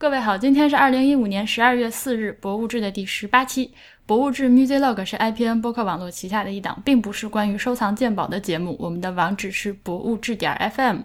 [0.00, 3.72] 各位好，今天是二零一五年十二月四日，博物志的第十八期。
[4.06, 8.76] 博物志 MusicLog 是 IPN 播客网络旗下的一档，并不是关于收藏鉴宝的节目。
[8.78, 10.98] 我们的网址是博物志点 FM，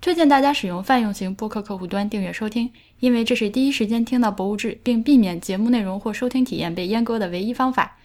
[0.00, 2.68] 推荐大家使用泛用型播客客户端订阅收听，
[2.98, 7.96] 因为这是第一时间听到博物志，并避免节目内容或收听体验被阉割的唯一方法。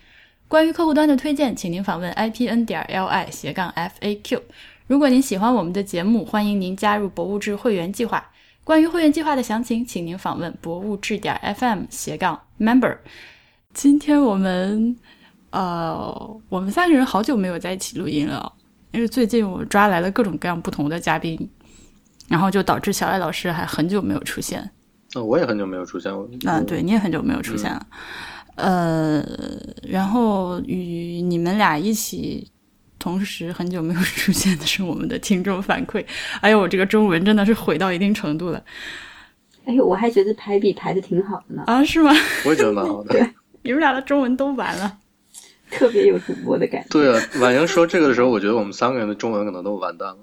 [0.48, 4.44] 关于客户端的推荐，请您访问 IPN 点 LI 斜杠 FAQ。
[4.86, 8.30] 如果您喜欢我们的节目，欢迎您加入博物志会员计划。
[8.68, 12.98] 关于会员计划的详情，请您访问博物志点 FM 斜杠 Member。
[13.74, 14.94] 今天我们
[15.52, 18.52] 呃，我们三个人好久没有在一起录音了，
[18.92, 21.50] 因为最近我抓来了各种各样不同的嘉宾，
[22.28, 24.70] 然后就导致小艾老师还很久没有出现。
[25.16, 26.12] 哦，我也很久没有出现。
[26.46, 27.88] 嗯，对，你也很久没有出现了。
[28.56, 29.24] 呃，
[29.82, 32.52] 然后与你们俩一起。
[33.00, 36.04] 同时，很久没有出现的是我们的听众反馈。
[36.42, 38.64] 哎呦，我这个中文真的是毁到一定程度了。
[39.66, 41.64] 哎呦，我还觉得排比排的挺好的呢。
[41.68, 42.12] 啊，是吗？
[42.46, 43.14] 我也觉得蛮好的。
[43.20, 43.30] 对，
[43.62, 44.98] 你们俩的中文都完了，
[45.70, 46.88] 特别有主播的感觉。
[46.90, 50.18] 对啊，婉莹说这个的时候，我觉得我们三个人的中文可能都完蛋了。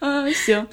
[0.00, 0.66] 嗯， 行。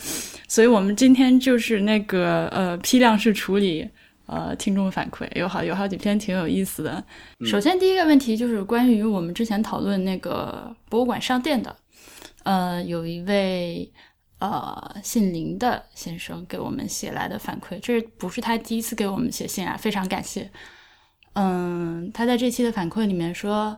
[0.48, 3.88] 所以我们今天就是那个呃批量式处理。
[4.28, 7.04] 呃，听众反馈有好有好几篇挺有意思的。
[7.46, 11.76] 首先，第一个问题就是关于我们之前讨论那个博物馆商店的。
[12.44, 13.92] 呃，有一位
[14.40, 20.52] 呃姓林的先生给我们写来的反馈，这不是他第一次给我们写信啊，非常感谢。
[21.34, 23.78] 嗯，他在这期的反馈里面说，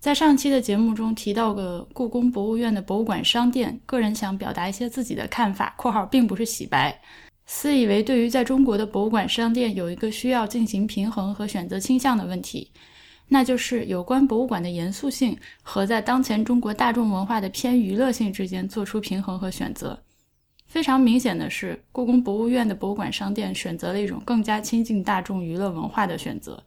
[0.00, 7.00] 在上期的节目中提到个故宫博物院的博物馆商店，个人想表达一些自己的看法（括号并不是洗白）。
[7.54, 12.72] 私以为，对于在中国的博物馆商店有一个需要进行平衡和选择倾向的问题，
[13.28, 20.02] 那就是有关博物馆的严肃性和在当前中国大众文化的偏娱乐性之间做出平衡和选择。
[20.66, 26.60] 非常明显的是，故宫博物院的博物馆商店选择了一种更加亲近大众娱乐文化的选择，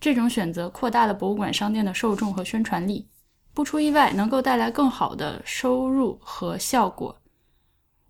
[0.00, 3.06] 这种选择扩大了博物馆商店的受众和宣传力，
[3.54, 7.16] 不出意外能够带来更好的收入和效果。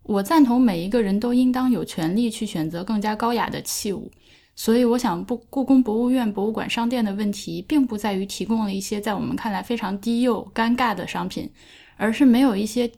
[0.08, 4.10] 我赞同每一个人都应当有权利去选择更加高雅的器物，
[4.56, 11.52] 所以我想，不，故宫博物院博物馆商店的问题，并不在于提供了一些在我们看来非常低幼、尴尬的商品，
[11.98, 12.90] 而是没有一些，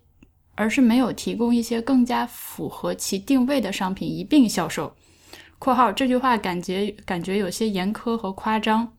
[0.55, 4.95] 而是没有提供一些更加符合其定位的商品一并销售。
[5.59, 8.93] （括号这句话感觉感觉有些严苛和夸张，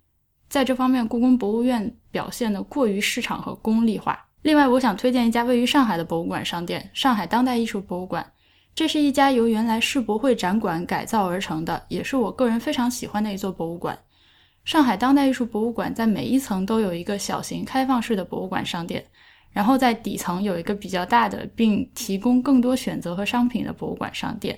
[0.49, 8.25] 在这方面，故宫博物院表现的过于市场和功利化。）另外，我想推荐一家位于上海的博物馆商店——上海当代艺术博物馆。
[8.74, 13.97] 这是一家由原来世博会展馆改造而成的，也是我个人非常喜欢的一座博物馆。
[14.66, 19.06] 上海当代艺术博物馆在每一层都有一个小型开放式的博物馆商店，
[19.52, 24.58] 然后在底层有一个比较大的并提供更多选择和商品的博物馆商店。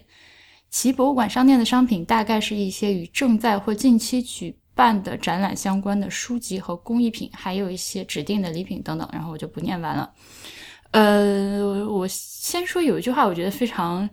[0.69, 4.55] 其博物馆商店的商品大概是一些与正在或近期举。
[4.75, 10.11] 办的展览相关的书籍和工艺品，还有一些指定的礼品等等，然后我就不念完了。
[10.91, 14.09] 呃，我先说有一句话，我觉得非常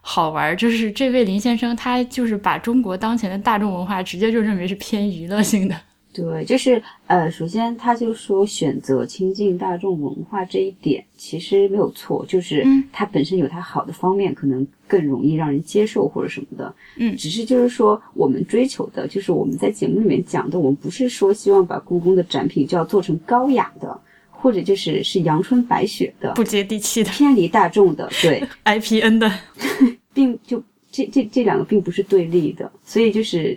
[0.00, 5.80] 好玩，就是这位林先生他就是把中国当前的大众文化直接就认为是偏娱乐性的。
[6.12, 16.74] 对，就是呃，首先他就说选择亲近大众文化这一点其实没有错，就是它本身有它好的方面，可能更容易让人接受或者什么的。
[16.96, 24.00] 嗯，只是就是说我们追求的，就是我们在节目里面讲的，我们不是说希望把故宫的展品就要做成高雅的，
[24.30, 28.10] 或者就是是阳春白雪的、不接地气的、偏离大众的。
[28.20, 29.32] 对， IPN 的，
[30.12, 30.60] 并就
[30.90, 33.56] 这这这两个并不是对立的，所以就是。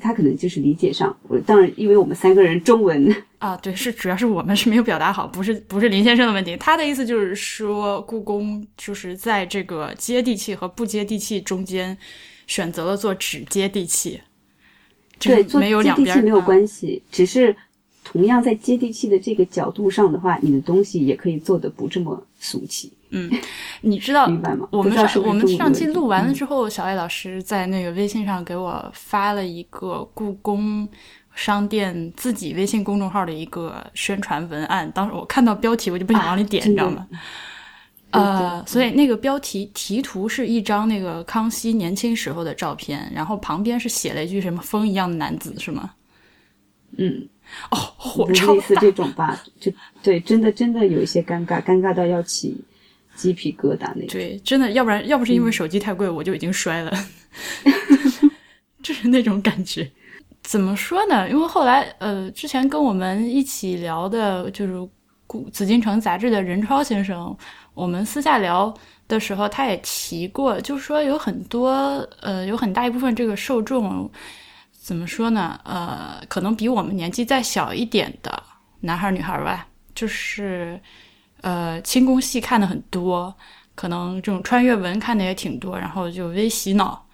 [0.00, 6.56] 他可能就是理解上，我当然，因为我们三个人中文啊，对，是主要是我们是没有表达好，不是不是林先生的问题。
[6.56, 11.96] 他的意思就是说，故宫就是在这个接地气和不接地气中间
[12.46, 14.20] 选择了做只接地气，
[15.18, 17.54] 对，做没有两边没有关系，只是
[18.02, 22.92] 同样在接地气的这个角度上的话，你的东西也可以做的不这么俗气。
[23.10, 23.30] 嗯，
[23.80, 24.68] 你知道，明白吗？
[24.70, 30.88] 我们上我们上期录完了之后，小艾老师在那个微信上给我发了一个故宫
[31.34, 34.90] 商店自己微信公众号的一个宣传文案。
[34.92, 37.06] 当时我看到标题，我就不想往里点，你知道吗？
[38.12, 45.92] 呃，所以那个标题题图是一张那个康熙年轻时候的照片，然后旁边是写了一句什么“风一样的男子”，是吗？
[46.96, 47.28] 嗯，
[47.70, 49.72] 哦，火超类似这种吧，就
[50.02, 52.56] 对，真的真的有一些尴尬，尴尬到要起。
[53.20, 56.90] 鸡皮疙瘩那种，对，真的，要不然要不是因为手机太贵，我就已经摔了，
[58.82, 59.90] 就是那种感觉。
[60.42, 61.28] 怎么说呢？
[61.28, 64.72] 因为后来，呃，之前跟我们一起聊的，就是
[65.26, 67.36] 《古紫禁城》杂志的任超先生，
[67.74, 68.72] 我们私下聊，
[69.06, 71.70] 的时候，他也提过，就是说有很多
[72.22, 74.10] 呃，有很大一部分这个受众
[74.72, 75.60] 怎么说呢？
[75.64, 78.42] 呃，可能比我们年纪再小一点的
[78.80, 80.80] 男孩女孩吧，就是
[81.40, 83.34] 呃轻功戏看的很多，
[83.74, 87.06] 可能这种穿越文看的也挺多，然后就微洗脑，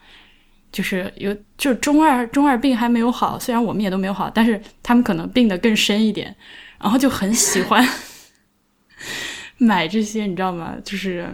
[0.70, 6.34] 就是有就是中二中二病还没有好，虽然我们也都没有好，但是他们可能病得更深一点，
[6.80, 7.86] 然后就很喜欢
[9.58, 10.74] 买这些，你知道吗？
[10.84, 11.28] 就是。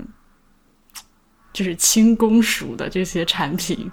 [1.55, 3.93] 就是轻公属的这些产品，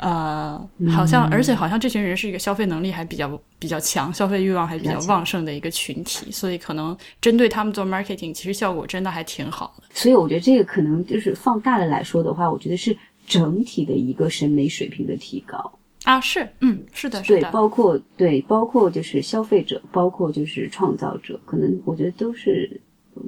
[0.00, 0.58] 呃，
[0.90, 9.84] 好像，而且好像这群人是一个消费能力还比较比较强、消费欲望还比较旺盛的一个群体，所以可能针对他们做 marketing，其实效果真的还挺好的。
[9.92, 22.80] 所以我觉得这个可能就是放大了来说的话，我觉得是整体的一个审美水平的提高啊，是，嗯，是的，是的，对，包括对，包括就是消费者，包括就是创造者，可能我觉得都是，
[23.16, 23.22] 嗯，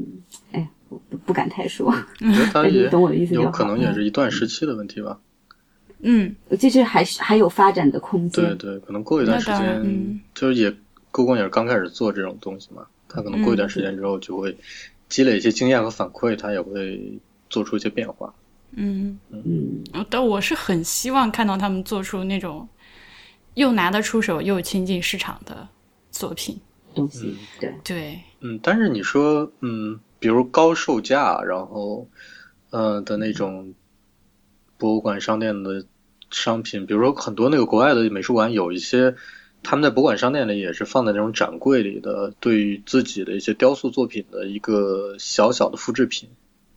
[0.52, 0.68] 哎。
[1.08, 1.90] 不不敢太说，
[2.20, 5.18] 你懂我的意思有可能也是一段时期的问题吧。
[5.18, 5.24] 嗯，
[6.58, 8.44] 其实还是还有发展的空间。
[8.44, 10.74] 对对，可能过一段时间，就是也
[11.10, 14.56] 故宫也是刚开始做这种东西嘛，他可能过一段时间之后就会
[15.08, 17.18] 积累一些经验和反馈，他也会
[17.48, 18.32] 做出一些变化。
[18.72, 22.68] 嗯嗯，但我是很希望看到他们做出那种
[23.54, 25.68] 又拿得出手又亲近市场的
[26.10, 26.58] 作品
[26.94, 27.36] 东西。
[27.60, 29.98] 对对，嗯，但是你说，嗯。
[30.22, 32.06] 比如高售价，然后，
[32.70, 33.74] 呃的那种
[34.78, 35.84] 博物馆商店的
[36.32, 39.14] 商品，比如说很多那个国外的美术馆有一些，
[39.62, 46.30] 他们在博物馆商店里也是放在那种展柜里的，对于自己的一些雕塑作品的一个小小的复制品，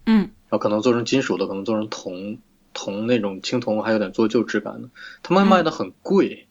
[0.06, 2.38] 嗯，然后可能做成金属的，可能做成铜
[2.74, 4.90] 铜那种青铜，还有点做旧质感的，
[5.24, 6.48] 他们卖的很贵。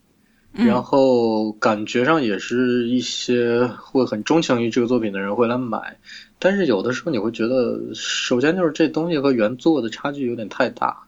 [0.56, 5.98] 然后感觉上也是一些会很钟情于这个作品的人会来买，
[6.38, 11.03] 但是有的时候你会觉得，首先就是这东西和原作的差距有点太大，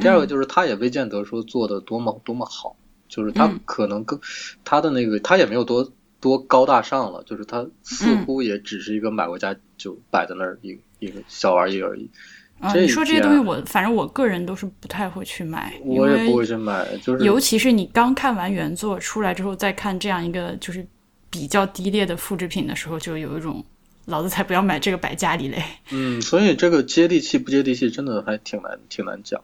[0.00, 2.76] 第二个就是他也未见得说做的多么多么好，
[3.08, 4.20] 就是他可能更
[4.64, 12.10] 他的那个他也没有多多高大上了，就是他似乎也只是一个买回家就摆在那儿一一个小玩意而已。
[12.58, 20.86] 啊，你说这些东西，我反正我个人都是不太会去买，我也不会去买，就是尤其是你刚看完原作出来之后，再看这样一个就是
[21.28, 23.62] 比较低劣的复制品的时候，就有一种
[24.06, 25.62] 老子才不要买这个摆家里嘞。
[25.90, 29.42] 嗯，所以这个接地气不接地气，真的还挺难挺难讲。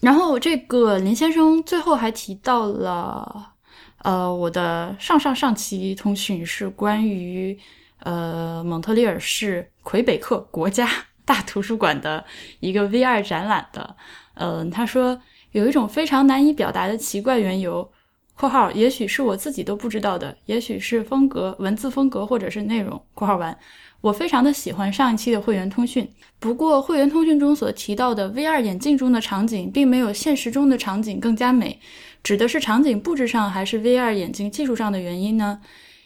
[0.00, 3.54] 然后这个林先生最后还提到了，
[4.02, 7.58] 呃，我的上上上期通讯是关于
[8.00, 10.88] 呃蒙特利尔市魁北克国家。
[11.28, 12.24] 大图书馆的
[12.60, 13.94] 一个 VR 展览的，
[14.32, 15.20] 嗯，他说
[15.52, 17.92] 有一种非常难以表达的奇怪缘由
[18.34, 23.54] （括号也许是我自己都不知道的，也许是风格、文字风格或者是内容）（括号完）。
[24.00, 26.08] 我非常的喜欢上一期的会员通讯，
[26.38, 31.78] 不过会员通讯中所提到的 VR 眼镜中的场景，并没有现实中的场景更加美，
[32.22, 35.60] 指的是场景布置上还是 VR 眼镜技术上的原因呢？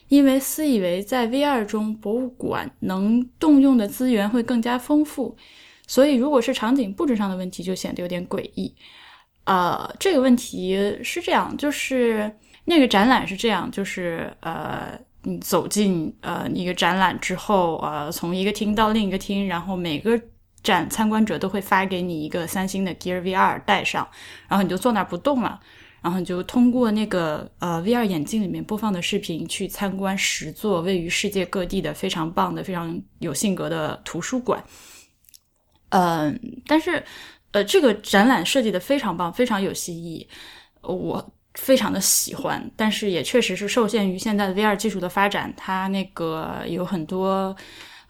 [0.08, 5.36] 因为私以为在 VR 中博物馆能动用的资源会更加丰富，
[5.86, 8.74] 所以如果是场景布置上的问题，就显得有点诡异。
[9.44, 12.30] 呃，这个问题是这样，就是
[12.66, 20.20] 那个展览是这样，就是呃，你走进呃一个展览之后，呃，从一个厅到另一个厅，然后每个
[20.62, 24.08] 展参观者都会发给你一个三星的 Gear VR 带上，
[24.48, 25.60] 然后你就坐那儿不动了。
[26.00, 34.64] 然后你就通过那个呃 VR 眼镜里面播放的视频去参观十座位于世界各地的非常棒的、非常有性格的图书馆。
[35.90, 37.04] 嗯，但是
[37.52, 40.26] 呃，这个展览设计的非常棒，非常有新意，
[40.80, 42.70] 我非常的喜欢。
[42.76, 47.56] 但是也确实是受限于现在的 VR 技术的发展，它那个有很多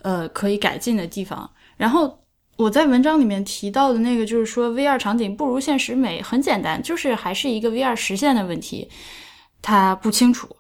[0.03, 1.51] 呃可以改进的地方。
[1.77, 2.19] 然后。
[2.59, 8.89] 我在文章里面提到的那个，就是说 VR 场景不如现实美，很简单，就是还是一个 VR 实现的问题，
[9.63, 10.55] 它不清楚，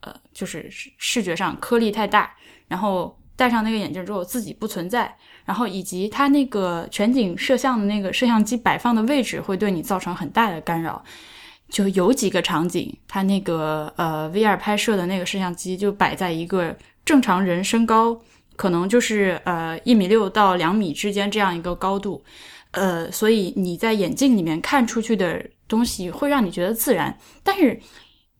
[0.00, 2.34] 呃，就是视觉上颗粒太大，
[2.66, 11.02] 然后戴上那个眼镜之后自己不存在，然后以及它那个全景摄像的那个摄像机摆放的位置会对你造成很大的干扰，
[11.72, 18.20] 就有几个场景，它那个呃 VR 拍摄的那个摄像机就摆在一个正常人身高。
[18.54, 22.22] 可能就是呃一米六到两米之间这样一个高度，
[22.72, 27.18] 呃，所以你在眼镜里面看出去的东西会让你觉得自然。
[27.42, 27.80] 但是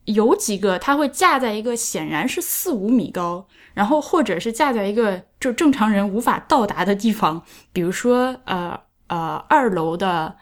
[0.05, 10.37] 有几个它会架在一个显然是四五米高，然后或者是架在一个就正常人无法到达的地方，比如说呃呃二楼的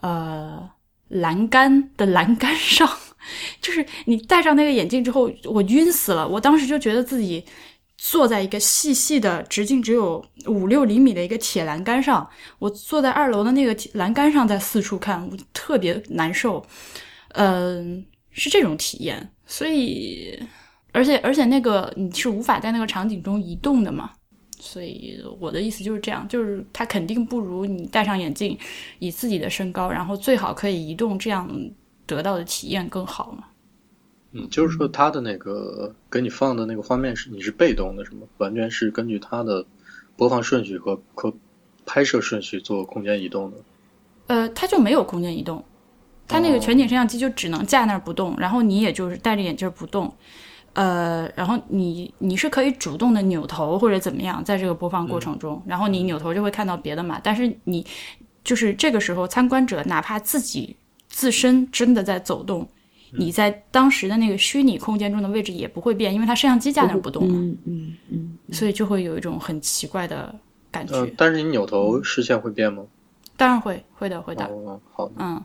[0.00, 0.68] 呃
[1.10, 2.88] 栏杆的栏杆上，
[3.62, 6.26] 就是你戴上那个眼镜之后，我晕死了。
[6.26, 7.44] 我当时就觉得自己。
[8.02, 12.26] 坐在一个细细的、直径只有五六厘米的一个铁栏杆上，
[12.58, 16.64] 我坐在二楼的那个栏杆上，在四处看，我特别难受。
[17.34, 19.30] 嗯，是这种体验。
[19.44, 20.42] 所以，
[20.92, 24.12] 而且而且那个你是无法在那个场景中移动的嘛？
[24.60, 28.56] 所以我的意思就是这样，就是它肯定不如你戴上眼镜，
[28.98, 31.48] 以自己的身高，然后最好可以移动，这样
[32.06, 33.44] 得到的体验更好嘛。
[34.32, 38.26] 嗯，就是说它的那个给你放的那个画面是你是被动的，是吗？
[38.38, 39.64] 完全是根据它的
[40.16, 41.32] 播放顺序和和
[41.86, 43.56] 拍摄顺序做空间移动的。
[44.28, 45.64] 呃，它就没有空间移动，
[46.28, 50.14] 它那个全景摄像机就只能架那儿不动，然后你也就是戴着眼镜不动。
[50.74, 57.20] 呃，然后你你是可以主动的扭头或者怎么样，在这个播放过程中，然后你扭头就会看到别的嘛。
[57.22, 57.84] 但是你
[58.44, 60.76] 就是这个时候，参观者哪怕自己
[61.08, 62.68] 自身真的在走动。
[63.12, 70.32] 你在当时的那个虚拟空间中的位置也不会变，因为它摄像机架那不动嘛，嗯嗯嗯，所以就会有一种很奇怪的
[70.70, 71.04] 感觉。
[71.16, 72.84] 但是你扭头视线会变吗？
[73.36, 74.44] 当然会，会的，会的。
[74.44, 75.10] 哦，好。
[75.16, 75.42] 嗯，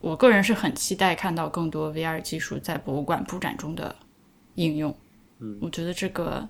[0.00, 3.94] 我个人是很期待看到更多 VR 技术在博物馆布展中的
[4.54, 4.94] 应用。
[5.40, 6.48] 嗯，我觉得这个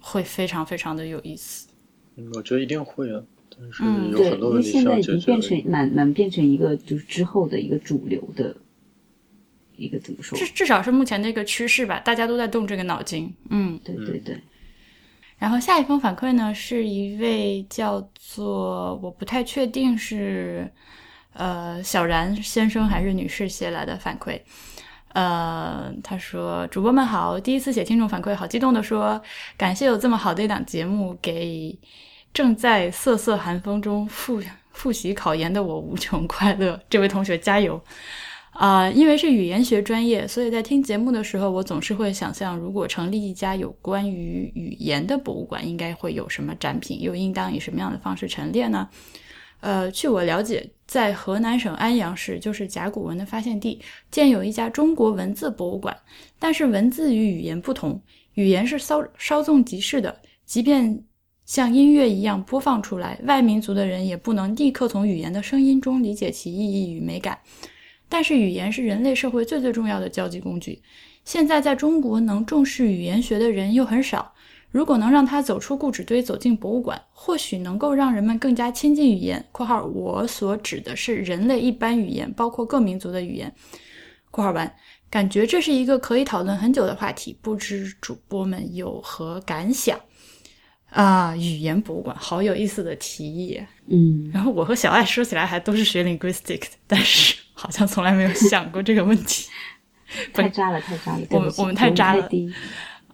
[0.00, 1.68] 会非常非常的有意思。
[2.16, 3.22] 嗯，我觉得一定会啊。
[3.58, 8.56] 但是有对，很多现在已需要解决经变成蛮蛮变成一个就是之后的一个主流的。
[9.78, 10.38] 一个怎么说？
[10.38, 13.30] 至至少是目前的一个趋势吧，大家都在动这个脑筋。
[13.50, 14.40] 嗯，对对对。
[15.36, 20.66] 然后下一封反馈呢，是一位叫做我不太确定是
[21.34, 24.40] 呃小然先生还是女士写来的反馈。
[25.16, 29.18] 呃，他说：“主播们好，第一次写听众反馈，好激动的说，
[29.56, 31.74] 感谢有这么好的一档节目，给
[32.34, 34.42] 正在瑟瑟寒风中复
[34.72, 36.78] 复习考研的我无穷快乐。
[36.90, 37.82] 这位同学加油！”
[38.52, 48.86] 啊， 因为是语言学专业，所以在听节目的时候，我总是会想象，如果成立一家有关于语言的博物馆，应该会有什么展品，又应当以什么样的方式陈列呢？
[49.60, 55.96] 呃，据我了解，在河南省安阳市，就是甲骨文的发现地，建有一家中国文字博物馆。
[56.38, 58.00] 但是文字与语言不同，
[58.34, 61.02] 语言是稍稍纵即逝的，即便
[61.46, 67.38] 像音乐一样播放出来，外民族的人也不能立刻从语言的声音中理解其意义与美感。
[68.08, 70.80] 但是语言是人类社会最最重要的交际工具。
[71.24, 74.32] 现在在中国能重视语言学的人又很少。
[74.70, 79.44] 如果能让他走出故纸堆，走进博物馆，或许能够让人们更加亲近语言。
[79.52, 83.52] （括号我所指的是人类一般语言，包括各民族的语言。
[84.30, 84.74] ）（括号完）
[85.08, 89.98] 感觉这是一个可以讨论很久的话题，不知主播们有何感想？
[90.90, 93.60] 啊，语言博物馆，好有意思的提议。
[93.88, 97.36] 嗯，然后我和小爱说起来还都是学 linguistic 的， 但是。
[97.58, 99.48] 好像从来没有想过这个问题，
[100.34, 101.26] 太渣了，太渣了。
[101.30, 102.28] 我们我们太渣了，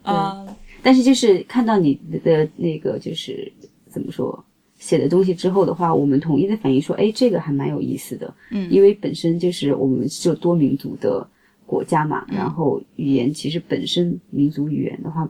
[0.02, 0.44] 啊！
[0.82, 3.50] 但是就是看到你的那个就是
[3.88, 4.44] 怎么说
[4.78, 8.34] 写的东西之后的话，我们统一的反应说，哎，这个还蛮有意思的。
[8.50, 11.26] 嗯，因为本身就是我们是多民族的
[11.64, 15.28] 国家嘛，然后语言其实本身民族语言的话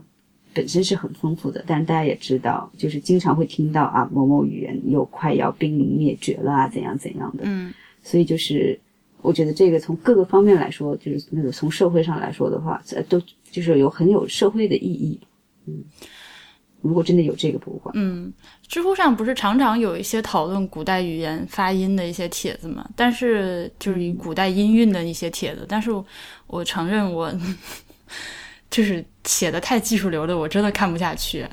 [0.53, 7.43] 本身是很丰富的，但是大家也知道，就是经常会听到啊某某语言又快要濒临灭绝了啊怎样怎样的。
[7.45, 8.79] 嗯，所以就是。
[9.21, 13.17] 我觉得这个从各个方面来说，就是那个从社会上来说的话，呃，都
[13.49, 15.17] 就是有很有社会的意义。
[15.65, 15.83] 嗯，
[16.81, 18.31] 如果真的有这个博物馆，嗯，
[18.67, 22.87] 知乎上不是常常有一些讨论古代语言发音的一些帖子嘛？
[22.95, 25.89] 但是就是以古代音韵的一些帖子，但是
[26.47, 27.33] 我承认我
[28.69, 31.45] 就是写的太技术流的，我真的看不下去。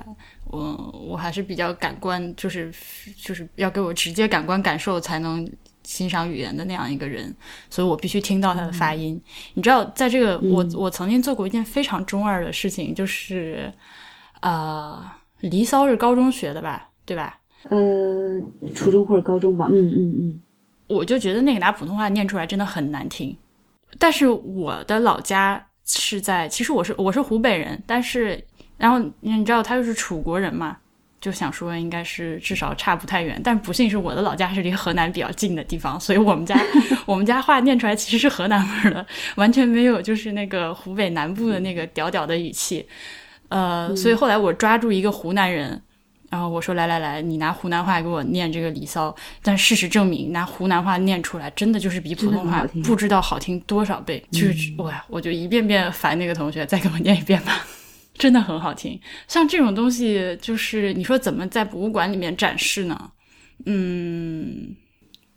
[0.45, 2.73] 我我还是比较感官，就是
[3.17, 5.51] 就是要给我直接感官感受才能。
[5.83, 7.35] 欣赏语言的那样一个人，
[7.69, 9.21] 所以我必须听到他的发音。
[9.55, 13.73] 你知道，在这个我我曾经做过一件非常中二的事情，就是
[14.41, 15.03] 呃，
[15.51, 17.39] 《离骚》是高中学的吧，对吧？
[17.69, 18.41] 呃，
[18.75, 19.69] 初中或者高中吧。
[19.71, 20.41] 嗯嗯嗯。
[20.87, 23.37] 我就觉得那个拿普通话念出来真的很难听。
[23.99, 28.43] 但是我的老家是在，其实我是我是湖北人，但是
[28.77, 30.77] 然后你知道他又是楚国人嘛。
[31.21, 36.59] 就想说应该是至少差不太远，但不幸是我的老家是离河南比较近的地方，所以我们家
[37.05, 39.07] 我们家话念出来其实是河南味儿的，
[39.37, 42.87] 完全没有就是那个湖北南部的那个屌屌的语气。
[43.51, 45.83] 呃，所以后来我抓住一个湖南人，
[46.31, 49.11] 然后我说来来来，你拿湖南话给我念这个《离骚》，
[49.43, 57.67] 但事实证明拿湖南话念出来真的就是比普通话不知道好听多少倍，就是哇，我就一遍遍烦那个同学，再给我念一遍吧。
[58.15, 63.11] 真的很好听，像这种东西，就是你说怎么在博物馆里面展示呢？
[63.65, 64.77] 嗯，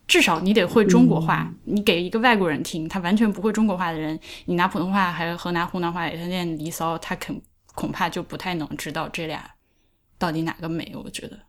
[0.06, 1.50] 至少你得会中国话。
[1.64, 7.42] 你给一个外国人听，他完全不会中国话的人，你拿普通话还有河南、湖南话给他念《离骚》，他肯
[7.74, 9.50] 恐怕就不太能知道这俩
[10.18, 10.92] 到底哪个美。
[10.96, 11.40] 我觉得，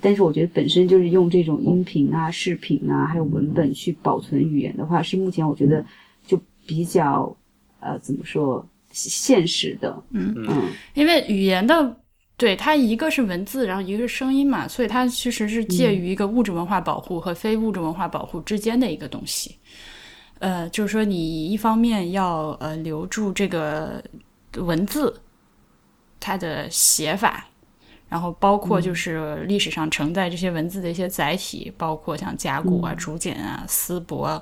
[0.00, 5.84] 但是我觉得本身就是用这种音频啊、视频啊，还有文本去保存语言的话，是目前我觉得
[6.26, 7.36] 就比较
[7.80, 10.02] 呃怎么说现实的。
[10.10, 11.96] 嗯嗯，因为语言的。
[12.36, 19.54] 对它一个是文字，然后一个是声音嘛，所以它其实是介于一个物质文化保护和非物质文化保护之间的一个东西。
[20.38, 24.02] 呃，就是说你一方面要呃留住这个
[24.56, 25.14] 文字
[26.20, 27.46] 它的写法，
[28.08, 34.40] 然后包括就是历史上承载这些文字的一些载体，包括像甲骨啊、竹简啊、丝帛，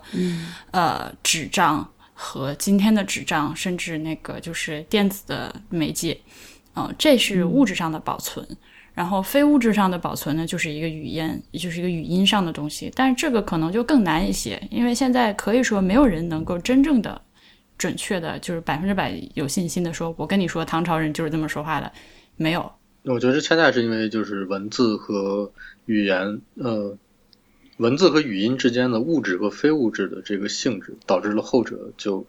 [0.73, 6.21] 呃，纸张和今天的纸张，甚至那个就是电子的媒介。
[6.75, 8.47] 嗯，这是物质上的保存，
[8.95, 12.93] 然后非物质上的保存呢，就是一个语言，就是一个语音上的东西。
[12.95, 17.21] 但是这个可能就更难一些，因为现在可以说没有人能够真正的、
[17.79, 21.91] 准确的，就是百分之百有信心的说，我跟你说唐朝人就是这么说话的，
[22.37, 22.71] 没有。
[23.05, 25.51] 我觉得这恰恰是因为就是文字和
[25.87, 26.99] 语言，呃，
[27.79, 32.27] 文字和语音之间的物质和非物质的这个性质，导致了后者就。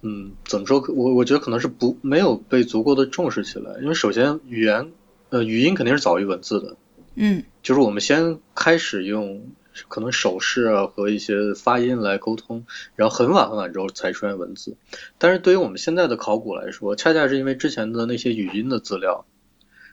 [0.00, 0.80] 嗯，怎么说？
[0.94, 4.92] 我我觉得可能是不没有被足够的重视起来，因为首先语言，
[5.30, 6.76] 呃，语音肯定是早于文字的，
[7.16, 9.50] 嗯，就是我们先开始用
[9.86, 12.66] 可能手势啊和一些发音来沟通，
[12.96, 14.76] 然后很晚很晚之后才出现文字。
[15.18, 19.26] 但是对于我们现在的考古来说，恰恰是因为之前的那些语音的资料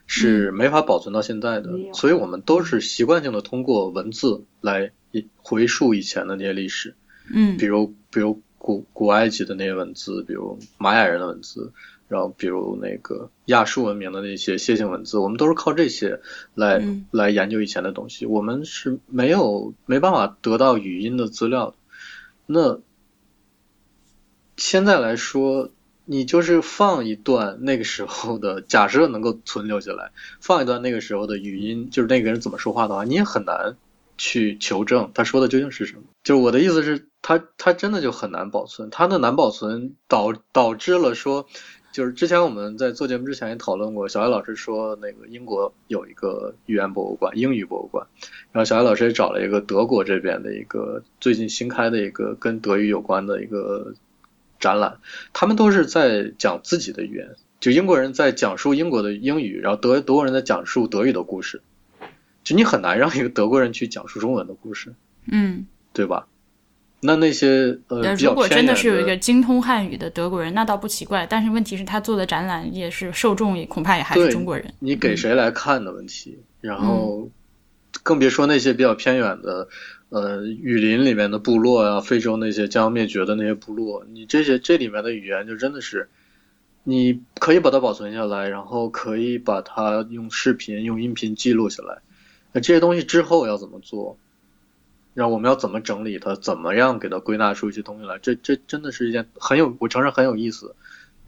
[0.06, 4.90] 是没法保存到现在的，所以我们都是习惯性的通过文字来
[5.36, 6.94] 回溯以前的那些历史，
[7.32, 8.42] 嗯，比如比如。
[8.58, 11.72] 古古埃及的那些文字，比如玛雅人的文字，
[12.08, 16.20] 然后比如那个亚述文明的那些楔形文字，我们都是靠这些
[16.54, 18.26] 来来研究以前的东西。
[18.26, 21.74] 我们是没有没办法得到语音的资料。
[22.46, 22.78] 那
[24.56, 25.70] 现在来说，
[26.04, 33.76] 你就是放一段那个时候的，假设能够存留下来，放一段那个时候的语音，就是那个人怎么说话的话，你也很难
[34.16, 36.02] 去求证他说的究竟是什么。
[36.22, 37.08] 就是我的意思是。
[37.22, 41.48] 他他真的就很难保存，他的难保存导导致了说，
[41.96, 48.06] 就是之前我们在做节目之前也讨论过，小艾老师说那个英国有一个语言博物馆，英语博物馆，
[48.52, 53.94] 然后小艾老师也找了一个德国这边的一个最近新开的一个跟德语有关的一个
[54.60, 54.98] 展览，
[55.32, 61.62] 他们都是在讲自己的语言，就英国人在讲述英国的英语，然后德德国人在讲述德语的故事，
[62.44, 64.94] 就你很难让一个德国人去讲述中文的故事，
[65.32, 66.28] 嗯，对吧？
[67.06, 71.24] 那那些呃，如果真的是有一个精通汉语的德国人，那倒不奇怪。
[71.24, 74.74] 但是问题是，他做的展览也是受众也，恐怕也还是中国人。
[74.80, 76.38] 你给谁来看的问题？
[76.60, 77.30] 然后
[78.02, 79.68] 更别说那些比较偏远的
[80.08, 86.08] 呃雨林里面的部落啊，非洲那些将要灭绝的那些部落，你这些这里面的语言就真的是，
[86.82, 91.98] 你可以把它保存下来，然后可以把它用视频、用音频记录下来。
[92.52, 94.18] 那这些东西之后要怎么做？
[95.16, 96.34] 然后我们要怎么整理它？
[96.36, 98.18] 怎么样给它归纳出一些东西来？
[98.18, 100.76] 这这真的是一件很有，我承认很有意思，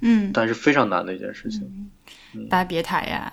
[0.03, 1.91] 嗯，但是非常难的一件事情。
[2.51, 3.33] 巴别塔呀，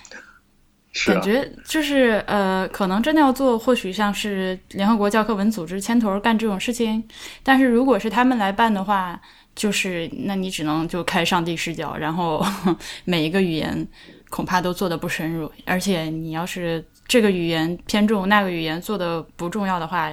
[0.92, 7.02] 是感觉就是呃，可能真的要做，或许像是联合国教科文组织牵头干这种事情。
[7.42, 9.18] 但是如果是他们来办的话，
[9.54, 12.44] 就是那你只能就开上帝视角，然后
[13.06, 13.88] 每一个语言
[14.28, 16.84] 恐怕都做的不深入，而且你要是。
[17.08, 20.12] 这个语言偏重，那个语言做的不重要的话，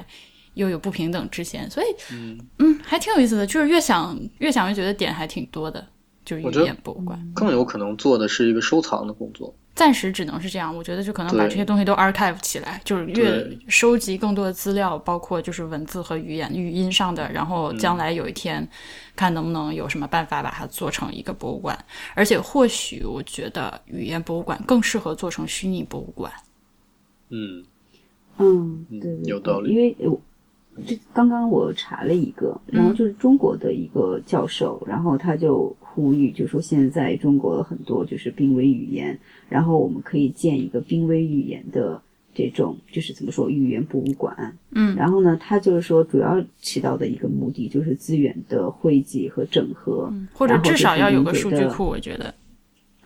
[0.54, 3.46] 又有不平等之嫌，所以，嗯嗯，还挺有意思的。
[3.46, 5.86] 就是越想越想越觉得点还挺多的，
[6.24, 9.54] 就是语言博物馆更有可能做的是一个收藏的工作。
[9.76, 18.70] 暂时只能是这样，我觉得就可能把这些东西都 archive 起来，就是越收集更多的资料，包括就是文字和语言、语音上的，然后将来有一天
[19.16, 21.76] 看能不能有什么办法把它做成一个博物馆。
[22.14, 26.32] 而且或许我觉得语言博物馆更适合做成虚拟博物馆。
[27.34, 27.64] 嗯，
[28.38, 29.74] 嗯，对，有道理。
[29.74, 30.22] 因为我
[30.86, 39.20] 这刚刚我查了一个，然后就是中国的一个教授，然后他就呼吁，就说现在中国很多就是濒危语言，
[39.50, 42.00] 然后我们可以建一个濒危语言的
[42.36, 44.56] 这种，就是怎么说语言博物馆。
[44.72, 52.34] 嗯，然后呢，他就是说主要起到的一个目的就是资源的汇集和整合，或者至少要有个数据库，我觉得。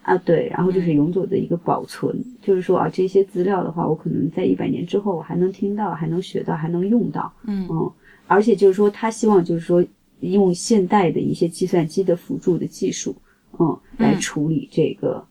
[0.08, 7.92] 啊，对，然后就是永久的一个保存，就是说啊，这些资料的话，我可能在一百年之后我还能听到，还能学到，还能用到，嗯嗯，
[8.26, 9.86] 而且就是说，他希望就是说，
[10.22, 13.14] 用现代的一些计算机的辅助的技术，
[13.60, 15.22] 嗯，来处理这个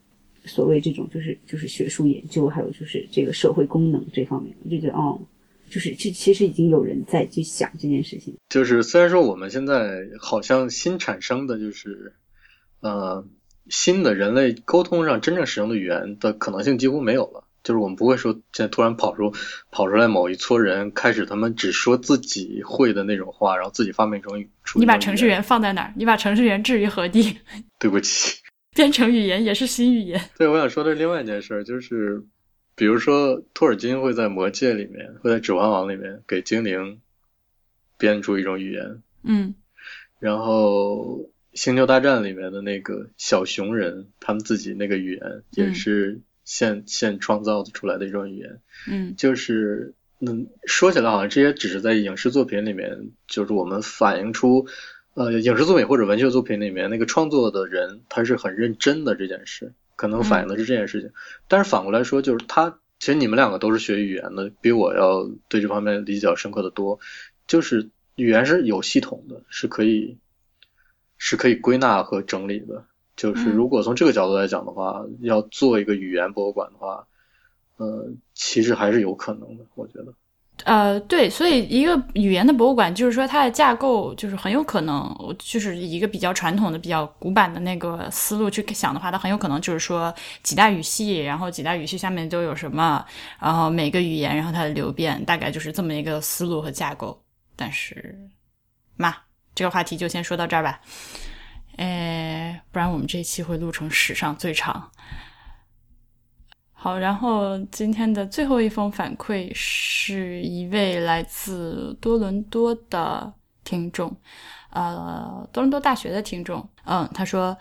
[0.45, 5.19] 所谓这种就是就是学术研究，还有就是这个社会功能这方面，我就觉得哦，
[5.71, 8.37] 就是这其实已经有人在去想这件事情。
[8.51, 12.13] 就是虽然说我们现在好像新产生的就是，
[12.81, 13.27] 呃。
[13.69, 17.45] 新的人类沟通上真正使用的语言的可能性几乎没有了。
[17.63, 19.35] 就是我们不会说现在突然跑出
[19.73, 24.49] 跑出来某一撮人开始他们只说自己会的那种话，然后自己发明一种语。
[24.77, 25.93] 你把程序员放在哪儿？
[25.97, 27.37] 你把程序员置于何地？
[27.81, 28.41] 对不起，
[28.73, 30.31] 编程语言也是新语言。
[30.39, 32.23] 对，我想说的是另外一件事，就是
[32.77, 37.01] 比如说托尔金会在《魔戒》里面，会在《指环王》里面给精灵
[37.99, 39.03] 编出一种语言。
[39.25, 39.53] 嗯，
[40.21, 41.19] 然后
[41.57, 46.21] 《星球大战》里面的那个小熊人，他们自己那个语言也是。
[46.49, 54.69] 现现创造出来的一种语言，嗯，就是嗯，说起来好像这些只是在影视作品里面，就是我们反映出，
[55.15, 61.11] 呃，影视作品或者文学作品里面那个创作的人他是很认真的这件事，可能反映的是这件事情。
[61.49, 67.01] 但是反过来说，就是他其实你们两个都是学语言的，比我要对这方面理解要深刻的多。
[67.49, 70.17] 就是语言是有系统的，是可以
[71.29, 72.85] 是可以归纳和整理的。
[73.17, 77.05] 就是如果从这个角度来讲的话，要做一个语言博物馆的话，
[77.79, 80.15] 呃，其实还是有可能的，我觉得。
[80.65, 93.05] 呃，对，所以一个语言的博物馆，就是说它的架构就是很有可能，就是一个比较传统的、比较古板的那个思路去想的话，它很有可能就是说几大语系，然后几大语系下面都有什么，
[93.41, 97.21] 然后每个语言，然后它的流变，大概就是这么一个思路和架构。
[97.57, 98.15] 但是，
[98.97, 99.15] 嘛，
[99.57, 100.81] 这个话题就先说到这儿吧。
[101.79, 104.91] 哎，不然我们这期会录成史上最长。
[106.73, 113.33] 好，然后今天的最后一封反馈是一位来自多伦多的
[113.65, 114.15] 听众，
[114.71, 116.69] 呃，多伦多大学的听众。
[116.85, 117.57] 嗯，他说：“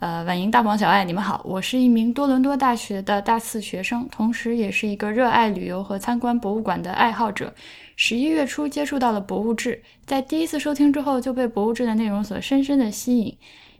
[0.00, 7.54] 呃，晚莹、大黄、小爱，你们好，我是一名多伦多大学的大四学生，同时也是一个热爱旅游和参观博物馆的爱好者。”
[8.02, 9.74] 十一月初接触到了《博物志》，
[10.06, 13.36] 在第一次收听之后就被《博物志》的内容所深深的吸引，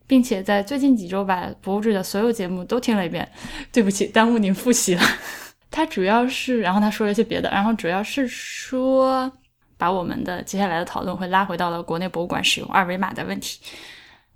[0.07, 3.27] 并且在最近几周把《博物志》的所有节目都听了一遍。
[3.73, 5.03] 对不起，耽误您复习了。
[5.71, 9.33] 他主要是，然后他说了一些别的，然后主要是说
[9.79, 13.59] 把我们的接下来的讨论会拉回到了国内博物馆使用二维码的问题。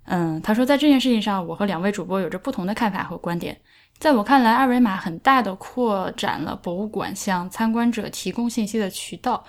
[0.05, 3.55] 嗯，他说在这件事情上，我和两位主播有着不同的看法和观点。
[3.99, 9.45] 在我看来，二维码很大的扩展了博物馆向参观者提供信息的渠道。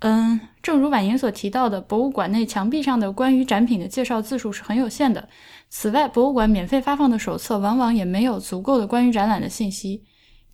[0.00, 5.28] 嗯，正如婉莹所提到的，博物馆内墙壁上的关于展品的介绍字数是很有限的。
[5.68, 10.04] 此外，博物馆免费发放的手册往往也没有足够的关于展览的信息。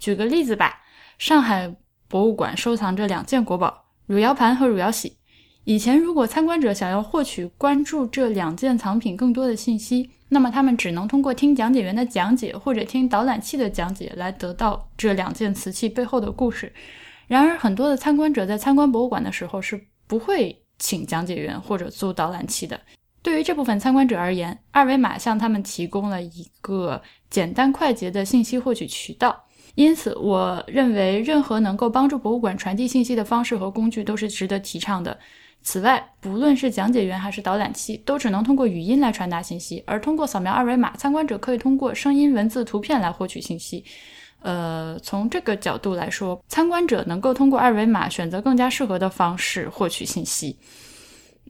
[0.00, 0.80] 举个例子吧，
[1.16, 1.76] 上海
[2.08, 5.16] 博物馆收藏着两件国宝——汝窑盘和汝窑玺。
[5.62, 16.72] 以前，如果参观者想要获取关注这两件藏品更多的信息，那么他们只能通过听讲解员的讲解或者听导览器的讲解来得到这两件瓷器背后的故事。
[17.26, 22.80] 然而，很多的参观者在参观博物馆的时候是不会请讲解员或者租导览器的。
[23.22, 29.44] 对于这部分参观者而言，二维码向他们提供了一个简单快捷的信息获取渠道。
[29.74, 35.18] 因此，我认为任何能够帮助博物馆传递信息的方式和工具都是值得提倡的。
[35.62, 43.84] 此外，不论是讲解员还是导览器，都只能通过语音来传达信息，而通过扫描二维码，参观者可以通过声音、文字、图片来获取信息。
[44.40, 50.56] 呃，从这个角度来说，参观者能够通过二维码选择更加适合的方式获取信息。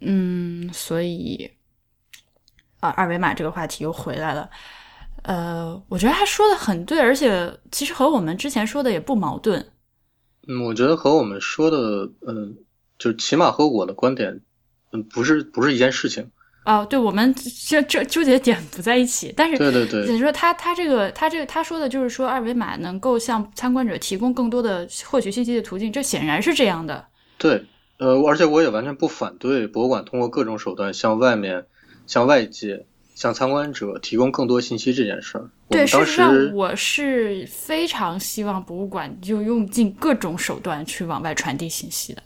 [0.01, 1.51] 嗯，所以
[2.81, 4.49] 啊，二维码这个话题又回来了。
[5.23, 9.73] 呃，我觉得他说的很对，而且其实和我们之前说的也不矛盾。
[10.47, 12.57] 嗯，我觉得和我们说的，嗯，
[12.99, 14.41] 就起码和我的观点，
[14.93, 16.31] 嗯，不是不是一件事情。
[16.67, 17.33] 哦，对，我们
[17.69, 27.07] 这这纠结点不在一起，但是对对对，你说他他这个他这个他说的就是说二维码能够向参观者提供更多的获取信息的途径，这显然是这样的。
[27.39, 27.65] 对，
[27.99, 31.65] 呃，而且我也完全不反对博物馆通过各种手段向外面、
[32.09, 35.49] 向外界、向参观者提供更多信息这件事儿。
[35.69, 42.21] 对，事实上我是非常希望博物馆就用尽各种手段去往外传递信息的。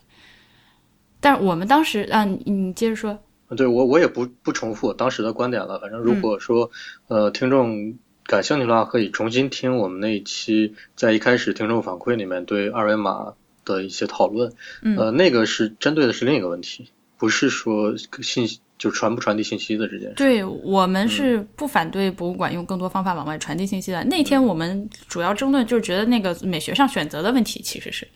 [1.20, 3.18] 但是我们当时啊，你接着说。
[3.56, 5.78] 对我我也不不重复当时的观点了。
[5.80, 6.70] 反正如果说
[7.08, 13.34] 呃听众感兴趣的话，可以重新听我们那一期在一开始听众反馈里面对二维码
[13.64, 14.52] 的一些讨论。
[14.96, 20.14] 呃，那个是针对的是另一个问题，不是说信息就传不传递信息的这件事。
[20.14, 24.04] 对我们是不反对博物馆用更多方法往外传递信息的。
[24.04, 28.06] 那天我们主要争论就是觉得那个美学上选择的问题其实是。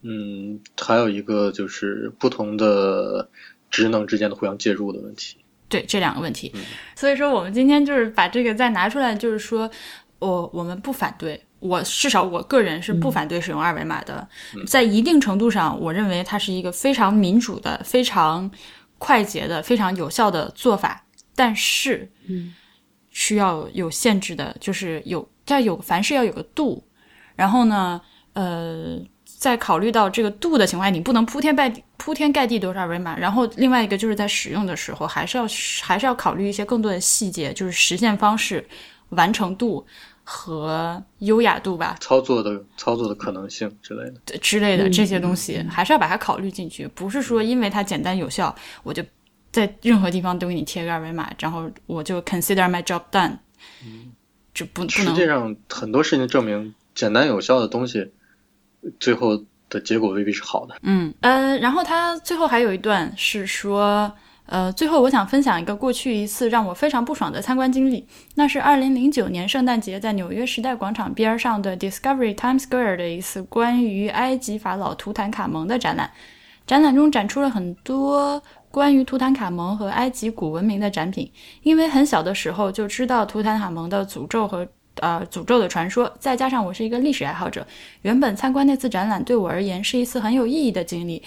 [0.00, 3.28] 嗯，还有一个就是不同的。
[3.70, 6.52] 职能之间的互相介入的问题，对这两个问题，
[6.96, 9.70] 所以说我们今天就是把这个再拿出来，就是说，
[10.18, 14.28] 我我们不反对，我至少我个人是不反对使用二维码的，
[14.66, 18.50] 在一定程度上，我认为它是一个非常民主的、非常
[18.98, 21.06] 快捷的、非常有效的做法。
[21.36, 22.52] 但是，嗯，
[23.10, 26.84] 需要有限制的，就是有要有凡事要有个度。
[27.34, 27.98] 然后呢，
[28.34, 28.98] 呃，
[29.40, 33.16] 在考虑到这个度的情况下，你不能铺天盖地铺天盖地都是二维码。
[33.16, 35.46] 然后另外一个就是在使用的时候，还是要
[35.82, 38.62] 还是要考虑一些更多的细节，就是实现方式、
[39.08, 39.86] 完成度
[40.22, 46.86] 和优雅度吧，操作的操作的可能性之类的之类的这些东西，还是要把它考虑进去。
[46.88, 49.02] 不是说因为它简单有效，我就
[49.50, 53.38] 在任何地方都给你贴个二维码，然后我就 consider my job done。
[53.82, 54.12] 嗯，
[54.52, 55.14] 这不不能。
[55.14, 56.74] 实际上，很多事情证明。
[56.92, 58.10] 简单有效的东西，
[58.98, 59.38] 最后
[59.68, 60.74] 的结果未必是好的。
[60.82, 64.12] 嗯呃，然后他最后还有一段是说，
[64.46, 68.06] 呃，最后我想分享一个过去一次让我非常不爽的参观经历。
[68.34, 76.10] 那是二零零九年圣诞节在纽约时代广场边上的 Discovery Times Square 的一次关于埃及法老图坦卡蒙的展览。
[76.66, 81.30] 展览中展出了很多关于图坦卡蒙和埃及古文明的展品。
[81.62, 84.66] 因为很小的时候就知道图坦卡蒙的诅咒和。
[85.00, 87.66] 呃，诅咒的传说，再加上我是一个历史爱好者，
[88.02, 91.22] 原本参观那次展览对我而言是一次很有意义的经历。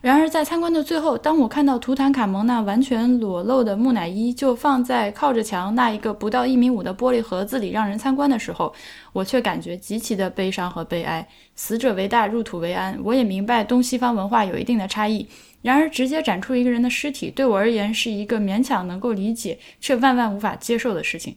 [0.00, 8.74] 然而，在参观的最后，当我看到图坦卡蒙那完全裸露的木乃伊就放在靠着墙那一个不到一米五的玻璃盒子里让人参观的时候，
[9.12, 11.24] 我却感觉极其的悲伤和悲哀。
[11.54, 12.98] 死者为大，入土为安。
[13.04, 15.24] 我也明白东西方文化有一定的差异，
[15.62, 21.36] 然而直接展出一个人的尸体对我而言是一个勉强能够理解却万万无法接受的事情。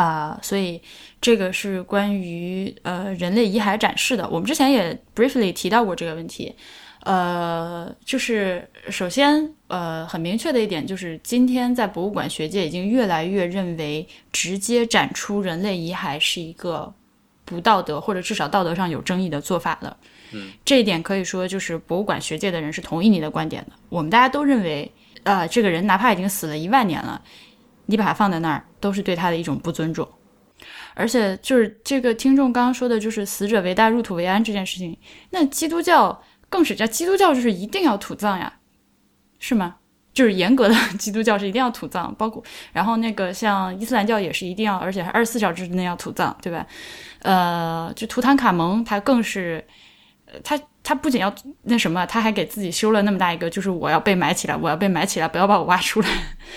[0.00, 0.80] 啊，所以
[1.20, 4.26] 这个是关于呃人类遗骸展示的。
[4.30, 6.54] 我们之前也 briefly 提到过这个问题。
[7.02, 16.90] 呃，就是首先呃很明确的一点就是，今天在博物馆学界已经越来越认为，直接展出人类遗骸是一个
[17.44, 19.96] 不道德或者至少道德上有争议的做法了。
[20.32, 23.72] 嗯，这一点可以说就是博物馆学界的人是同意你的观点的。
[23.88, 24.90] 我们大家都认为，
[25.24, 27.20] 呃，这个人哪怕已经死了一万年了。
[27.90, 30.08] 你把它放在那儿，都是对他的一种不尊重。
[30.94, 34.96] 而且，就是这个听众刚刚说的，就是死者为大，入土为安这件事情。
[35.30, 38.52] 那基督教更是，这基督教就是一定要土葬呀，
[39.38, 39.76] 是吗？
[40.12, 46.66] 就是严格的 基督教是一定要土葬，包括然后那个像伊斯兰教也是一定要，而且还二十四小时之内要土葬，对吧？
[47.20, 49.64] 呃，就图坦卡蒙他更是，
[50.42, 56.08] 他他不仅要那什么，他还给自己修了那么大一个，就是我要被埋起来，我要被埋起来，不要把我挖出来，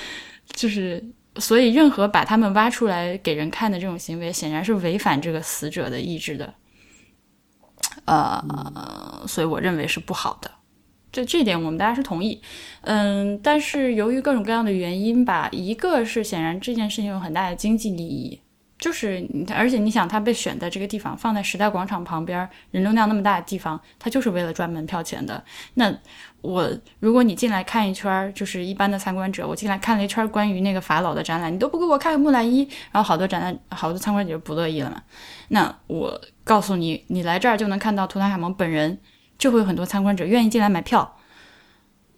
[0.51, 1.01] 就是。
[1.37, 6.53] 所以，任何把他们挖出来给人看的这种行为，显然是违反这个死者的意志的。
[8.05, 10.51] 呃，所以我认为是不好的。
[11.11, 12.41] 这这点我们大家是同意。
[12.81, 18.39] 嗯，但是由于各种各样的原因吧，一个是显然这件事情有很大的经济利益。
[18.79, 22.37] 就是，而且你想，他被选在这个地方，放在时代广场旁边，
[22.71, 25.41] 人流量那么大的地方，他就是为了赚门票钱的。
[25.75, 25.97] 那
[26.43, 35.01] 我，如果你进来看一圈，就是一般的参观者，我进来看了一圈关于那个法老的展览，你都不给我看木乃伊，然后好多展览，好多参观者就不乐意了嘛。
[35.47, 38.99] 那我告诉你，你来这儿就能看到图坦卡蒙本人，
[39.39, 41.17] 就会有很多参观者愿意进来买票。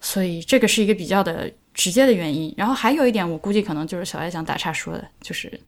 [0.00, 2.52] 所以这个是一个比较的直接的原因。
[2.56, 5.60] 然后还有一点，我估计可能就是小爱想打岔说的，就是。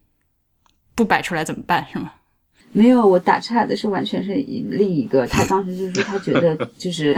[0.95, 1.87] 不摆出来怎么办？
[1.93, 2.11] 是吗？
[2.73, 5.25] 没有，我打岔的是完全是另一个。
[5.25, 7.15] 他当时就是说，他觉得就是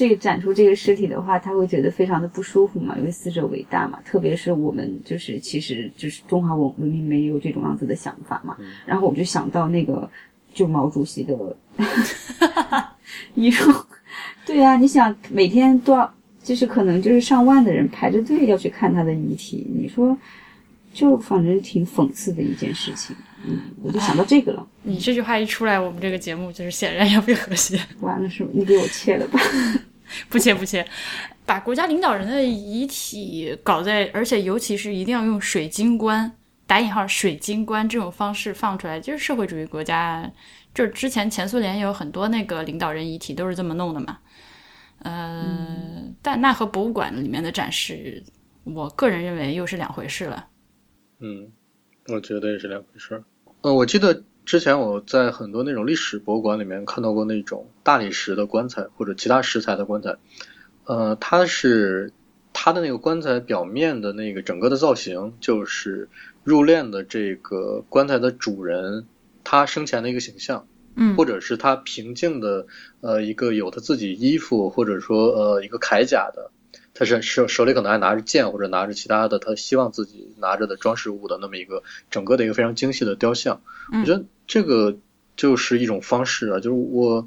[0.00, 4.00] 这个展出这个尸体的话，他会觉得非常的不舒服嘛，因为死者为大嘛。
[4.02, 8.56] 特别是我们就是其实就是中华文文明没有这种样子的想法嘛。
[8.86, 10.10] 然后我就想到那个
[10.54, 11.36] 就毛主席的
[13.34, 13.70] 遗书。
[14.46, 16.10] 对呀，你想每天多少
[16.42, 20.16] 就是可能就是上万的人排着队要去看他的遗体，你说。
[20.92, 23.14] 就反正挺讽刺的一件事情，
[23.46, 24.66] 嗯，我就想到这个了。
[24.82, 27.78] 你这句话一出来，我们这个节目就是显然要被和谐。
[28.00, 28.50] 完了是吧？
[28.52, 29.38] 你给我切了吧？
[30.28, 30.86] 不切不切，
[31.46, 36.30] 把国家领导人的遗体搞在，而且尤其是一定要用水晶棺
[36.66, 40.30] 打引号水晶棺这种方式放出来，就是社会主义国家，
[40.74, 44.18] 就是之前前苏联有很多那个领导人遗体都是这么弄的嘛。
[45.02, 48.22] 嗯，但那和博物馆里面的展示，
[48.64, 50.46] 我个人认为又是两回事了。
[51.20, 51.50] 嗯，
[52.08, 53.24] 我觉得也是两回事儿。
[53.62, 60.16] 嗯，我记得之前我在很多那种历史博物馆里面看到过那种大理石的棺材或者其他石材的棺材。
[60.86, 62.12] 呃，它是
[62.52, 66.08] 它的那个棺材表面的那个整个的造型，就是
[66.42, 69.06] 入殓的这个棺材的主人
[69.44, 72.66] 他生前的一个形象，嗯，或者是他平静的
[73.02, 76.50] 呃一个有他自己衣服或者说呃一个铠甲的。
[77.00, 83.62] 他是手手里可能还拿着剑或者拿着其他的，他希望自己拿着的装饰物的那么一个整个的一个非常精细的雕像。
[83.90, 84.98] 我觉得这个
[85.34, 87.26] 就是一种方式啊，就是我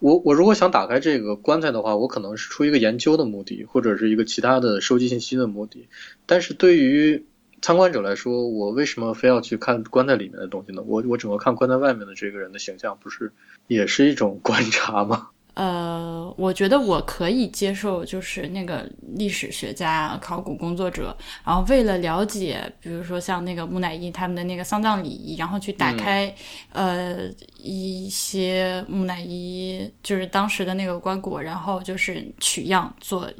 [0.00, 5.86] 我我如果想打开这个棺材的话，我可能是出于一个研究的目的，或者是一个其他的收集信息的目的。
[6.26, 7.24] 但是对于
[7.60, 10.82] 参观者来说，我为什么非要去看棺材里面的东西呢？
[10.84, 13.30] 我我整个看棺材外面的这个人的形象，不是
[13.68, 15.28] 也是一种观察吗？
[15.54, 26.34] 呃，我觉得我可以接受，就是那个历史学家、考古工作者，然后为了了解，比如说像那个木乃伊他们的那个丧葬礼仪，然后去打开、
[26.72, 33.30] 呃一些木乃伊，就是当时的那个棺椁，然后就是取样做，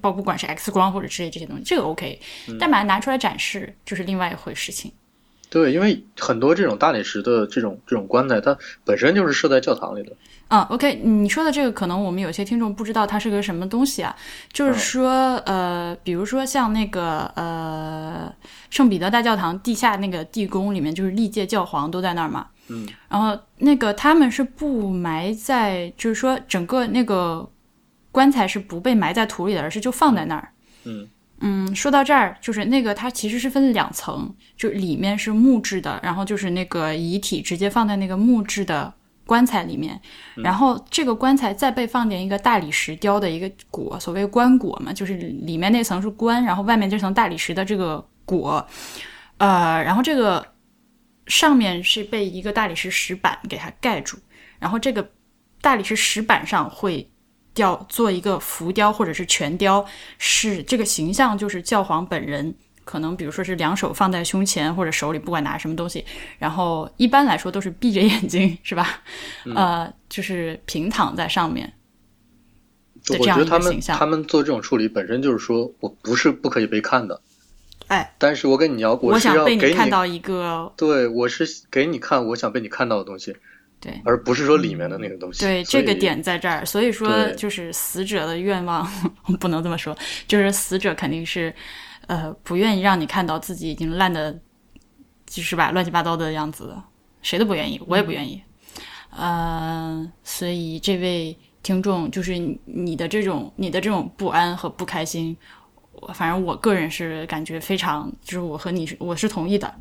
[0.00, 2.20] 包不管是 X 光或者之类这些东西，这个 OK，、
[2.60, 4.92] 但把它拿出来展示就是另外一回事情。
[5.56, 10.12] 对，因为很多这种大理石的这种这种棺材，它本身就是设在教堂里的。
[10.48, 14.14] 啊，OK，你说的这个可能我们有些听众不知道它是个什么东西啊，
[14.52, 18.30] 就是说，呃，比如说像那个呃
[18.68, 27.48] 圣彼得大教堂地下那个地宫里面，就是历届教皇都在那儿嘛，嗯，然后那个他们是不埋在，就是说整个那个
[28.12, 30.52] 棺材是不被埋在土里的，而是就放在那儿。
[30.84, 31.08] 嗯嗯，
[31.74, 38.92] 说到这儿，就是那个它其实是分两层，就里面是木质的，然后就是那个遗体直接放在那个木质的
[39.26, 40.00] 棺材里面，
[40.36, 48.64] 然后这个棺材再被放进一个大理石雕的一个椁，所谓棺椁嘛，就是里面那层是棺，然后外面这层大理石的这个椁，
[49.38, 50.46] 呃，然后这个
[51.26, 54.16] 上面是被一个大理石石板给它盖住，
[54.58, 55.10] 然后这个
[55.60, 57.10] 大理石石板上会
[57.56, 59.84] 雕做一个浮雕或者是全雕，
[60.18, 62.54] 是这个形象就是教皇本人。
[62.84, 66.04] 可能比如说是两手放在胸前或者手里，不管拿什么东西，
[66.38, 69.02] 然后一般来说都是闭着眼睛，是吧？
[69.56, 71.66] 呃，就是平躺在上面。
[73.04, 77.20] 的这样我觉得他们他们做这种处理本身就是说我不是不可以被看的，
[77.88, 83.36] 哎，但是我跟你要，我想被是要给你看到一个对，我是给你看我想被你看到的东西，
[83.86, 85.44] 对而不是说里面的那个东西。
[85.44, 88.84] 对这个点在这儿，所以说就是死者的愿望
[89.38, 89.96] 不能这么说，
[90.26, 91.54] 就是死者肯定是
[92.06, 94.36] 呃不愿意让你看到自己已经烂的，
[95.26, 96.82] 就是吧乱七八糟的样子的，
[97.22, 98.42] 谁都不愿意，我也不愿意。
[99.10, 105.36] 呃，所以这位听众就是你你的这种你的这种不安和不开心，
[105.92, 109.72] 我反正我个人是感觉非常，就是我和你我是同意的，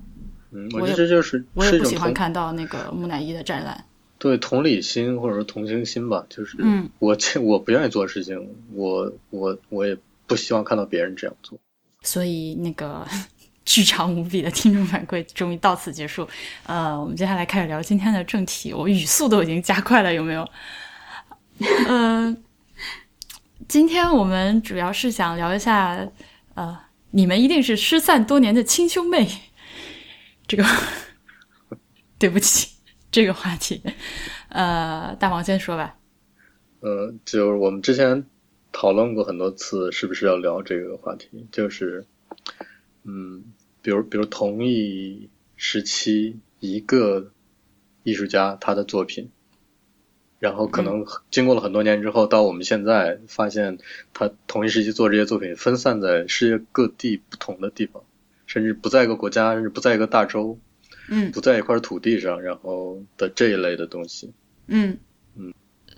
[0.51, 3.83] 嗯，我这就是我也不喜欢看到那个木乃伊的展览。
[4.25, 11.59] 对同理心或者说同情心吧，就是嗯我这我不愿意做的事情，我我我也不希望看到别人这样做。
[12.01, 13.07] 所以那个
[13.65, 16.27] 巨长无比的听众反馈终于到此结束。
[16.65, 20.49] 呃，我们接下来开始聊今天的正题，我语速都已经加快了，有没有？
[21.87, 22.35] 嗯、
[23.69, 26.03] 今天我们主要是想聊一下，
[26.55, 26.75] 呃，
[27.11, 29.29] 你们一定是失散多年的亲兄妹，
[30.47, 30.65] 这个
[32.17, 32.74] 对不起，
[33.15, 33.81] 这个话题，
[34.49, 35.97] 呃，大王先说吧。
[36.81, 38.25] 呃，就是我们之前
[38.73, 41.47] 讨论过很多次，是不是要聊这个话题？
[41.49, 42.05] 就是，
[43.05, 43.45] 嗯，
[43.81, 47.31] 比如比如同一时期一个
[48.03, 49.31] 艺术家他的作品，
[50.37, 53.77] 然后可能经过了很多年之后，到我们现在发现
[54.13, 58.03] 他同一时期做这些作品分散在世界各地不同的地方，
[58.45, 60.59] 甚至不在一个国家，甚至不在一个大洲，
[61.09, 61.31] 嗯。
[61.31, 64.31] 不在一块土地上，然后的这一类的东西。
[64.67, 64.97] 嗯。
[65.35, 65.53] 嗯，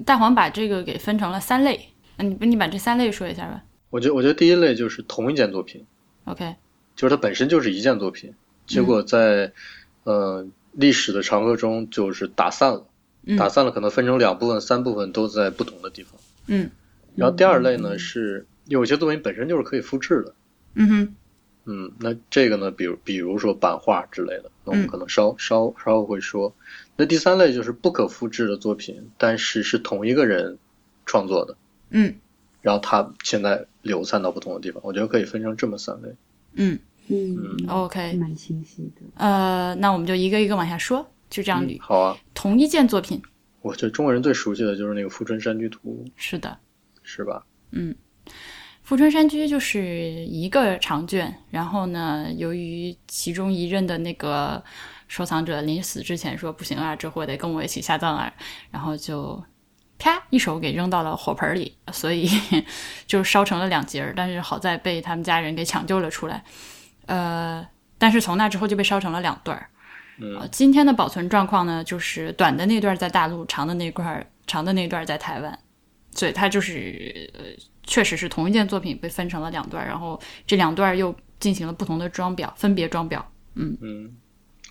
[0.06, 3.64] 大黄把这个给分成了三类，那你你把这三类说一下吧。
[3.90, 5.86] 我觉得，我觉得第一类就是同一件作品。
[6.26, 6.56] OK，
[6.96, 8.34] 就是它本身就是一件作品，
[8.66, 9.52] 结果在、
[10.04, 12.86] 呃历史的长河中就是打散了，
[13.26, 13.36] 嗯。
[13.38, 16.20] 打散了可能分成两部分、三部分都在不同的地方。
[16.48, 16.70] 嗯。
[17.16, 20.36] 然后第二类呢是有些作品本身就是可以复制的，
[20.76, 21.16] 嗯哼，
[21.70, 26.56] 嗯，那这个呢，比如比如说版画之类的，那我们嗯可能稍稍稍后会说。
[26.96, 30.58] 那第三类就是不可复制的作品，但是是同一个人
[31.06, 31.58] 创作的，
[31.90, 32.16] 嗯
[32.62, 36.10] 然后他现在流散到不同的地方，我觉得可以分成这么三类。
[36.54, 39.02] 嗯嗯，OK，蛮清晰的。
[39.16, 41.78] 呃，那我们就一个一个往下说，就这样捋。
[41.78, 43.22] 嗯好啊，同一件作品，
[43.62, 46.58] 我觉得中国人最熟悉的就是那个《富春山居图》，是的，
[47.04, 47.46] 是吧？
[48.88, 49.84] 《富春山居》就是
[50.28, 54.64] 一个长卷，然后呢，由于其中一任的那个
[55.10, 58.34] 收藏者临死之前说不行啊，这货得跟我一起下葬啊，
[58.72, 59.44] 然后就
[60.00, 62.30] 啪一手给扔到了火盆里，所以
[63.06, 64.14] 就烧成了两截儿。
[64.16, 66.42] 但是好在被他们家人给抢救了出来，
[67.08, 69.70] 呃，但是从那之后就被烧成了两段儿。
[70.50, 75.60] 今天的保存状况呢，就是短的那段在大陆，长的那块儿长的那段在台湾，
[76.14, 77.44] 所以它就是呃，
[77.88, 83.20] 确实是同一件作品被分成了两段，然后这两段又进行了不同的装裱，分别装裱。
[83.56, 84.16] 嗯嗯，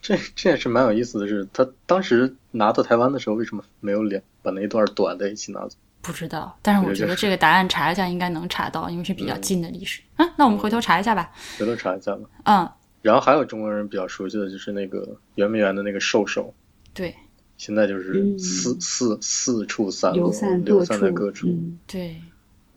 [0.01, 5.77] 这这也是蛮有意思的是，他当时拿到台湾的时候，为什么没有两把那一段短的一起拿走？
[6.03, 10.01] 不知道，但是我觉得这个答案查一下应该能查到，因为是比较嗯近的历史。
[10.15, 11.33] 啊，那我们回头查一下吧。
[11.59, 12.29] 回头查一下吧。
[12.45, 12.71] 嗯，
[13.03, 16.55] 然后还有中国人比较熟悉的就是那个圆明园的那个兽首，
[16.95, 17.13] 对
[17.57, 20.31] 现在就是嗯四、四四处散落，
[20.65, 21.49] 流散在各处。
[21.49, 22.21] 嗯，对。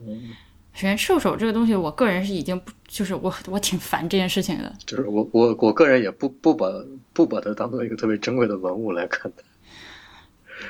[0.01, 0.29] 嗯，
[0.73, 4.73] 首先，兽首这个东西，我个人是已经不，就是我我挺烦这件事情的。
[4.85, 6.67] 就是我我我个人也不不把
[7.13, 9.43] 不把它当做一个特别珍贵的文物来看待。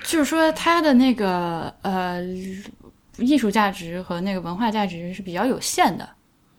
[0.03, 2.23] 就是说，它的那个呃
[3.17, 6.09] 艺术价值和那个文化价值是比较有限的。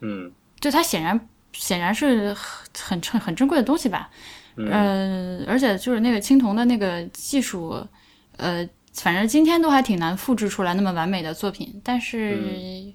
[0.00, 2.34] 嗯就它显然显然是
[2.74, 4.10] 很很很珍贵的东西吧。
[4.56, 7.86] 嗯呃，而且就是那个青铜的那个技术，
[8.36, 8.68] 呃，
[9.02, 11.80] 反正今天都还挺难复制出来那么完美的作品。
[11.84, 12.92] 但是、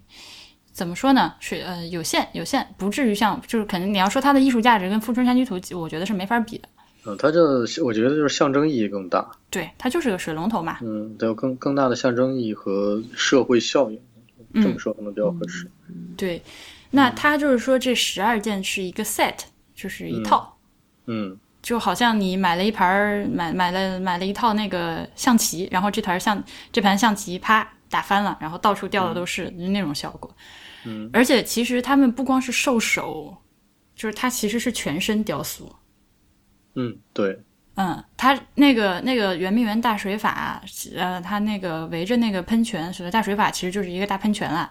[0.71, 1.33] 怎么说呢？
[1.39, 6.67] 是呃有限有限，不至于像就是肯定你要说它的艺术价值跟《富春山居图》，我觉得是没法比的。
[7.05, 7.41] 嗯，它这
[7.83, 9.29] 我觉得就是象征意义更大。
[9.49, 10.79] 对，它就是个水龙头嘛。
[10.81, 13.99] 嗯，它有更更大的象征意义和社会效应。
[14.53, 15.69] 这么说可能比较合适。
[16.15, 16.41] 对，
[16.91, 19.35] 那它就是说这十二件是一个 set，
[19.73, 20.57] 就是一套。
[21.07, 26.41] 嗯就好像你买了一盘儿买买了买了一套那个象棋，然后这盘象
[26.71, 30.31] 这盘象棋啪打翻了，然后到处掉的都是、那种效果。
[30.83, 33.35] 嗯，而且其实他们不光是兽首，
[33.95, 35.75] 就是它其实是全身雕塑。
[36.75, 37.35] 嗯，对，
[37.77, 40.61] 嗯，它那个那个圆明园大水法，
[40.95, 44.69] 呃，它那个围着那个喷泉，所谓大水法其实就是一个大喷泉啦。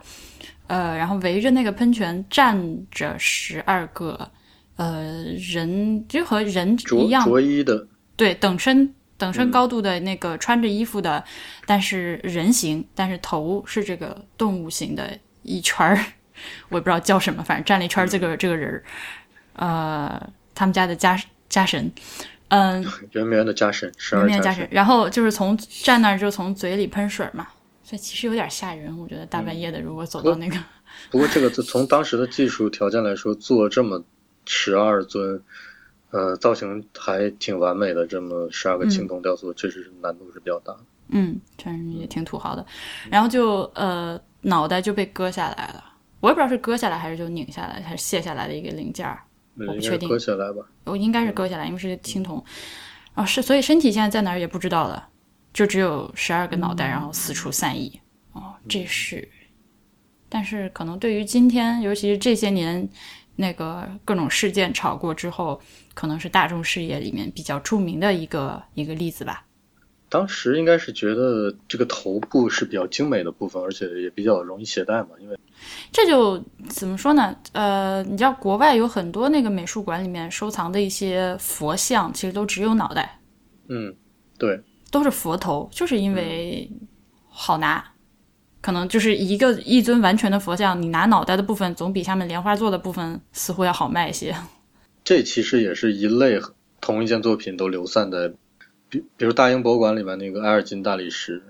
[0.68, 2.56] 呃，然后围着那个喷泉站
[2.92, 4.30] 着十二个
[4.76, 11.22] 呃人，就和人着一样，着衣的，对，等身等身高度的那个穿着衣服的，
[11.66, 15.96] 但是人形，但是头是这个动物形的一圈儿，
[16.68, 18.84] 我也不知道叫什么，反正站了一圈儿这个这个人儿，
[19.54, 21.16] 呃，他们家的家
[21.48, 21.92] 家神，
[22.48, 27.46] 嗯、圆明园的家神，圆明园家神，然后就是从站那儿就从嘴里喷水嘛，
[27.84, 30.58] 所以其实有点吓人，我觉得大半夜的如果走到那个，
[31.10, 34.02] 不过这个从当时的技术条件来说，做这么
[34.46, 35.42] 十二尊，
[36.10, 40.80] 呃，造型还挺完美的，这么十二个青铜雕塑，确实是难度是比较大的。
[41.08, 42.64] 嗯，反正也挺土豪的，
[43.10, 45.84] 然后就呃脑袋就被割下来了，
[46.20, 49.20] 我也不知道是割下来还是就拧下来还是卸下来的一个零件儿。
[49.68, 50.66] 我不确定割下来吧？
[50.84, 52.42] 我应该是割下来，因为是青铜。
[53.14, 55.08] 哦，是，所以身体现在在哪儿也不知道了，
[55.52, 58.00] 就只有十二个脑袋，然后四处散逸。
[58.32, 59.28] 哦，这是，
[60.28, 62.88] 但是可能对于今天，尤其是这些年
[63.36, 65.60] 那个各种事件炒过之后，
[65.94, 69.44] 可能是大众视野里面比较著名的一个一个例子吧。
[70.10, 75.36] 当时应该是觉得这个头部是比较精美的部分，而且也比较容易携带嘛，因为
[75.90, 77.34] 这就怎么说呢？
[77.50, 83.18] 呃，你知道国外有很多那个美术馆里面收藏的一些佛像，其实都只有脑袋。
[83.68, 83.92] 嗯，
[84.38, 84.62] 对，
[84.92, 86.70] 都是佛头，就是因为
[87.28, 87.84] 好拿，
[88.64, 94.34] 可能就是一个一尊完全的佛像，你拿脑袋的部分总比下面莲花座的部分似乎要好卖一些。
[95.04, 96.40] 这其实也是一类
[96.80, 98.32] 同一件作品都流散的，
[98.88, 101.42] 比比如大英博物馆里面那个埃尔金大理石，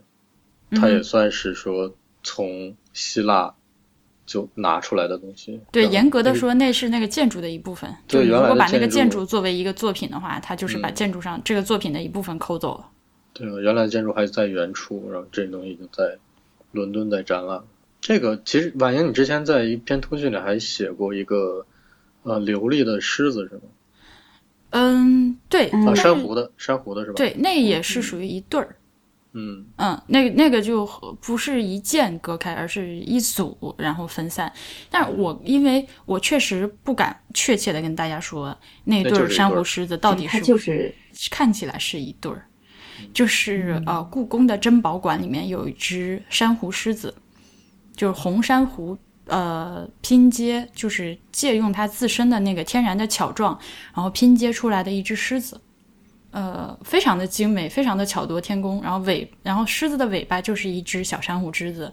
[0.73, 1.95] 它也算是说
[2.25, 3.55] 从希腊
[4.27, 5.61] 就拿出来的东西。
[5.71, 7.89] 对，严格的说，那是那个建筑的一部分。
[8.09, 12.89] 就如果把那个建筑作为一个作品的话，它就是把嗯建筑上这个作品的一部分抠走了。
[13.33, 16.19] 对，原来的建筑还在原处，然后这东西已经在
[16.75, 17.63] 伦敦在展览。
[18.01, 21.65] 这个其实婉莹，你之前在一篇通讯里还写过一个
[22.23, 23.63] 呃流利的狮子是吗？
[24.71, 28.77] 嗯，对，嗯啊，珊瑚的，珊瑚的是吧？，对，那也是属于一对儿。
[29.37, 30.87] 嗯嗯，那个那个就
[31.21, 34.53] 不是一件隔开，而是一组然后分散。
[34.91, 40.95] 但我因为我确实不敢确切的跟大家说那对儿珊瑚狮子到底它是就是
[41.31, 42.47] 看起来是一对儿，
[43.13, 47.15] 就是呃，故宫的珍宝馆里面有一只珊瑚狮子，
[47.97, 48.97] 就是红珊瑚。
[49.27, 53.59] 呃，拼接就是借用它自身的那个天然的巧状，
[53.95, 55.59] 然后拼接出来的一只狮子，
[56.31, 58.83] 呃，非常的精美，非常的巧夺天工。
[58.83, 61.91] 然后尾，然后狮子的尾巴就是一只小珊瑚狮子，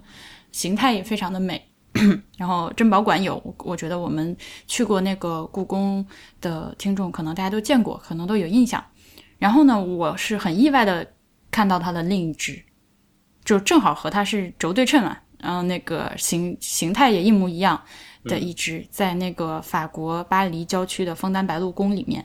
[0.51, 1.65] 形态也非常的美。
[2.37, 4.35] 然后珍宝馆有，我觉得我们
[4.67, 6.05] 去过那个故宫
[6.41, 8.83] 的听众，可能大家都见过，可能都有印象。
[9.41, 11.13] 然后呢，我是很意外的
[11.49, 12.63] 看到它的另一只，
[13.43, 17.81] 就正好和它是轴对称嘛，然后那个形形态也一模一样
[18.25, 22.23] 的一只，在那个法国巴黎郊区的枫丹白露宫里面。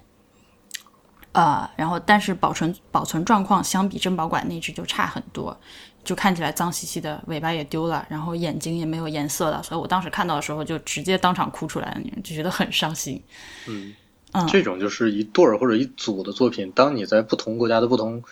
[1.33, 5.59] 呃，然后但是保存保存状况相比珍宝馆那只就差很多，
[6.05, 13.23] 就看起来脏兮兮的，尾巴也丢了，然后眼睛也没有颜色了，所以我当时看到的时候就直接当场哭出来了，就觉得很伤心。
[13.69, 13.95] 嗯，
[14.37, 18.23] 嗯这种就是一对儿或者一组的作品，当你在不同国家的不同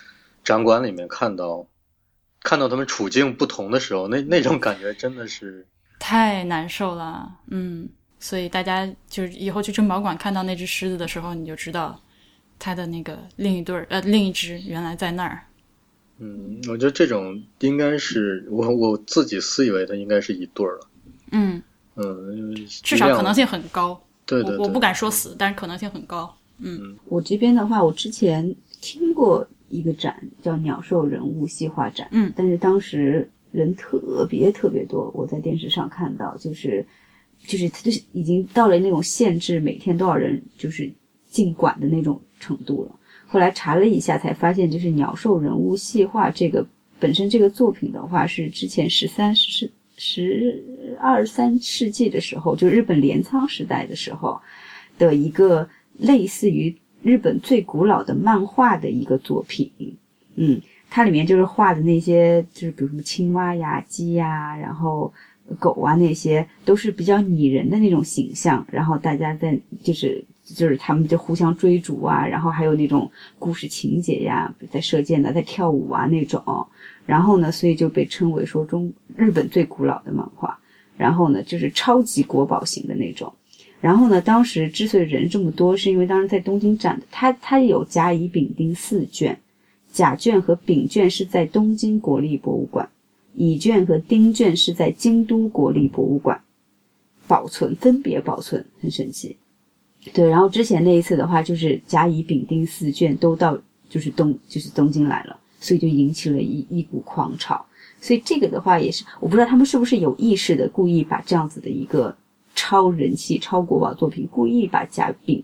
[0.43, 1.67] 展馆里面看到
[2.43, 5.67] 看到他们处境不同的时候，那那种感觉真的是
[5.99, 7.89] 太难受了，嗯，
[8.21, 11.99] 所以大家就是以后去珍宝馆看到那只狮子的时候，你就知道
[12.59, 15.43] 它的那个另一对儿呃另一只原来在那儿。
[16.19, 20.87] 嗯，我觉得这种应该是我我自己私以为它应该是一对儿了。
[21.33, 21.63] 嗯，
[21.97, 23.99] 嗯，至少可能性很高。
[24.27, 26.35] 对对对，我我不敢说死，但是可能性很高。
[26.59, 36.87] 嗯，我这边的话，我之前听过一个展叫“鸟兽人物细化展”，嗯，但是当时人特别特别多，我在电视上看到，就是
[37.45, 40.91] 就是它就是已经到了那种限制每天多少人就是
[41.27, 42.95] 进馆的那种程度了。
[43.27, 46.64] 后来查了一下，才发现就是鸟兽人物细化这个
[47.01, 54.41] 本身这个作品的话，是之前十三十十二三世纪的时候，就日本镰仓时代的时候
[54.99, 55.69] 的一个
[55.99, 59.71] 类似于日本最古老的漫画的一个作品。
[60.35, 65.13] 嗯，它里面就是画的那些，就是比如什么青蛙呀、鸡呀，然后
[65.59, 68.67] 狗啊那些，都是比较拟人的那种形象。
[68.71, 76.43] 然后大家在就是就是他们就互相追逐啊，然后还有那种故事情节呀，在射箭的，在跳舞啊那种。
[77.07, 80.59] 然后呢，所以就被称为说中日本最古老的漫画。
[80.97, 83.33] 然后呢，就是超级国宝型的那种。
[83.81, 89.39] 然后呢，当时之所以人这么多，是因为当时在东京展的，它它有甲乙丙丁四卷，
[89.93, 92.89] 甲卷和丙卷是在东京国立博物馆，
[93.35, 96.41] 乙卷和丁卷是在京都国立博物馆
[97.27, 99.37] 保存，分别保存，很神奇。
[100.13, 103.59] 对，然后之前那一次的话，就是甲乙丙丁四卷都到
[103.91, 107.65] 就是东就是东京来了，所以就引起了一一股狂潮。
[108.01, 112.15] 所以这个的话也是，我不知道他们是不是有意识的故意把这样子的一个
[112.55, 115.43] 超人气、超国宝作品，故意把甲丙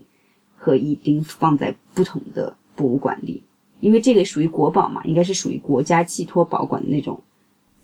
[0.55, 3.41] 和乙丁放在不同的博物馆里，
[3.79, 7.19] 因为这个属于国宝嘛，应该是属于国家寄托保管的那种。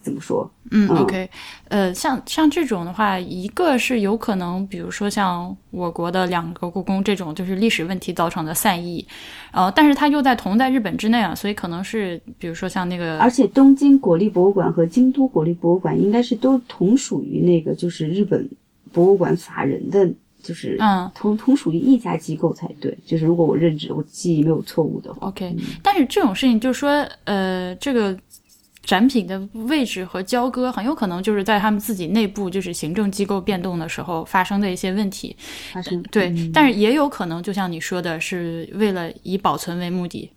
[0.07, 0.49] 怎么说？
[0.71, 1.29] 嗯，OK，
[1.67, 9.05] 呃，像像这种的话，一个是有可能，比如说像我国的两个故宫这种，就是历史问题造成的散佚，
[9.51, 18.49] 呃，但是它又在同在日本之内啊，所以可能是比如说像那个，而且东京国立博物馆和京都国立博物馆应该是都同属于那个就是日本
[18.93, 20.09] 博物馆法人的，
[20.41, 22.97] 就是嗯，同同属于一家机构才对。
[23.05, 26.89] 就是如果我认知我记忆没有错误的话，OK，但是这种事情就是说，
[27.23, 28.17] 呃，这个。
[28.87, 35.35] 展品的位置和交割很有可能就是在他们自己内部，就是行政机构变动的时候发生的一些问题。
[35.73, 40.31] 发生对，但是也有可能，就像你说的，是为了以保存为目的，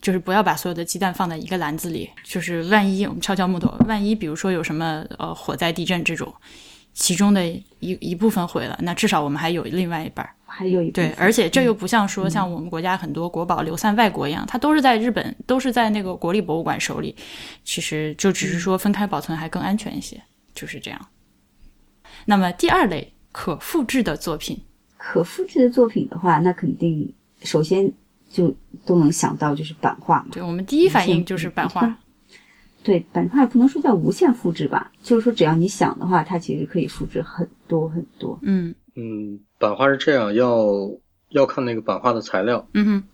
[0.00, 2.08] 就是不要把所有的鸡蛋放在一个篮子里。
[2.22, 6.32] 就是万一我们敲敲木头，万一比如说有什么呃火灾、地震这种，
[6.98, 10.28] 其中的一一部分毁了，那至少我们还有另外一半。
[10.44, 17.14] 还有一对，而且这又不像说像我们国家很多国宝流散外国一样，它都是在日本，都是在那个国立博物馆手里。
[17.62, 20.20] 其实就只是说分开保存还更安全一些，
[20.54, 21.00] 就是这样。
[22.24, 24.60] 那么第二类可复制的作品，
[24.96, 27.88] 可复制的作品的话，那肯定首先
[28.28, 28.52] 就
[28.84, 30.28] 都能想到就是版画嘛。
[30.32, 31.96] 对我们第一反应就是版画。
[32.88, 38.38] 对，版画也不能说叫无限复制吧，就是说只要你想的话，它其实可以复制很多很多。
[38.40, 39.38] 嗯嗯。
[39.58, 40.66] 版画是这样，要
[41.28, 42.66] 要看那个版画的材料。
[42.72, 43.04] 嗯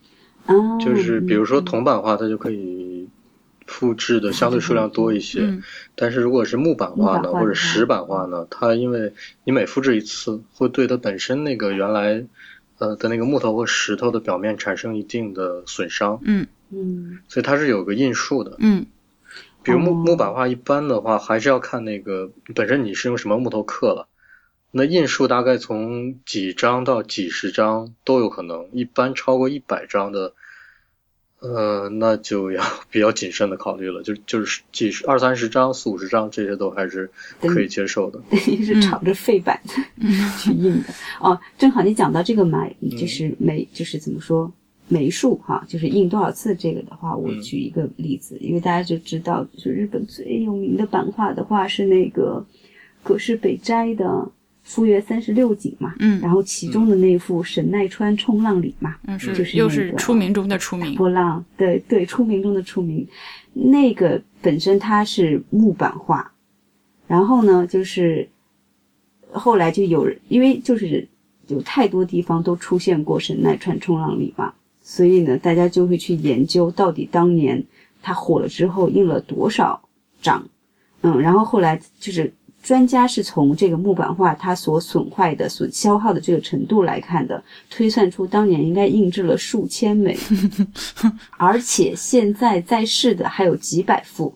[0.47, 3.09] 哼，就是比如说铜版画，它就可以
[3.67, 5.41] 复制的相对数量多一些。
[5.41, 5.61] 嗯。
[5.97, 9.13] 但是如果是木版画呢，或者石版画呢，它因为
[9.43, 12.25] 你每复制一次，会对它本身那个原来
[12.79, 16.21] 呃的那个木头或石头的表面产生一定的损伤。
[16.23, 17.19] 嗯嗯。
[17.27, 18.55] 所以它是有个印数的。
[18.61, 18.87] 嗯。
[19.65, 24.09] 比如木木板画一般的话，还是要看那个本身你是用什么木头刻了。
[24.71, 30.35] 那印数大概从几张到几十张都有可能，一般超过一百张的，
[31.39, 34.03] 呃，那就要比较谨慎的考虑了。
[34.03, 37.09] 就就是几十二三十张、四五十张，这些都还是
[37.41, 38.21] 可以接受的。
[38.29, 39.61] 等于是朝着废板
[40.39, 41.41] 去印的哦。
[41.57, 44.53] 正好你讲到这个买，就是枚，就是怎么说
[44.89, 52.45] 枚数哈，就是印多少次这个的话，我举一个例子，因为大家就知道，就是日本最有名的版画的话是那个
[53.03, 54.31] 葛饰北斋的。
[54.67, 63.07] 富岳三十六景嘛，嗯，然后其中的那幅神奈川冲浪里嘛，嗯，是就是又是出名中的出名波浪，对对，出名中的出名。
[63.53, 66.33] 那个本身它是木版画，
[67.07, 68.27] 然后呢，就是
[69.31, 71.07] 后来就有人，因为就是
[71.49, 74.51] 有太多地方都出现过神奈川冲浪里嘛，
[74.85, 77.61] 所以呢，大家就会去研究到底当年
[78.01, 79.83] 它火了之后印了多少
[80.23, 80.47] 张，
[81.03, 82.33] 嗯，然后后来就是。
[82.67, 90.17] 专家是从这个木板画它所损坏的、所消耗的这个程度来看的，推算出当年应该印制了数千枚，
[91.37, 94.35] 而且现在在世的还有几百幅，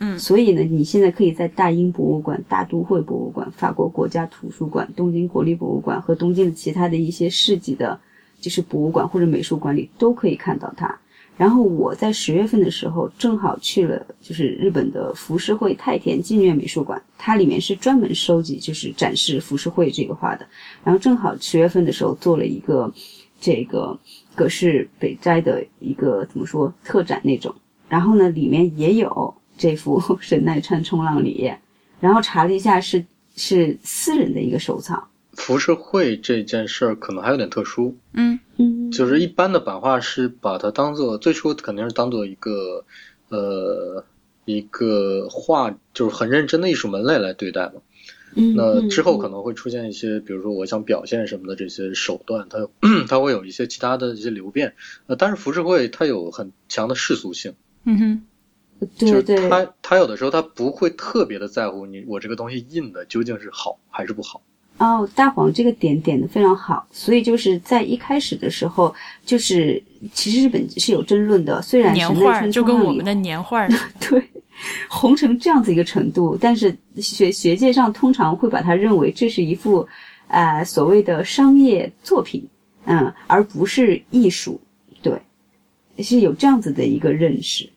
[0.00, 8.00] 嗯，所以呢，你现在可以在大英博物馆、大都会博物馆、法国国家图书馆、东京国立博物馆和东京的其他的一些市级的，
[8.40, 10.98] 就是博物馆或者美术馆里都可以看到它。
[11.36, 20.46] 然后我在十月份的时候正好去了，就是日本的浮世绘太田纪念美术馆，它里面是专门收集就是展示浮世绘这个画的。
[20.82, 22.90] 然后正好十月份的时候做了一个
[23.38, 23.98] 这个
[24.34, 27.54] 葛饰北斋的一个怎么说特展那种，
[27.86, 31.52] 然后呢里面也有这幅 神奈川冲浪里，
[32.00, 35.06] 然后查了一下是是私人的一个收藏。
[35.36, 42.84] 浮世绘这件事儿可能还有点特殊，嗯嗯，就是一般的版画是把它当做最初肯定是当做一个
[43.28, 44.04] 呃
[44.44, 47.74] 一个画，就是很认真的艺术门类来对待嘛。
[48.38, 52.70] 嗯那之后可能能会出现一些，比如说我想表现什么的这些手段，它有
[53.08, 54.74] 它会有一些其他的一些流变。
[55.06, 64.42] 呃，但是浮世绘它有很强的世俗性，嗯哼，就是对对，它它有的时候它不会特别的在乎你我这个东西印的究竟是好还是不好。
[64.78, 73.66] 哦，大黄这个点点的非常好，所以就是在一开始的时候，就是其实日本是有争论的，虽然年画就跟我们的年画
[74.00, 74.22] 对
[74.88, 79.86] 红成这样子一个程度，但是学学界上通常会把它认为这是一幅
[80.28, 82.46] 呃所谓的商业作品，
[82.84, 84.60] 嗯，而不是艺术，
[85.00, 85.18] 对，
[86.02, 87.68] 是有这样子的一个认识。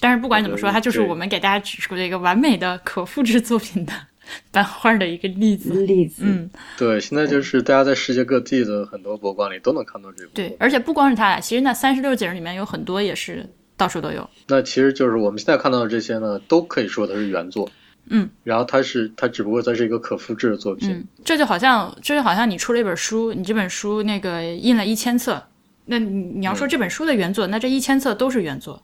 [0.00, 3.92] 但是不管怎么说，它就是我们给大家指出的一个完美的可复制作品的
[4.52, 5.72] 版画的一个例子。
[5.86, 10.30] 例子，嗯，对，现在就是大家在世界各地的很多博物馆里都能看到这部。
[10.34, 14.28] 对，而且不光是他俩，其实那三十六景里面有很多也是到处都有。
[14.48, 17.70] 那其实就是我们现在看到的这些呢，都可以说它是原作。
[18.06, 20.90] 嗯，然后它是它只不过它是一个可复制的作品。
[20.90, 25.40] 嗯，这就好像这就好像你出了一本书，你这本书那个印了一千册，
[25.84, 28.82] 那你你要说这本书的原作，那这一千册都是原作，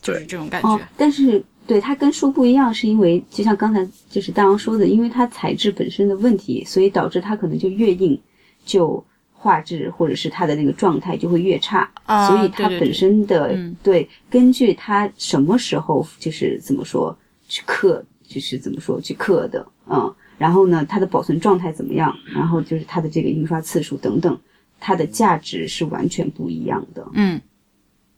[0.00, 0.68] 就是这种感觉。
[0.70, 8.20] 哦，但是对它跟书不一样，是因为就像刚才就是大王说的，因为它材质本身的问题，所以导致它可能就越硬，
[8.64, 17.16] 就画质或者是它的那个状态就会越差，啊所以它对对对本身的嗯对根据它什么时候就是怎么说
[17.48, 24.38] 去刻，就是怎么说去刻的，嗯，然后呢，它的保存状态怎么样，然后就是它的这个印刷次数等等，
[24.80, 27.40] 它的价值是完全不一样的，嗯。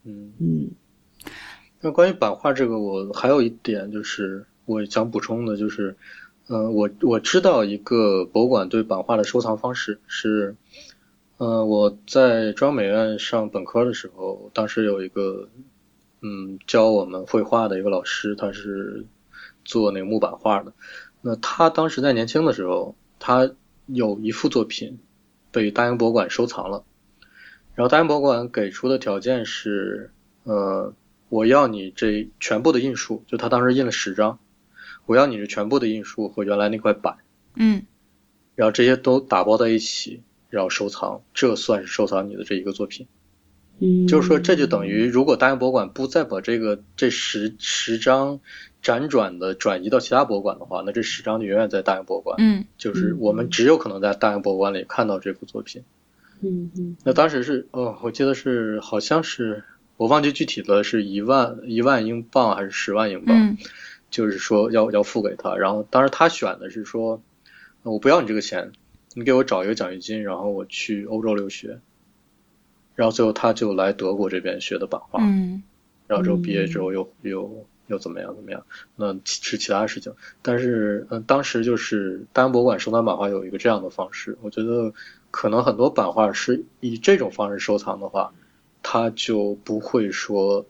[0.07, 0.71] 嗯，嗯
[1.85, 5.95] 那关于版画这个，我还有一点就是我想补充的，就是，
[6.47, 10.57] 呃，我我知道一个博物馆对版画的收藏方式是，
[11.37, 15.51] 呃，我在中央美院上本科的时候，当时有一个，
[16.23, 19.05] 嗯，教我们绘画的一个老师，他是
[19.67, 20.73] 做那个木版画的。
[21.21, 23.51] 那他当时在年轻的时候，他
[23.85, 25.01] 有一幅作品
[25.53, 26.83] 被大英博物馆收藏了，
[27.75, 30.11] 然后大英博物馆给出的条件是，
[30.45, 30.95] 呃。
[31.35, 34.39] 我要你这全部的印数，就他当时印了十张，
[35.05, 37.17] 我要你这全部的印数和原来那块板，
[37.57, 37.83] 嗯
[38.55, 43.09] 然后这些都打包在一起，然后收藏，这算是收藏你的这一个作品。
[43.81, 48.39] 嗯，就是说，这就等于如果大英博物馆不再把这个这十十张
[48.81, 55.83] 辗转的转移到其他博物馆的话，那这十张就永远在大英博物馆，嗯就是我们只有可能在大英博物馆里看到这幅作品。
[56.43, 59.65] 嗯嗯那当时是，哦，我记得是好像是。
[59.97, 63.59] 我忘记具体的是一万一万英镑还是十万英镑，嗯
[64.11, 65.57] 就是说要要付给他。
[65.57, 67.23] 然后当时他选的是说，
[67.83, 68.73] 我不要你这个钱，
[69.15, 71.81] 你给我找一个奖学金，然后我去欧洲留学。
[72.97, 75.63] 然后最后他就来德国这边学的版画，嗯
[76.07, 78.65] 然后之后毕业之后又又又怎么样怎么样，
[78.97, 80.13] 那是其他事情。
[80.43, 84.93] 但是嗯，当时就是大英博物馆收藏版画有一个这样的方式，我觉得
[85.31, 88.33] 可能很多版画是以这种方式收藏的话。
[88.85, 90.65] 它就不会说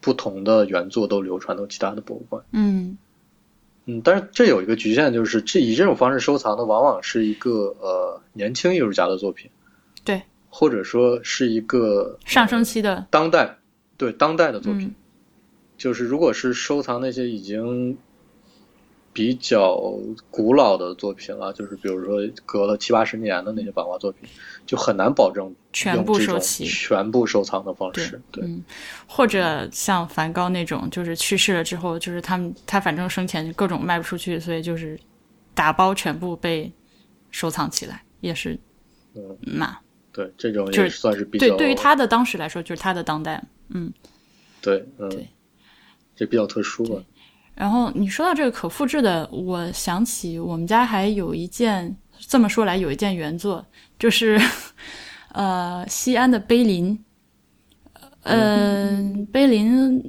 [0.00, 2.42] 不同的原作都流传到其他的博物馆。
[2.50, 2.98] 嗯。
[3.84, 9.50] 嗯，但是这有一个局限，就是这以这种方式收藏的，往往是一个呃年轻艺术家的作品，
[10.04, 10.20] 对，
[10.50, 13.06] 或者说是一个上升期的。
[13.10, 13.58] 当代
[13.96, 14.88] 对当代的作品。
[14.88, 14.94] 嗯。
[15.76, 17.96] 就是如果是收藏那些已经
[19.12, 19.80] 比较
[20.30, 24.28] 古老的作品了，就是比如说隔了七八十年的那些版画作品，
[24.64, 28.20] 就很难保证全部收齐全部收藏的方式。
[28.30, 28.62] 对，嗯，
[29.08, 34.98] 或者像梵高那种，就是去世了之后，就是他们他反正生前各种卖不出去，所以就是
[35.54, 36.72] 打包全部被
[37.30, 38.56] 收藏起来，也是
[39.14, 39.78] 嗯，嘛。
[40.12, 43.42] 对，这种就是也算是比较对，对于他的当时来说，就是他的当代。
[43.70, 43.92] 嗯，
[44.60, 45.28] 对，嗯，对
[46.16, 47.02] 这比较特殊吧。
[47.58, 53.66] 然后你说到这个可复制的，我想起我们家还有一件，这么说来有一件原作，
[53.98, 54.40] 就是
[55.32, 56.96] 呃西安的碑林，
[58.22, 60.00] 嗯、碑林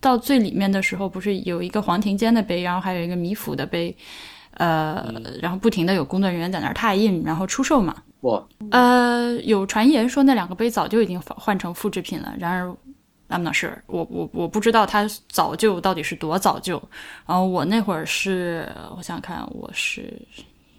[0.00, 3.96] 到最里面的时候，不是有一个黄庭坚的碑，然后还有一个米芾的碑，
[4.52, 7.96] 呃，然后不停的有工作人员在那儿拓印，然后出售嘛。
[8.20, 8.40] 哇，
[8.70, 12.72] 呃，有传言说那两个碑早就已经换成复制品了，然而
[13.34, 16.80] I'm not sure，我我我不知道他早就到底是多早就。
[17.26, 20.22] 然后我那会儿是，我想想看，我是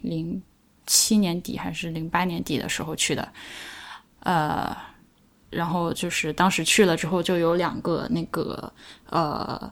[0.00, 0.42] 零
[0.86, 3.28] 七年底还是零八年底的时候去的，
[4.20, 4.74] 呃，
[5.50, 8.72] 然后就是当时去了之后，就有两个那个
[9.10, 9.70] 呃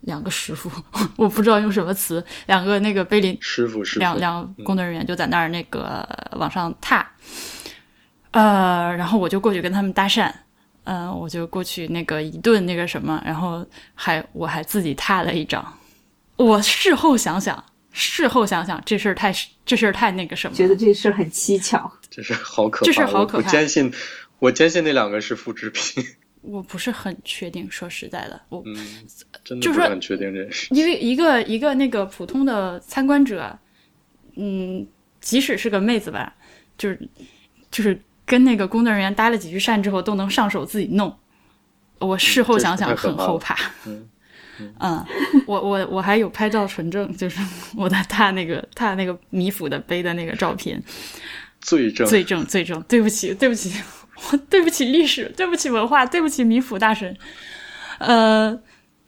[0.00, 0.68] 两个师傅，
[1.16, 7.08] 我不知道用什么词，两个那个碑林师傅师傅，两两工作人员就在那儿那个往上踏，
[8.32, 10.32] 呃，然后我就过去跟他们搭讪，
[10.84, 15.78] 嗯、我就过去那个一顿那个什么，然后还我还自己踏了一张。
[16.36, 19.32] 我事后想想，事后想想这事儿太
[19.64, 21.90] 这事儿太那个什么，觉得这事儿很蹊跷。
[22.10, 23.92] 这是好可怕，这事儿好可怕我我坚信，
[24.38, 26.04] 我坚信那两个是复制品，
[26.42, 27.70] 我不是很确定。
[27.70, 28.76] 说实在的，我嗯，
[29.44, 30.68] 真的就是说不是很确定这件事。
[30.74, 33.58] 因为一个一个那个普通的参观者，
[34.36, 34.86] 嗯，
[35.20, 36.34] 即使是个妹子吧，
[36.76, 37.08] 就是
[37.70, 41.14] 就是跟那个工作人员搭了几句讪之后，都能上手自己弄。
[41.98, 43.56] 我事后想想很后怕。
[43.86, 44.08] 嗯
[44.78, 45.04] 嗯，
[45.46, 47.40] 我我我还有拍照存证，就是
[47.76, 50.80] 我的踏那个踏那个米府的碑的那个照片，
[51.60, 52.80] 罪证，罪证罪证。
[52.82, 53.72] 对不起，对不起，
[54.30, 57.16] 我对不起历史，对不起文化，对不起米府大神。
[57.98, 58.56] 呃，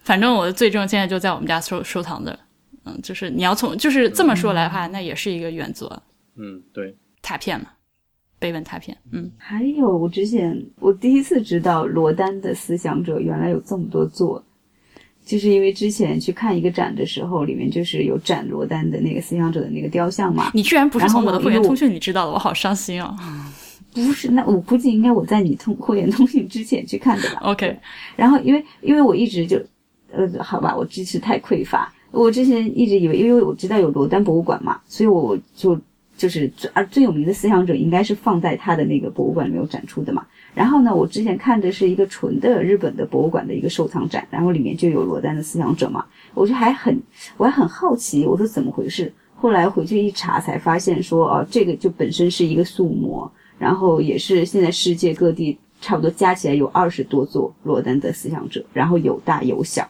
[0.02, 2.36] 反正我的罪证现在就在我们家收收藏着。
[2.84, 6.02] 嗯，就是你要从就是这么说来的话，那也是一个原则
[6.36, 7.66] 嗯，对，拓片嘛，
[8.38, 8.96] 碑文拓片。
[9.12, 14.42] 嗯，还有，我之前我第一次知道罗丹的思想者原来有这么多作，
[15.24, 20.50] 就是因为之前去看一个展的时候，里面就是有展罗丹的那个思想者的那个雕像嘛。
[20.54, 23.16] 你居然不是从我的会员通讯里知道的，我好伤心哦。
[23.94, 27.40] 不是，那我估计应该我在你通会员通讯之前去看的吧。
[27.44, 27.74] OK，
[28.14, 29.58] 然后因为因为我一直就，
[30.12, 31.90] 呃，好吧，我知识太匮乏。
[32.10, 35.80] 我之前一直以为，因为我知道有罗丹博物馆嘛，所以我就
[36.16, 40.24] 就是最而最有名的思想者应该是放在他的那个博物馆里面有展出的嘛。
[40.54, 46.98] 然后呢，我之前看的是一个纯的日本的博物馆的一个收藏展，然后里面就有罗丹的思想者嘛，我就还很
[47.36, 49.12] 我还很好奇，我说怎么回事？
[49.34, 59.86] 后来回去一查才发现说，哦、这个就本身是一个塑模，然后也是现在世界各地差不多加起来有二十多座罗丹的思想者，然后有大有小。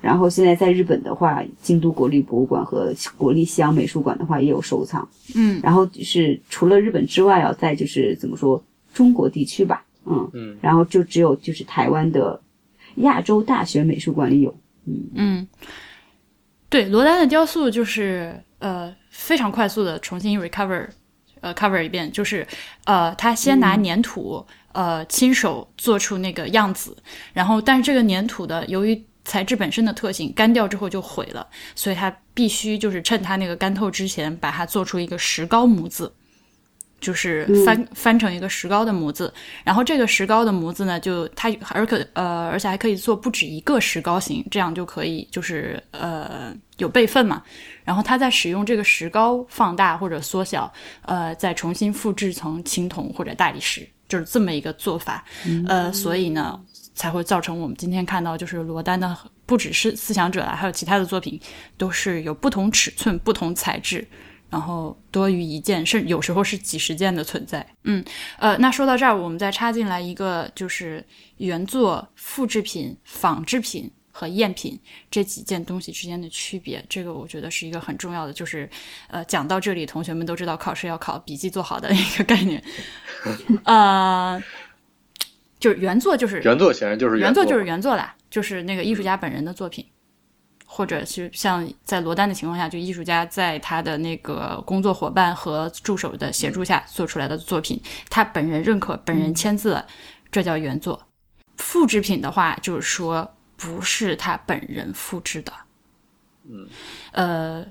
[0.00, 5.08] 然后现在在日本的话，京都国立博物馆和国立西洋美术馆的话也有收藏。
[5.34, 5.60] 嗯。
[5.62, 8.62] 然后就是除了日本之外啊，再就是怎么说
[8.94, 10.30] 中国地区吧，嗯。
[10.32, 12.40] 嗯，然后就只有就是台湾的
[12.96, 14.54] 亚洲大学美术馆里有。
[15.14, 15.46] 嗯，
[16.68, 20.88] 对，罗丹的雕塑就是呃非常快速的重新 recover，
[21.40, 22.44] 呃 cover 一遍，就是
[22.84, 26.96] 呃他先拿粘土、呃亲手做出那个样子，
[27.32, 29.00] 然后但是这个粘土的由于
[29.30, 36.12] 材质本身的特性，干掉之后就毁了，所以它必须就是趁它那个干透之前，把它做出一个石膏模子。
[37.00, 39.32] 就是翻、翻成一个石膏的模子，
[39.64, 47.42] 然后这个石膏的模子呢，就它而可呃，而且还可以做不止一个石膏型，这样就可以就是呃有备份嘛。
[47.84, 50.70] 然后它再使用这个石膏放大或者缩小，
[51.06, 55.24] 呃，再重新复制成青铜或者大理石，就是这么一个做法。
[55.68, 56.60] 呃，所以呢，
[57.00, 61.40] 才会造成我们今天看到，就是罗丹的不只是思想者啦，还有其他的作品，
[61.78, 64.06] 都是有不同尺寸、不同材质。
[64.50, 67.66] 然后多于一件，甚至有时候是几十件的存在。
[67.84, 68.04] 嗯，
[68.36, 71.02] 呃，那说到这儿，我们再插进来一个，就是
[71.38, 74.78] 原作、复制品、仿制品和赝品
[75.10, 76.84] 这几件东西之间的区别。
[76.88, 78.68] 这个我觉得是一个很重要的，就是
[79.08, 82.60] 呃，讲到这里，同学们都知道考试要考，笔记做好的一个概念。
[83.64, 84.42] 呃，
[85.60, 89.86] 就是原作就是原作显然就是作原作就是原作啦，就是那个艺术家本人的作品，
[90.64, 99.86] 或者是像在罗丹的情况下，就艺术家在他的那个工作伙伴和助手的协助下做出来的作品，他本人认可、本人签字了，
[100.32, 101.06] 这叫原作。
[101.58, 105.52] 复制品的话，就是说不是他本人复制的。
[106.48, 106.66] 嗯，
[107.12, 107.66] 呃，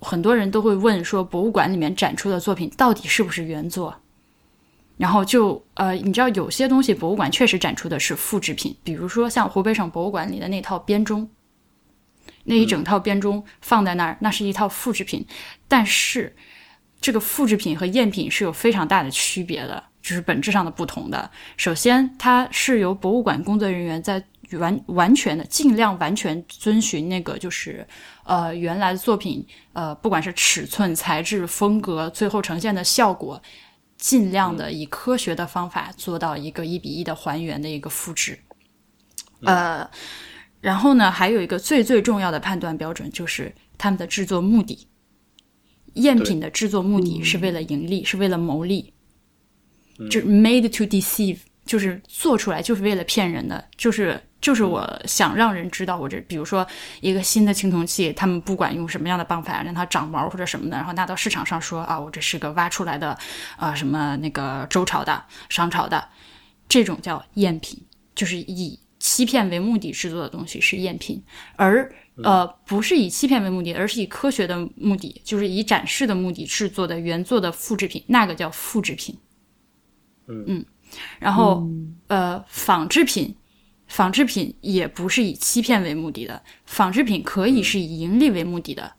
[0.00, 3.94] 很多人都会问说，博物馆里面展出的作品到底是不是原作？
[4.98, 11.30] 然后就呃，你知道有些东西博物馆确实展出的是复制品，比如说像湖北省博物馆里的那套编钟，
[12.44, 15.24] 那一整套编钟放在那儿，那是一套复制品。
[15.68, 16.34] 但是
[17.00, 21.30] 这个复制品和赝品是有非常大的区别的，就是本质上的不同的。
[21.56, 24.22] 首先，它是由博物馆工作人员在
[24.52, 27.86] 完完全的尽量完全遵循那个就是
[28.24, 33.40] 呃原来的作品呃不管是尺寸、材质、风格，最后呈现的效果。
[33.98, 38.38] 尽量的以科学的方法做到一个一比一的还原的一个复制，
[39.42, 39.90] 呃，
[40.60, 44.86] 然后呢，还有一个最最重要的判断标准就是他们的制作目的。
[45.94, 48.94] 赝品的制作目的是为了盈利，是为了牟利，
[50.08, 56.66] 就是 made to deceive，就是做出来就是为了骗人的，就是就是我想让人知道我这，比如说
[57.00, 63.18] 一个新的青铜器，他们不管用什么样的办法让它长毛或者什么的，然后拿到市场上说啊，我这是个挖出来的，
[63.56, 66.08] 啊什么那个周朝的、商朝的，
[66.68, 67.82] 这种叫赝品，
[68.14, 71.22] 就是以欺骗为目的制作的东西是赝品，
[71.56, 71.92] 而。
[72.24, 79.16] 呃，不是以欺骗为目的，而是以科学的目的，就是以展示的目的制作的原作的复制品，那个叫复制品。
[80.26, 80.66] 嗯，
[81.20, 81.64] 然后
[82.08, 83.32] 呃，仿制品，
[83.88, 88.92] 仿制品也不是以欺骗为目的的，仿制品可以是以盈利为目的的。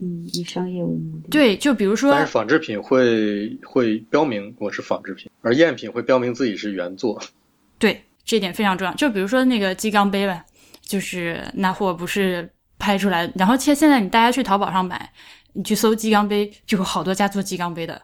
[0.00, 1.28] 嗯，以商业为目的。
[1.28, 7.20] 对，就比如说，但是仿制品会会标明我是仿制品，而赝品会标明自己是原作。
[7.78, 8.94] 对，这点非常重要。
[8.94, 10.44] 就比如说那个鸡缸杯吧。
[10.80, 15.12] 就是那货不是拍出来，然后现现在你大家去淘宝上买，
[15.52, 18.00] 你去搜鸡缸杯，就有好多家做鸡缸杯的，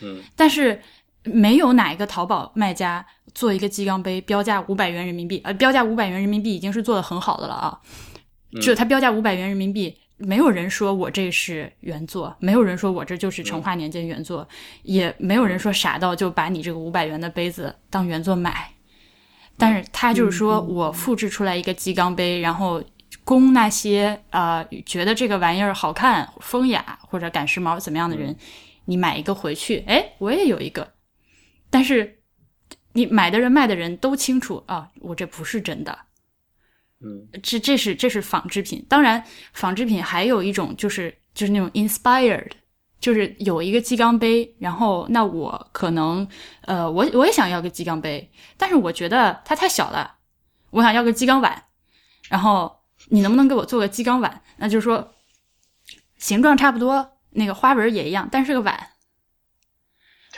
[0.00, 0.80] 嗯，但是
[1.26, 3.04] 没有哪一个淘宝卖家
[3.34, 7.80] 做一个鸡缸杯标价五百元人民币，呃，标价五百元人民币已经是做的很好的了啊，
[8.60, 14.48] 就它标价五百元人民币，没有人说我这是原作，没有人说我这就是成化年间原作，
[14.82, 18.72] 也没有人说傻到就把你这个五百元的杯子当原作买。
[19.58, 22.82] 但是他就是说我复制出来一个鸡缸杯，然后
[23.24, 28.36] 供那些啊觉得这个玩意儿好看、风雅或者赶时髦怎么样的人，
[28.84, 30.95] 你买一个回去，哎，我也有一个。
[31.70, 32.20] 但是
[32.92, 35.98] 你买的人、卖的人都清楚啊，我这不是真的。
[37.00, 38.84] 嗯，这这是这是仿制品。
[38.88, 42.50] 当然，仿制品还有一种就是就是那种 inspired。
[42.98, 46.26] 就是有一个鸡缸杯，然后那我可能，
[46.62, 50.16] 呃，我我也想要个鸡缸杯，但是我觉得它太小了，
[50.70, 51.64] 我想要个鸡缸碗，
[52.30, 52.74] 然后
[53.10, 54.42] 你能不能给我做个鸡缸碗？
[54.56, 55.12] 那就是说
[56.16, 58.88] 形状差不多，那个花纹也一样，但是个碗，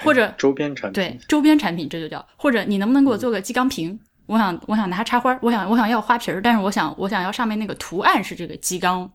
[0.03, 3.99] 或者周边产品，对周边产品这就叫，或者你能不能给我做个鸡缸瓶？
[4.27, 9.11] 我想我想拿插花，我想我想要花瓶儿，但是我想我想要上面那个图案是这个鸡缸。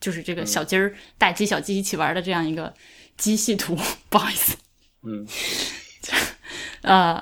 [0.00, 2.72] 就是这个小鸡儿、大鸡、小鸡一起玩的这样一个
[3.16, 3.76] 机器图，
[4.08, 4.56] 不好意思，
[5.02, 5.26] 嗯，
[6.82, 7.20] 呃，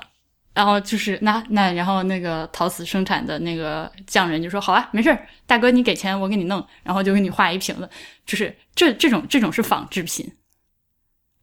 [0.53, 7.89] 然后就是那那，然后那个陶瓷生产的那个匠人就说：“好啊，没事儿，大哥你给钱我给你弄，然后就给你画一瓶子。”
[8.27, 10.31] 就是这这种这种是仿制品，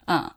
[0.07, 0.34] 嗯。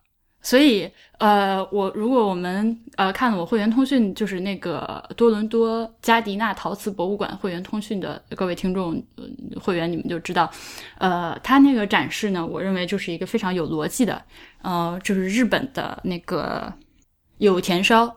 [0.48, 9.04] 所以，呃，我如果我们呃看了我会员通讯，就是那个多伦多加迪纳陶瓷博物馆会员通讯的各位听众
[9.62, 10.50] 会员，你们就知道，
[11.00, 14.24] 呃，他那个展示呢，我认为就是一个非常有逻辑的，
[14.62, 16.74] 呃，就是日本的那个
[17.40, 18.16] 有田烧。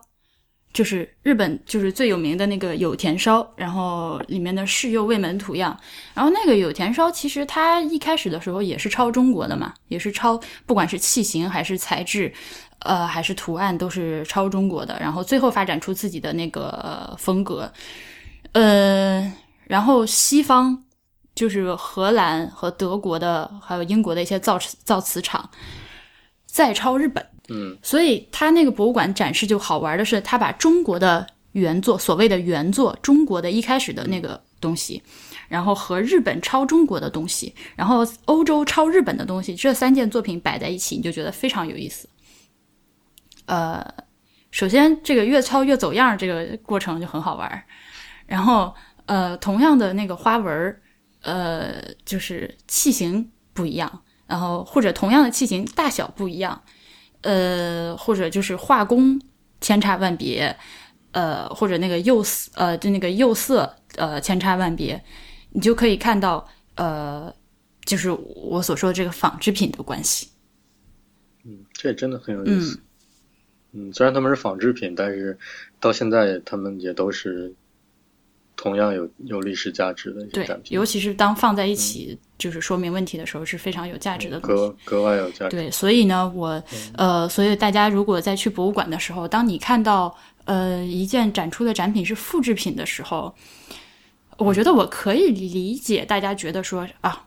[0.73, 5.77] 就是日本就是最有名的那个有田烧，然后里面的世佑卫门图样，
[6.13, 12.33] 然后那个有田烧其实它一开始的时候也是抄中国的嘛，也是抄，不管是器型还是材质，
[12.79, 17.71] 呃，还是图案都是抄中国的，然后最后发展出自己的那个风格，
[18.53, 19.29] 呃，
[19.65, 20.85] 然后西方
[21.35, 25.49] 就是荷兰和德国的，还有英国的一些造造瓷厂
[26.45, 27.25] 再抄日本。
[27.53, 35.03] 嗯，所以他那个博物馆展示就好玩的是，他把中国的原作，所谓的原作，中国的一开始的那个东西，
[35.49, 42.07] 然后和日本抄中国的东西，然后欧洲抄日本的东西，这三件作品摆在一起，你就觉得非常有意思。
[43.47, 43.85] 呃，
[44.51, 47.63] 首先这个越抄越走样，这个过程就很好玩。
[48.27, 48.73] 然后
[49.07, 50.81] 呃，同样的那个花纹，
[51.21, 56.61] 呃，就是器型不一样，然后或者同样的器型大小不一样。
[57.21, 59.21] 呃，或者就是画工
[59.59, 60.55] 千差万别，
[61.11, 65.03] 呃，或者那个釉色，呃，就那个釉色，呃，千差万别，
[65.51, 67.33] 你就可以看到，呃，
[67.85, 70.29] 就是我所说的这个纺织品的关系。
[71.43, 72.79] 嗯，这也真的很有意思。
[73.71, 75.37] 嗯，虽然他们是纺织品，但是
[75.79, 77.53] 到现在他们也都是。
[78.61, 85.57] 同样有有历史价值的展品，尤其是当放在一起，就是说明问题的时候，是非常有价值的东西，格格外有价值。
[85.57, 93.33] 对，所以呢，我呃，所以大家如果在去博物馆的时候，当你看到呃一件展出的展品是复制品的时候，
[94.37, 97.25] 我觉得我可以理解大家觉得说啊，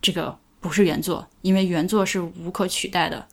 [0.00, 3.24] 这个不是原作，因为原作是无可取代的。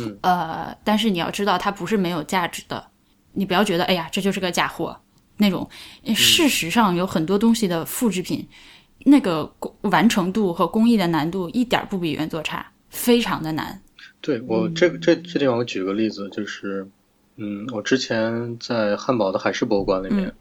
[0.00, 2.88] 嗯，呃，但是你要知道，它不是没有价值的，
[3.34, 5.00] 你不要觉得，哎呀，这就是个假货。
[5.36, 5.68] 那种，
[6.14, 8.46] 事实上有很多东西的复制品，
[9.04, 9.50] 那个
[9.82, 13.80] 完成度和工艺的难度一点不比原作差，非常的难。
[14.20, 16.86] 对我这这这地方，我举个例子，就是，
[17.36, 20.32] 嗯，我之前在汉堡的海事博物馆里面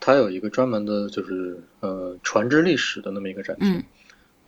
[0.00, 3.74] 它有一个专门的，就是呃船只历史的那么一个展厅。
[3.74, 3.82] 嗯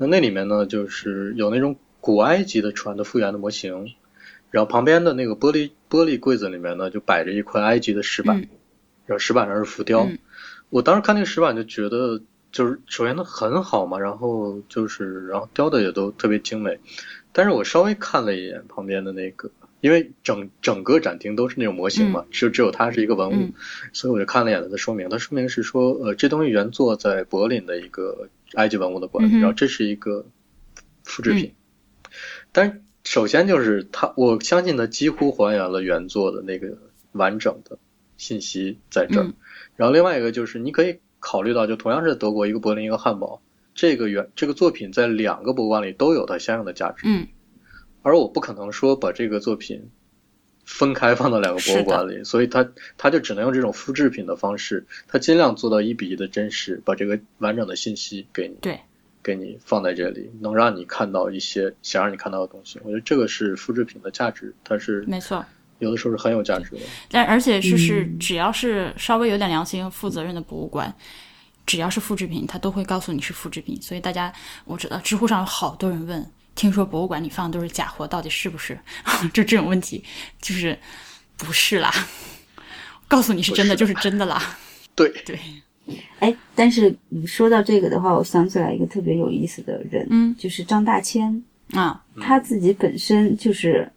[0.03, 3.93] 那那里面呢，就是有那种古埃及的船的复原的模型，
[4.51, 8.49] 然后旁边的那个玻璃玻璃柜子里面呢，就摆着一块埃及的石板，嗯
[9.11, 10.05] 然后石板上是浮雕。
[10.05, 10.19] 嗯
[10.71, 16.79] 我当时看那个石板就觉得，就是首先它很好嘛，然后就是然后雕的也都特别精美，
[17.33, 19.51] 但是我稍微看了一眼旁边的那个。
[19.81, 23.53] 因为整整个展厅都是那种模型嘛，就只有它是一个文物，嗯
[23.95, 25.09] 所以我就看了一眼它的说明。
[25.09, 30.27] 它说明是说，呃，这东西原作在柏林的一个埃及文物的馆，嗯然后这是一个
[31.03, 31.55] 复制品。
[32.53, 36.77] 但是首先就是它，我相信它几乎还原了原作的那个
[37.13, 37.79] 完整的
[38.21, 39.25] 信息在这儿。
[39.25, 39.35] 嗯
[39.77, 43.41] 然后另外一个就是你可以考虑到，就同样是德国一个柏林一个汉堡，
[43.75, 47.05] 这个原这个作品在两个博物馆里都有它相应的价值。
[47.07, 47.27] 嗯
[48.03, 49.89] 而我不可能说把这个作品
[50.67, 58.81] 分开放到两个博物馆里，所以它它就只能用这种复制品的方式，它尽量做到一比一的真实，把这个完整的信息给你，对，
[59.23, 62.79] 给你放在这里，能让你看到一些想让你看到的东西。
[62.85, 65.45] 我觉得这个是复制品的价值，它是没错。
[65.81, 66.79] 有的时候是很有价值的。
[67.11, 70.95] 但而且就是，嗯只要是稍微有点良心、负责任的博物馆，
[71.67, 73.81] 只要是复制品，它都会告诉你是复制品。
[73.83, 74.33] 所以大家，
[74.65, 76.25] 我知道知乎上有好多人问，
[76.55, 78.79] 听说博物馆里放的都是假货，到底是不是？
[79.35, 80.05] 就这种问题，
[80.41, 80.79] 就是
[81.37, 81.93] 不是啦。
[83.09, 84.57] 告诉你是真的，就是是真的啦。
[84.95, 85.39] 对，对，
[86.19, 93.91] 哎，但是你说到这个的话，我想起来一个特别有意思的人，嗯就是张大千，啊，他自己本身就是，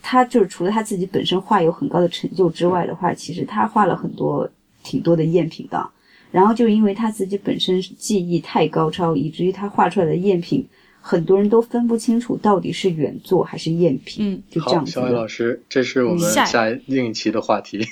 [0.00, 4.48] 他就是除了他自己本身画有很高的成就之外的话，其实他画了很多
[4.82, 5.90] 挺多的赝品的。
[6.30, 10.66] 然后就因为他自己本身技艺太高超，以至于他画出来的赝品，
[10.98, 17.86] 很多人都分不清楚到底是原作还是赝品，嗯，就这样子小伟老师，这是我们下下另一期的话题。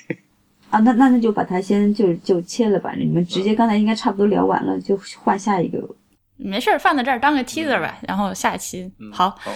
[0.70, 0.78] 啊。
[0.78, 5.78] 那那那就把它先就就切了吧，你们直接刚才应该差不多聊完了，就换下一个。
[6.38, 8.00] 没事儿，放在这儿当个 teaser 呗。
[8.08, 9.52] 然后下一期嗯，好，好，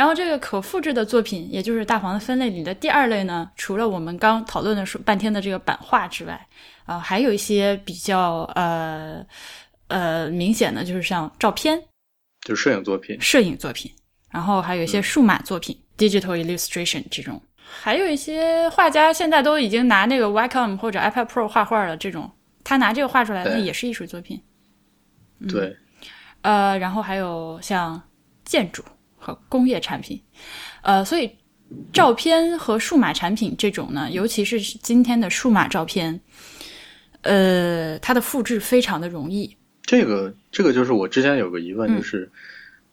[0.00, 6.48] 然后这个可复制的作品，也就是大黄的分类里的第二类呢，除了我们刚讨论的说半天的这个版画之外，
[6.86, 9.22] 啊、还有一些比较呃
[9.88, 11.78] 呃明显的，就是像照片、
[12.40, 13.20] 就是摄影作品。
[13.20, 13.92] 摄影作品，
[14.30, 17.38] 然后还有一些数码作品、digital illustration 这种，
[17.82, 22.30] 还有一些画家现在都已经拿那个 Wacom 或者 iPad Pro 画画了，这种
[22.64, 24.42] 他拿这个画出来，对那也是艺术作品。
[25.46, 25.76] 对，
[26.40, 28.02] 呃，然后还有像
[28.46, 28.82] 建筑
[29.20, 30.20] 和工业产品，
[30.82, 31.30] 呃，所以
[31.92, 36.20] 照片和数码产品这种呢，尤其是今天的数码照片，
[37.20, 39.56] 呃，它的复制非常的容易。
[39.82, 42.30] 这个这个就是我之前有个疑问，嗯就是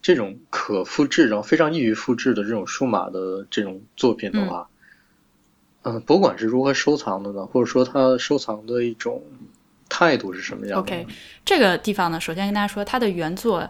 [0.01, 4.67] 这种可复制，然后非常易于复制的这种数码的这种作品的话，
[5.83, 7.45] 嗯、博物馆是如何收藏的呢？
[7.45, 9.23] 或者说它收藏的一种
[9.89, 11.07] 态度是什么样的 OK，
[11.45, 13.69] 这个地方呢，首先跟大家说，它的原作，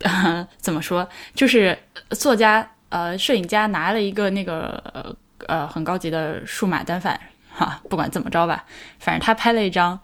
[0.00, 1.78] 呃， 怎么说，就是
[2.10, 7.18] 作家呃，摄影家拿了一个那个呃呃很高级的数码单反，
[7.50, 8.64] 哈，不管怎么着吧，
[8.98, 9.98] 反正他拍了一张，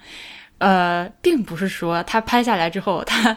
[0.59, 3.37] 呃，并不是说他拍下来之后，他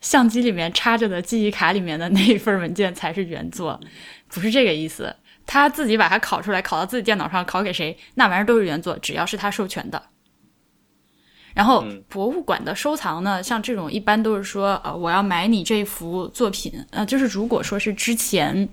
[0.00, 3.78] 相机里面插着的记忆卡里面的那一份文件才是原作，
[4.28, 5.14] 不是这个意思。
[5.48, 10.02] 他自己把它拷出来，拷到自己电脑上，拷给谁，那玩意儿都是原作，只要是他授权的。
[11.56, 12.04] 然后嗯。
[12.08, 18.68] 博物馆的收藏呢，像这种一般都是说，呃，我要买你这幅作品，呃，就是如果说是之前，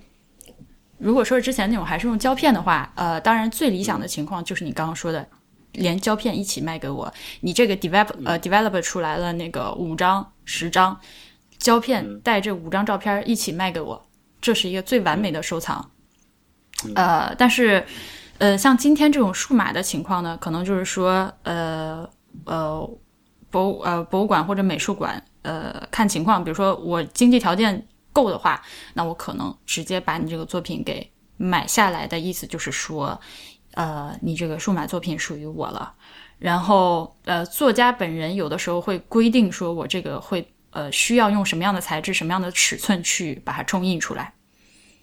[0.97, 5.25] 如果说是之前那种还是用胶片的话，呃，当然最理想的情况就是你刚刚说的，
[5.71, 10.99] 连胶片一起卖给我，你这个 develop 呃 develop 出来了那个五张十张，
[11.57, 14.05] 胶片带这五张照片一起卖给我，
[14.41, 15.89] 这是一个最完美的收藏。
[16.95, 17.86] 呃，但是，
[18.39, 22.07] 呃，像今天这种数码的情况呢，可能就是说，呃
[22.45, 22.89] 呃，
[23.49, 28.61] 博物呃博物馆或者美术馆，呃，看情况，比如说我经济条件够的话，
[28.93, 33.19] 那我可能直接把你这个作品给买下来的意思就是说，
[33.73, 35.93] 呃，你这个数码作品属于我了。
[36.39, 44.34] 然后，呃，作家本人有的时候会规定说，我这个会呃需要用什么样的材质、什么样的尺寸去把它冲印出来。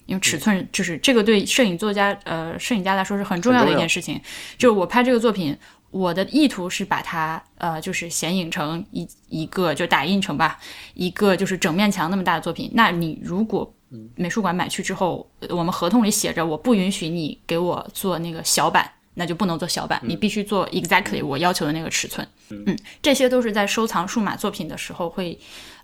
[0.06, 4.20] 因为尺寸就是这个对摄影作家呃摄影家来说是很重要的一件事情。
[4.58, 5.56] 就是我拍这个作品，
[5.90, 10.58] 我的意图是把它呃就是显影成一一个就打印成吧
[10.94, 12.70] 一个就是整面墙那么大的作品。
[12.74, 13.72] 那你如果
[14.14, 22.26] 美术馆买去之后，呃我们合同里写着我不允许你给我做那个小版，那就不能做小版，你必须做 exactly 我要求的那个尺寸。
[22.50, 25.36] 嗯，这些都是在收藏数码作品的时候会，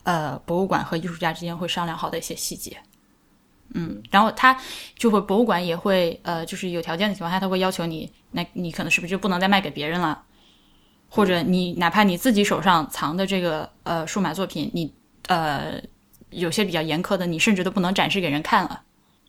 [0.05, 2.77] 呃，博物馆和艺术家之间会商量好的一些细节。
[3.75, 4.57] 嗯，然后他
[4.97, 10.23] 就会博物馆也会呃，就是有条件的情况下，他会要求你，那你可能是不是就不能再卖给别人了？
[11.09, 14.93] 或者你哪怕你自己手上藏的这个呃数码作品，你
[15.29, 15.81] 呃
[16.31, 18.83] 有些比较严苛的，你甚至都不能展示给人看了。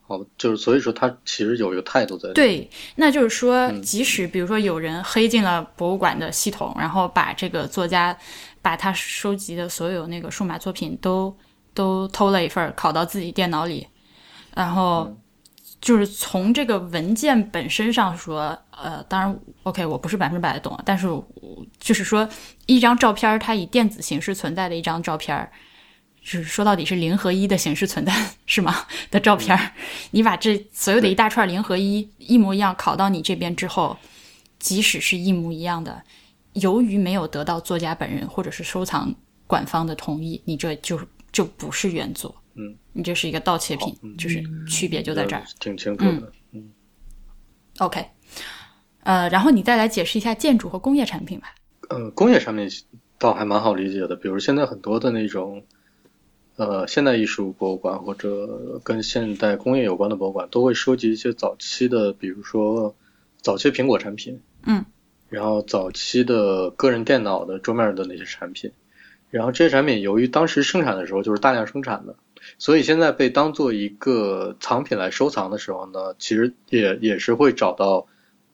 [0.07, 2.31] 哦，就是所以说他其实有一个态度在。
[2.31, 8.17] 对，那就是说，即使比如说有人黑进了博物馆的系统，然后把这个作家
[8.61, 11.35] 把他收集的所有那个数码作品都
[11.73, 13.85] 都偷了一份拷到自己电脑里，
[14.57, 15.15] 然后
[15.79, 21.07] 就是从这个文件本身上说，呃，当然 OK，我不是百分之百的懂，但是
[21.79, 22.27] 就是说
[22.65, 25.47] 一张照片它以电子形式存在的一张照片
[26.23, 28.11] 就是说到底是零和一的形式存在
[28.47, 28.75] 是吗？
[29.11, 29.71] 的照片儿，
[30.09, 33.95] 你把这所有的一大串零和一一模一样拷到你这边之后，
[34.57, 36.01] 即使是一模一样的，
[36.53, 39.13] 由于没有得到作家本人或者是收藏
[39.45, 40.99] 馆方的同意，你这就
[41.31, 46.69] 就不是原作，嗯，你这是一个盗窃品，就是区别就在这儿，挺清楚的，嗯
[47.77, 48.05] ，OK，
[49.03, 51.55] 呃，然后你再来解释一下建筑和工业产品吧。
[51.89, 52.67] 呃，工业产品
[53.17, 55.63] 倒还蛮好理解的，比如现在很多的那种。
[56.59, 62.95] 呃，现代艺术博物馆或者跟现代工业有关的博物馆都会收集一些早期的，比如说
[63.43, 64.83] 早期苹果产品，嗯，
[65.29, 68.71] 然后早期的个人电脑的桌面的那些产品，
[69.29, 72.15] 然后这些产品由于当时生产的时候就是大量生产的，
[72.57, 78.07] 所以现在被当做一个藏品来收藏的时候呢，其实也也是会找到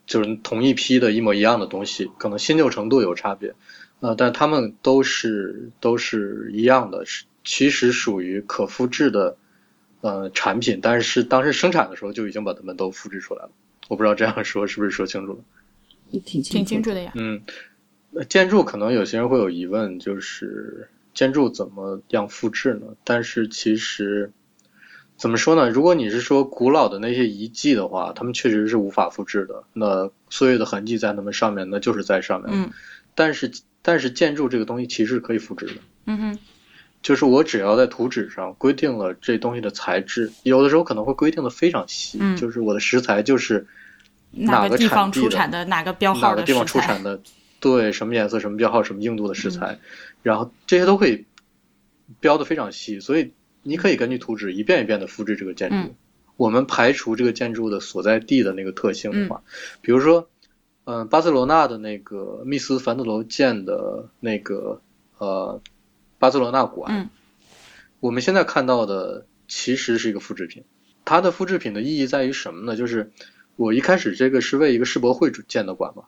[0.06, 3.54] 就是同一批的一模一样的东西，可能新旧程度有差别，
[4.00, 7.26] 呃，但他们都是都是一样的，是。
[7.46, 9.36] 其实属于可复制的
[10.00, 13.52] 呃产品，但是当时生产的时候就已经把它们都复制出来了。
[13.90, 15.40] 我不知道这样说是不是说清楚了？
[16.24, 17.12] 挺挺清楚的呀。
[17.16, 17.42] 嗯，
[18.30, 22.88] 建筑可能有些人会有疑问，就是建筑怎么样复制呢？
[23.04, 24.32] 但是其实
[25.18, 25.70] 怎么说呢？
[25.70, 29.64] 如果你是说古老的那些遗迹的话，他们确实是无法复制的。
[29.74, 32.50] 那岁月的痕迹在他们上面，那就是在上面。
[32.52, 32.72] 嗯。
[33.16, 33.52] 但是
[33.82, 35.74] 但是建筑这个东西其实是可以复制的。
[36.06, 36.40] 嗯哼。
[37.04, 43.68] 就是我只要在图纸上规定了这东西的材质，有的时候可能会规定的非常细，就是我的石材就是
[44.32, 47.20] 哪个地方出产的哪个标号的哪个地方出产的，
[47.60, 49.78] 对，什么颜色、什么标号、什么硬度的石材，
[50.24, 51.26] 然后这些都可以
[52.20, 55.94] 标的非常细，所以你可以根据图纸一遍一遍的复制这个建筑。
[56.36, 59.44] 我们排除这个建筑的所在地的那个特性的话，
[59.82, 60.28] 比如说，
[60.86, 64.82] 嗯，巴塞罗那的那个密斯凡德罗建的那个
[65.20, 65.62] 呃。
[66.20, 67.10] 巴塞罗那馆，
[68.00, 70.64] 我们现在看到的其实是一个复制品。
[71.04, 72.78] 它的复制品的意义在于什么呢？
[72.78, 73.12] 就是
[73.58, 76.04] 我一开始这个是为一个世博会建的馆嘛。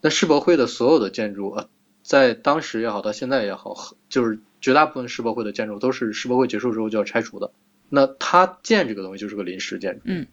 [0.00, 1.68] 那世博会的所有的建筑啊，
[2.04, 7.50] 在当时也好，到现在也好，就是绝大部分世博会的建筑都是世博会结束之后就要拆除的。
[7.88, 10.26] 那它建这个东西就是个临时建筑，嗯，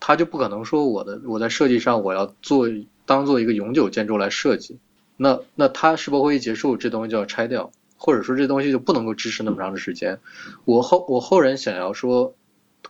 [0.00, 2.68] 它就不可能说我的我在设计上我要做
[3.06, 4.78] 当做一个永久建筑来设计。
[5.16, 7.72] 那那它世博会一结束，这东西就要拆掉。
[8.02, 10.18] 或者说这东西就不能够支持那么长的时间。
[10.64, 12.34] 我后我后人想要说，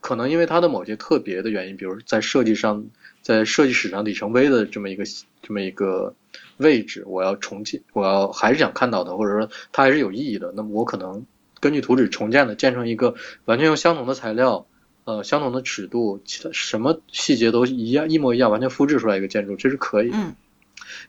[0.01, 2.85] 可能因为它的某些特别的原因，比如在设计上，
[3.21, 5.03] 在设计史上里程碑的这么一个
[5.43, 6.15] 这么一个
[6.61, 10.53] 位置，我要重建，我要还是想看到的，或者说它还是有意义的。
[10.55, 11.27] 那么我可能
[11.59, 13.15] 根据图纸重建的，建成一个
[13.47, 14.67] 完全用相同的材料，
[15.05, 20.11] 呃，相同的尺度，其他什么细节都一样，一模一样，完全复制出来一个建筑，这是可以。
[20.13, 20.35] 嗯。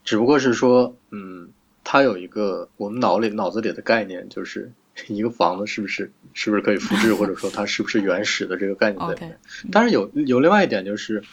[0.04, 1.49] 只不过是说，嗯。
[1.84, 4.72] 它有一个我们脑里脑子里的概念，就是
[5.08, 9.39] 一个房子是不是是不是可以复制， 或者说它是不是原始的这个概念在里面。
[9.72, 11.23] 但是有有另外一点就是，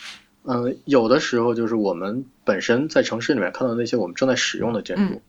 [0.44, 5.20] 嗯，有的时候就是我们本身在城市里面看到那些我们正在使用的建筑，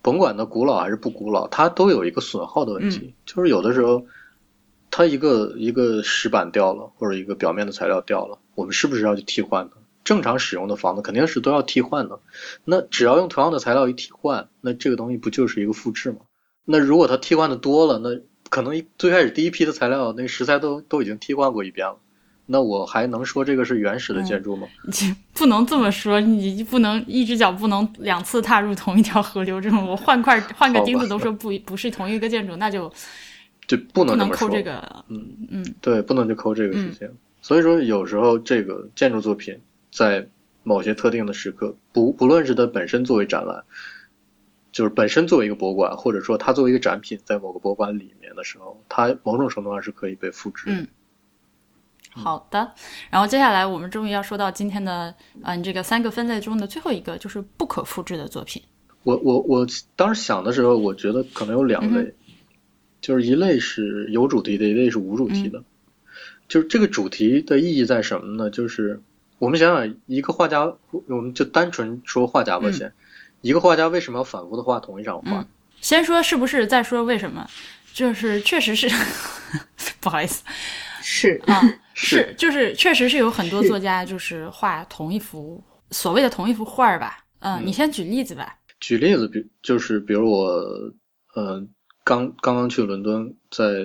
[0.00, 3.14] 甭管它古老还是不古老，它都有一个损耗的问题。
[3.26, 4.06] 就是有的时候，
[4.90, 9.76] 它一个一个石板掉了，或者一个表面的材料掉了，我们是不是要去替换它？
[10.04, 12.18] 正常使用的房子肯定是都要替换的，
[12.64, 16.18] 那只要用同样的材料一替换，那这个东西不就是一个复制吗？
[16.64, 18.20] 那如果它替换的多了，那
[18.50, 21.98] 可能最开始第一批的材料那石材都都已经替换过一遍了，
[22.52, 24.68] 那我还能说这个是原始的建筑吗？
[24.86, 32.92] 你不能这么说，你不能一只脚不能两次踏入同一条河流，这种我换块换个钉子都说不不是同一个建筑，那就
[33.66, 37.10] 就不能抠这个，嗯嗯，对，不能去抠这个事情。
[37.40, 39.58] 所以说有时候这个建筑作品。
[39.94, 40.26] 在
[40.62, 43.62] 某些特定的时刻，不不论是它本身作为展览，
[44.72, 50.64] 就是本身作为一个博物馆，或者说它作为一个展品在某个博物馆里面的时候，它某种程度上是可以被复制。
[50.68, 50.86] 嗯，
[52.14, 52.72] 好的。
[53.10, 58.62] 然后接下来我们终于要说到今天的，嗯，这个三个分类中的最后一个，就是不可复制的作品。
[59.04, 59.66] 我我我
[59.96, 62.14] 当时想的时候，我觉得可能有两类，
[63.00, 65.62] 就是一类是有主题的，一类是无主题的。
[66.48, 68.50] 就是这个主题的意义在什么呢？
[68.50, 69.00] 就是
[69.38, 70.72] 我们想想，一个画家，
[71.08, 72.92] 我们就单纯说画家吧，先。
[73.40, 75.40] 一个画家为什么要反复的画同一张画？
[75.40, 75.46] 嗯，
[75.80, 77.44] 先说是不是，再说为什么？
[77.92, 78.88] 就是确实是，
[79.98, 80.44] 不好意思，
[81.02, 81.60] 是啊，
[81.94, 82.16] 是。
[82.16, 87.24] 是，就是确实是有很多作家就是画同一幅所谓的同一幅画儿吧。
[87.40, 87.66] 嗯，嗯。
[87.66, 88.56] 你先举例子吧。
[88.80, 90.60] 举例子，比就是比如我，
[91.34, 91.64] 呃，
[92.02, 93.84] 刚刚刚去伦敦，在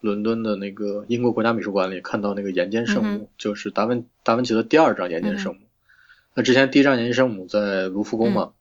[0.00, 5.60] 伦敦的那个英国国家美术馆里看到那个岩间圣母，嗯就是达芬达芬奇的第二张岩间圣母。
[6.34, 8.52] 那之前第一张岩间圣母在卢浮宫嘛，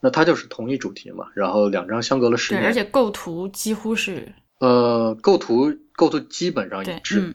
[0.00, 4.32] 那它就是同一主题嘛，然后两张相隔了十，年，而且构图几乎是。
[4.58, 7.34] 呃，构图构图基本上一，致，嗯，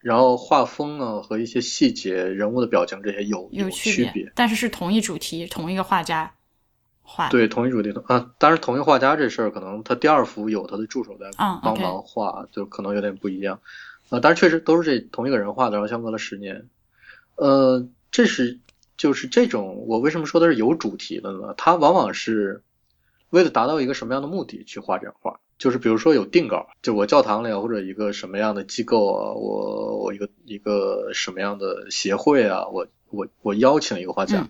[0.00, 6.32] 然后画风呢和一些细节、人物的表情这些有有区别，但是是同一主题，同一个画家
[7.02, 13.60] 画。，对，同一主题的啊，当然同一画家这事儿，可能他第二幅有他的助手在嗯帮忙画，就可能有点不一样。
[14.08, 16.66] 啊，但是确实都是这同一个人画的，然后相隔了十年。
[17.36, 18.58] 呃，这是
[18.96, 21.54] 就是这种，我为什么说它是有主题的呢？
[21.58, 22.62] 它往往是
[23.28, 25.38] 为了达到一个什么样的目的去画这样画。
[25.60, 34.48] 就是比如说有定稿，就我教堂里啊，或者一个什么样的机构啊，我我一个一个什么样的协会啊，我我我邀请一个画家，嗯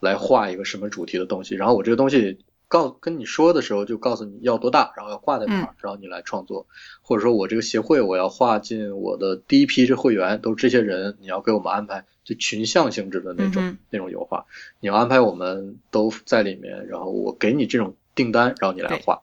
[0.00, 2.38] 来画一个什么主题的东西，然后我这个东西
[2.68, 6.66] 告跟你说的时候就告诉你要多大，然后要挂在哪儿，然后你来创作，
[7.02, 14.46] 或者说我这个协会我要画进我的第一批这会员都是这些人，你要给我们安排就群像性质的那种、嗯那种油画，
[14.80, 19.20] 你要安排我们都在里面，然后我给你这种订单，然后你来对画。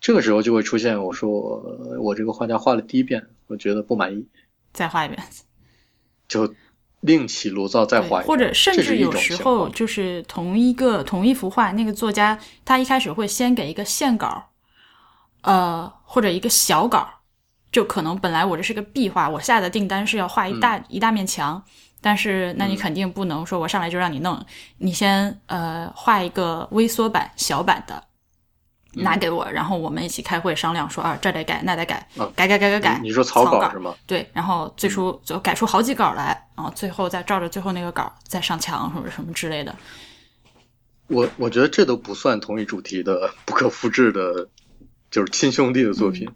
[0.00, 4.26] 这个时候就会出现，我说我我这个画家画了第一遍，我觉得不满意，
[4.72, 5.22] 再画一遍。
[6.26, 6.54] 就
[7.00, 14.50] 另起炉灶再画一遍，或者甚至有时候就是同一个同一幅画，那个作家他一开始会先给一个线稿，
[15.42, 17.06] 呃，或者一个小稿，
[17.70, 21.62] 就可能本来我这是个壁画，我下的订单是要画一大、一大面墙，
[22.00, 24.42] 但是那你嗯肯定不能说我上来就让你弄，
[24.78, 28.04] 你先呃画一个微缩版小版的。
[28.94, 32.98] 拿给我，然后我们一起开会商量说啊，这得改，那得改，啊改改改改改。
[33.02, 33.94] 你你说草稿稿是吗？
[34.06, 39.74] 对，然后最初就改出好几稿来，然后最后再照着最后那个稿再上墙或者什么之类的。
[41.06, 44.48] 我我觉得这都不算同一主题的不可复制的，
[45.10, 46.28] 就是亲兄弟的作品。
[46.28, 46.34] 嗯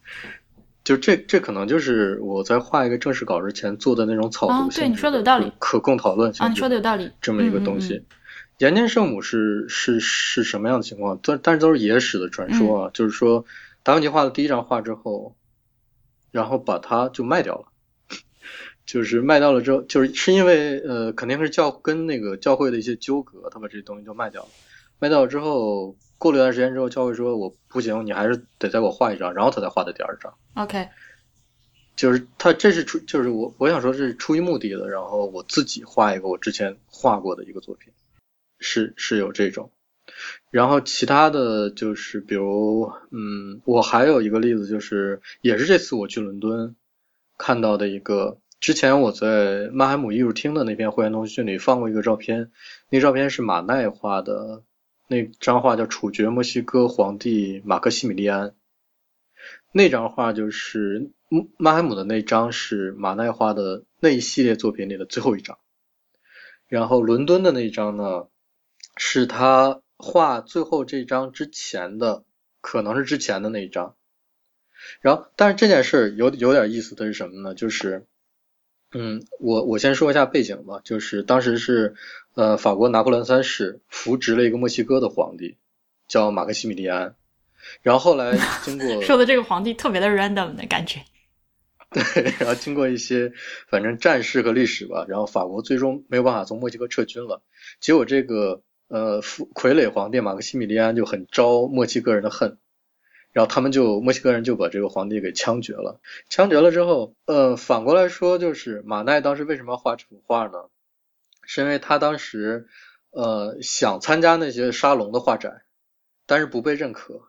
[0.85, 7.11] 就这这可能就是我在画一个正式稿之前做的那种草啊图性对你说的有道理可供讨论啊，你说的有道理。
[7.23, 7.95] 这么一个东西。
[7.95, 8.05] 嗯嗯
[8.59, 11.19] 岩间圣母是是是什么样的情况？
[11.23, 13.45] 但但是都是野史的传说嗯啊，就是说
[13.83, 15.37] 达芬奇画了第一张画之后，
[16.31, 17.67] 然后把它就卖掉了，
[18.87, 24.49] 就是卖掉了之后，就是是因为呃肯定是教跟那个教会的一些纠葛，他把这东西就卖掉了。
[25.01, 30.33] 卖掉了之后，过了一段时间之后，教会说我不行，你还是得再给我画一张，然后他才画的第二张。
[30.55, 30.89] OK，
[31.97, 37.93] 就是他这是出，就是我我想说这是出于目的的，然后我自己画一个我之前画过的一个作品，
[38.65, 39.71] 是是有这种，
[40.51, 46.75] 然后其他的就是比如嗯，我还有一个例子就是也是这次我去伦敦
[47.37, 52.51] 看到的一个，之前我在曼海姆艺术厅的那篇会员通讯里放过一个照片，
[52.89, 54.63] 那照片是马奈画的，
[55.09, 58.49] 那张画叫《处决墨西哥皇帝马克西米利安》。
[59.73, 65.59] 那张画就是嗯曼海姆的那张是马奈画的那一系列作品里的最后一张，
[66.67, 68.29] 然后伦敦的那张呢，
[68.97, 72.25] 是他画最后这张之前的，
[72.61, 73.97] 可能是之前的那一张。
[75.01, 77.55] 然后，但是这件事儿有有点意思的是什么呢？
[77.55, 78.07] 就是，
[78.93, 81.95] 嗯，我我先说一下背景吧，就是当时是
[82.35, 85.57] 呃法国拿破仑三世扶植了一个墨西哥的皇帝，
[86.07, 87.15] 叫马克西米利安。
[87.81, 91.01] 然后后来经过 说的这个皇帝特别的 random 的感觉。
[91.91, 93.33] 对，然后经过一些
[93.69, 97.43] 反正战事和历史吧，然后法国最终没有办法从墨西哥撤军了。
[97.81, 102.59] 结果这个呃傀傀儡皇帝马克西米利安就很招墨西哥人的恨，
[103.33, 106.01] 然后他们就墨西哥人就把这个皇帝给枪决了。
[106.29, 110.65] 枪决了之后，呃，反过来说就是马奈当时为什么要画这幅画呢？
[111.47, 112.69] 是因为他当时
[113.11, 115.63] 呃想参加那些沙龙的画展，
[116.27, 117.29] 但是不被认可，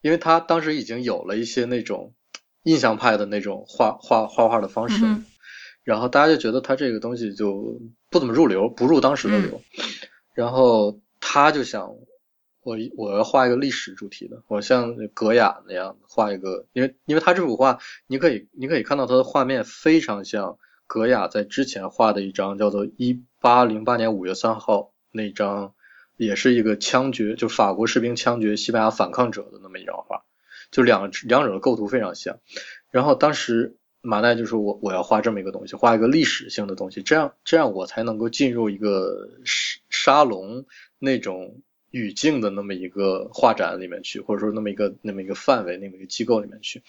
[0.00, 2.14] 因为他当时已经有了一些那种
[2.62, 5.24] 印象派的那种画画画画的方式，嗯
[5.84, 9.60] 然后大家就觉得他这个东西就不怎么入流，不入当时的流，
[10.34, 11.94] 然后他就想，
[12.62, 25.74] 我我要画一个历史主题的，我像格雅那样画一个，因为因为他这幅画，你可以你可以看到他的画面非常像格雅在之前画的一张叫做一八零八年五月三号那张，
[26.16, 30.22] 也是一个枪决，就法国士兵枪决西班牙反抗者的那么一张画，
[30.70, 32.38] 就两两者的构图非常像。
[32.90, 40.66] 然后当时马奈就说我我要画这么一个东西，画一个历史性的东西，这样这样我才能够进入一个沙沙龙
[40.98, 41.62] 那种
[41.92, 46.82] 语境的那么一个画展里面去，或者说那么一个那么一个范围那么一个机构里面去。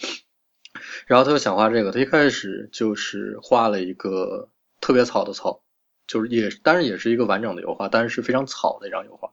[1.06, 4.50] 然后他就想画这个，他一开始就是画了一个
[4.82, 5.62] 特别草的草，
[6.08, 9.32] 就是也当然也是一个完整的油画，但是是非常草的一张油画。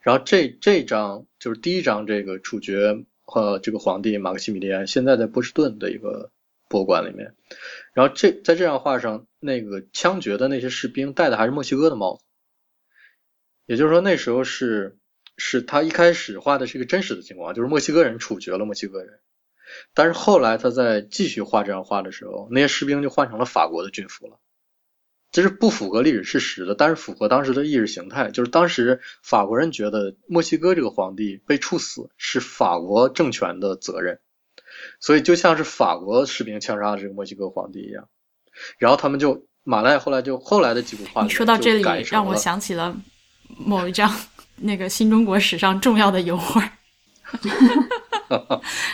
[0.00, 6.30] 然后这这张就是第一张这个处决和这个皇帝马克西米利安，现在在波士顿的一个。
[6.68, 7.34] 博物馆里面，
[7.94, 12.24] 然后这在这张画上，那个枪决的那些士兵戴的还是墨西哥的帽子，
[13.66, 14.98] 也就是说那时候是
[15.36, 19.20] 是他一开始画的是一个真实的情况，就是墨西哥人处决了墨西哥人，
[19.94, 24.38] 但是后来他在继续画这张画的时候，那些士兵就换成了法国的军服了，
[25.30, 34.20] 这是不符合历史事实的，但是符合当时的意识形态，就是当时法国人觉得墨西哥这个皇帝被处死是法国政权的责任。
[35.00, 38.08] 所以就像是法国士兵枪杀了这个墨西哥皇帝一样，
[38.78, 42.96] 然后他们就马奈后来就后来的几幅画，你说到这里让我想起了
[43.48, 44.10] 某一张
[44.56, 46.72] 那个新中国史上重要的油画。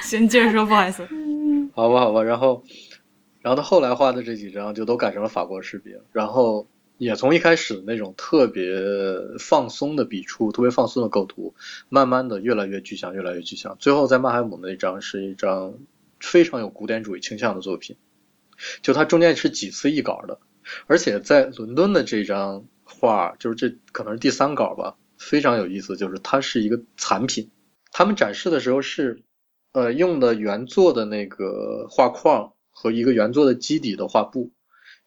[0.02, 1.06] 先接着说，不好意思。
[1.74, 2.62] 好吧，好吧，然后，
[3.40, 6.66] 然后他后来画的这几张就都改成了法国士兵，然后。
[6.96, 8.72] 也从一开始的那种特别
[9.40, 11.54] 放松的笔触，特别放松的构图，
[11.88, 13.76] 慢慢的越来越具象，越来越具象。
[13.80, 15.74] 最后在曼海姆那张是一张
[16.20, 17.96] 非常有古典主义倾向的作品，
[18.80, 20.38] 就它中间是几次译稿的，
[20.86, 27.50] 而且在伦敦的这张画，就是这可能是第三稿吧，非常有意思，就是它是一个残品。
[27.90, 29.24] 他们展示的时候是，
[29.72, 34.52] 呃，用的原作的那个画框和一个原作的基底的画布，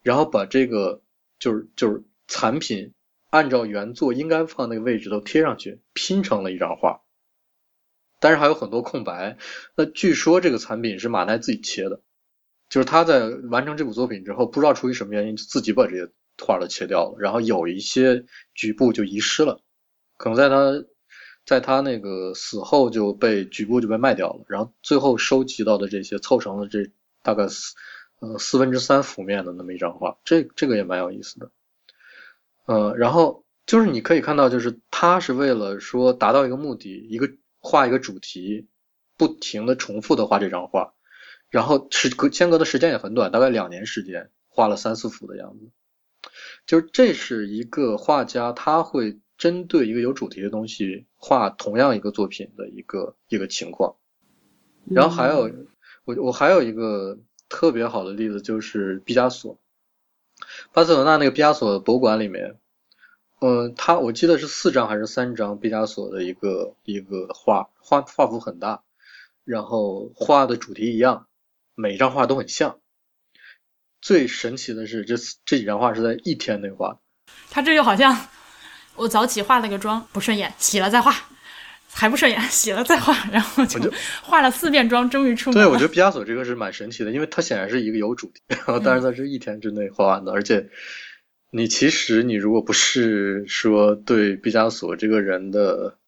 [0.02, 1.00] 然后把这个。
[1.38, 2.92] 就是就是残品，
[3.30, 7.02] 按照原作应该放那个位置都贴上去，拼成了一张画，
[8.20, 9.38] 但是还有很多空白。
[9.76, 12.00] 那据说这个残品是马奈自己切的，
[12.68, 16.10] 就是他在完成这部作品之后，不知道出于什么原因，自己把这些
[16.44, 18.24] 画都切掉了，然后有一些
[18.54, 19.62] 局部就遗失了，
[20.16, 20.84] 可能在他
[21.46, 26.90] 在他那个死后就被局部就被卖掉了，然后最后收集到的这些凑成了这
[27.22, 27.74] 大概四。
[28.20, 31.52] 呃，四分之三幅面的那么一张画，这这个也蛮有意思的。
[32.66, 37.30] 呃，然后就是你可以看到，就是他是为了说达到一个目的，一个
[37.60, 38.66] 画一个主题，
[39.16, 40.94] 不停的重复的画这张画，
[41.48, 45.70] 然后是隔间隔的时间也很短，大概两年时间画了三四幅的样子。
[46.66, 53.94] 就是这是一个画家，他会针对一个有主题的东西画同样一个作品的一个一个情况。
[54.90, 55.48] 然后还有
[56.04, 57.20] 我我还有一个。
[57.48, 59.58] 特别好的例子就是毕加索，
[60.72, 62.56] 巴塞罗那那个毕加索博物馆里面，
[63.40, 68.82] 嗯，他我记得是四张还是三张毕加索的一个一个画，画画幅很大，
[69.44, 71.26] 然后画的主题一样，
[71.74, 72.78] 每张画都很像。
[74.00, 77.00] 最神奇的是，这这几张画是在一天内画。
[77.50, 78.28] 他这就好像
[78.94, 81.12] 我早起化了个妆不顺眼，洗了再画。
[81.98, 83.90] 还不顺眼， 洗了再画，然后就
[84.22, 85.60] 化了四遍妆，终于出门。
[85.60, 90.70] 对，我觉得毕加索这个是蛮神奇的，因为他显然是一个有主题，然后但是他是一天之内画完的，而且
[91.50, 95.98] 你其实你如果不是说对毕加索这个人的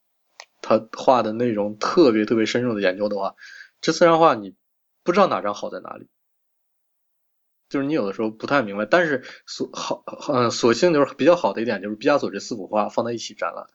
[0.63, 3.35] 他画的内容特别特别深入的研究的话，
[3.81, 4.55] 这四张画你
[5.03, 6.07] 不知道哪张好在哪里，
[7.69, 8.87] 就是你有的时候不太明白。
[8.87, 13.67] 但是所好嗯，所幸就是比较好的一点就是毕加索这四幅画放在一起展览。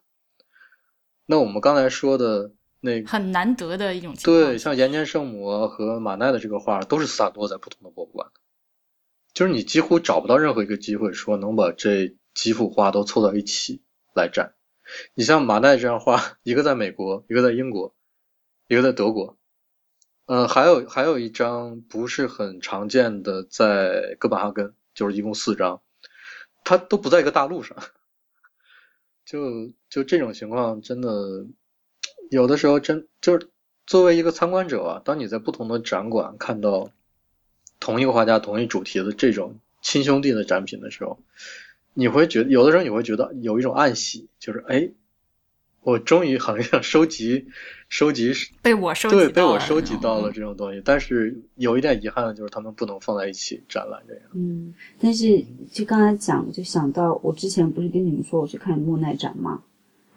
[1.25, 8.29] 那我们刚才说的那很难得的一种对，像岩间圣母和马奈的这个画都是散落在不同的博物馆，
[9.33, 13.81] 就是你几乎找不到任何一个机会说能把这几幅画都凑到一起
[14.13, 14.53] 来展。
[15.15, 17.95] 你像马奈这张画，一个在美国，一个在英国，
[18.67, 19.35] 一个在德国，
[20.27, 25.81] 嗯，还有还有一张不是很常见的在哥本哈根，就是一共四张，
[26.63, 27.75] 它都不在一个大陆上。
[29.25, 31.45] 就就这种情况，真的
[32.29, 33.49] 有的时候真就是
[33.87, 36.91] 作为一个参观者啊，当你在不同的展馆看到
[37.79, 41.19] 同一个画家、同一主题的这种亲兄弟的展品的时候，
[41.93, 44.91] 你会觉得有的时候你会觉得有一种暗喜，就是哎。
[45.85, 47.45] 我终于好像收集
[47.89, 48.33] 收集
[48.63, 54.23] 被我收集对被我收集到了这种东西，但是有一点遗憾的就是他们不能放在一起展览这样。
[54.33, 59.61] 嗯，但是就刚才讲，就想到我之前不是跟你们说我去看莫奈展嘛？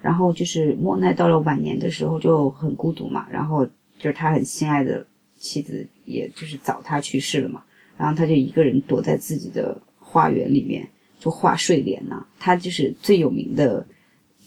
[0.00, 3.66] 然后就是莫奈到了晚年的时候就很孤独嘛，然后
[3.98, 7.62] 就是他很心爱的妻子也就是早他去世了嘛，
[7.98, 10.88] 然后他就一个人躲在自己的花园里面
[11.20, 13.86] 就画睡莲呐，他就是最有名的。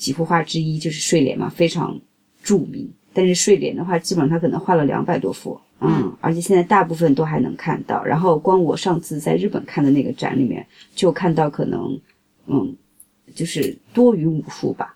[0.02, 1.99] 几幅画之一就是睡莲嘛，非常
[2.41, 2.91] 著名。
[3.14, 8.03] 但是睡莲的话，基本上他可能画了两百多幅，嗯，而且现在大部分都还能看到。
[8.03, 10.65] 然后光我上次在日本看的那个展里面，
[10.95, 11.99] 就看到可能，
[12.48, 12.76] 嗯，
[13.36, 14.95] 就是多于五幅吧，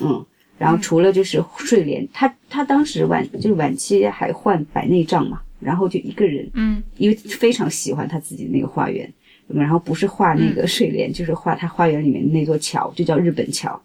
[0.00, 0.26] 嗯。
[0.58, 9.10] 然后除了就是睡莲，他他当时晚就是晚期还患白内障嘛，然后就一个人，嗯，因为非常喜欢他自己那个花园，
[9.48, 13.80] 然后不是画那个睡莲，就是画他花园里面那座桥，就叫日本桥，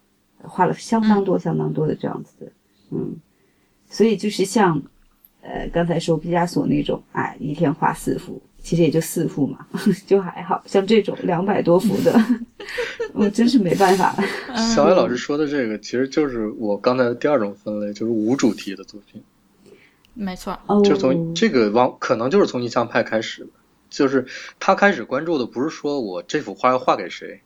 [0.47, 2.51] 画了相当多相当多的这样子的，
[2.91, 3.15] 嗯，
[3.89, 4.81] 所以就是像。
[5.47, 9.59] 呃，刚才说毕加索那种，哎，一天画四幅，其实也就四幅嘛，
[10.07, 12.19] 就还好像这种两百多幅的，
[13.13, 14.15] 我真是没办法。
[14.73, 19.22] 小野老师说的这个，其实就是我刚才的第二种分类，就是无主题的作品。
[20.15, 23.47] 没错，就从这个往可能就是从印象派开始，
[23.91, 24.26] 就是
[24.59, 27.39] 他开始关注的不是说我这幅画要画给谁，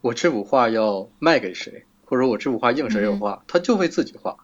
[0.00, 4.36] 我这幅画要卖给谁，或者我这幅画应谁有画，他就会自己画。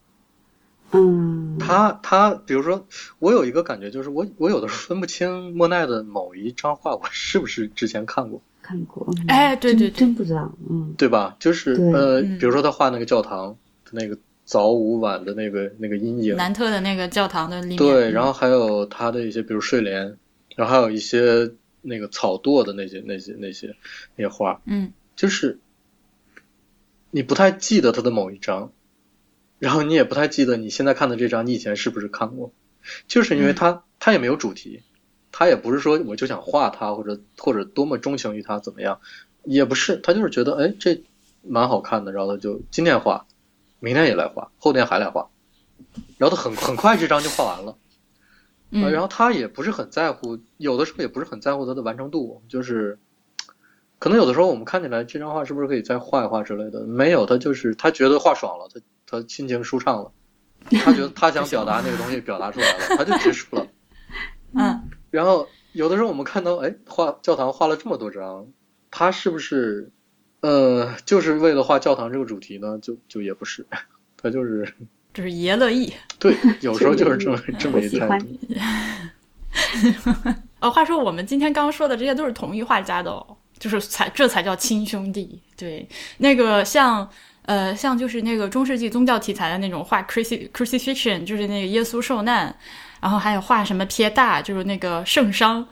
[0.92, 2.86] 嗯，他他，比如说，
[3.18, 8.40] 我有一个感觉，就是我我有的时候分不清莫奈的某一张画，我是不是之前看过？
[8.62, 11.36] 看过，哎，对对，真不知道，嗯，对吧？
[11.38, 13.56] 就是呃，比如说他画那个教堂，
[13.92, 20.16] 那个早午晚的那个那个阴影，南特的那个教堂的里面，对，然后还有他的一些，比如睡莲，
[20.56, 21.50] 然后还有一些
[21.82, 23.74] 那个草垛的那些那些那些
[24.16, 25.58] 那些画，嗯，就是
[27.10, 28.72] 你不太记得他的某一张。
[29.58, 32.52] 然后你也不太记得你现在看的这张，你以前是不是看过？
[33.08, 34.82] 就是因为他他也没有主题，
[35.32, 39.00] 他也不是说我就想画他或者或者多么钟情于他怎么样，
[39.44, 41.02] 也不是，他就是觉得哎这
[41.42, 43.26] 蛮好看的，然后他就今天画，
[43.80, 45.30] 明天也来画，后天还来画，
[46.18, 47.78] 然后他很很快这张就画完了，
[48.70, 52.98] 嗯，然后他也不是很在乎，有的时候也不是很在乎他的完成度，就是
[53.98, 58.80] 可能有的时候我们看起来这张画是不是可以再画一画之类的，没有，他就是他觉得画爽了，他。
[59.08, 60.10] 他心情舒畅了，
[60.84, 63.64] 他觉得他想表达那个东西表达出来了，他就结束了。
[64.58, 64.82] 嗯，
[65.12, 68.48] 然后有的时候我们看到，哎，画教堂画了这么多张，
[68.90, 69.92] 他是不是
[70.40, 72.76] 呃就是为了画教堂这个主题呢？
[72.82, 73.64] 就就也不是，
[74.20, 74.74] 他就是
[75.14, 75.92] 就是爷乐意。
[76.18, 78.26] 对，有时候就是这么 这么一态度。
[80.58, 85.40] 哦，话说我们今天刚刚说的这些都是同一画家的哦，就是才这才叫亲兄弟。
[85.56, 85.88] 对，
[86.18, 87.08] 那个像。
[87.46, 92.52] 呃，像就是那个中世纪宗教题材的那种画 crucifixion，就是那个耶稣受难，
[93.00, 95.64] 然后还有画什么撇大，就是那个圣伤，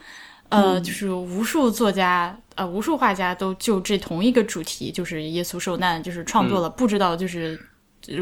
[0.47, 7.59] 呃，就是无数作家，呃，无数画家都就这同一个主题，就是耶稣受难，就是创作了不知道就是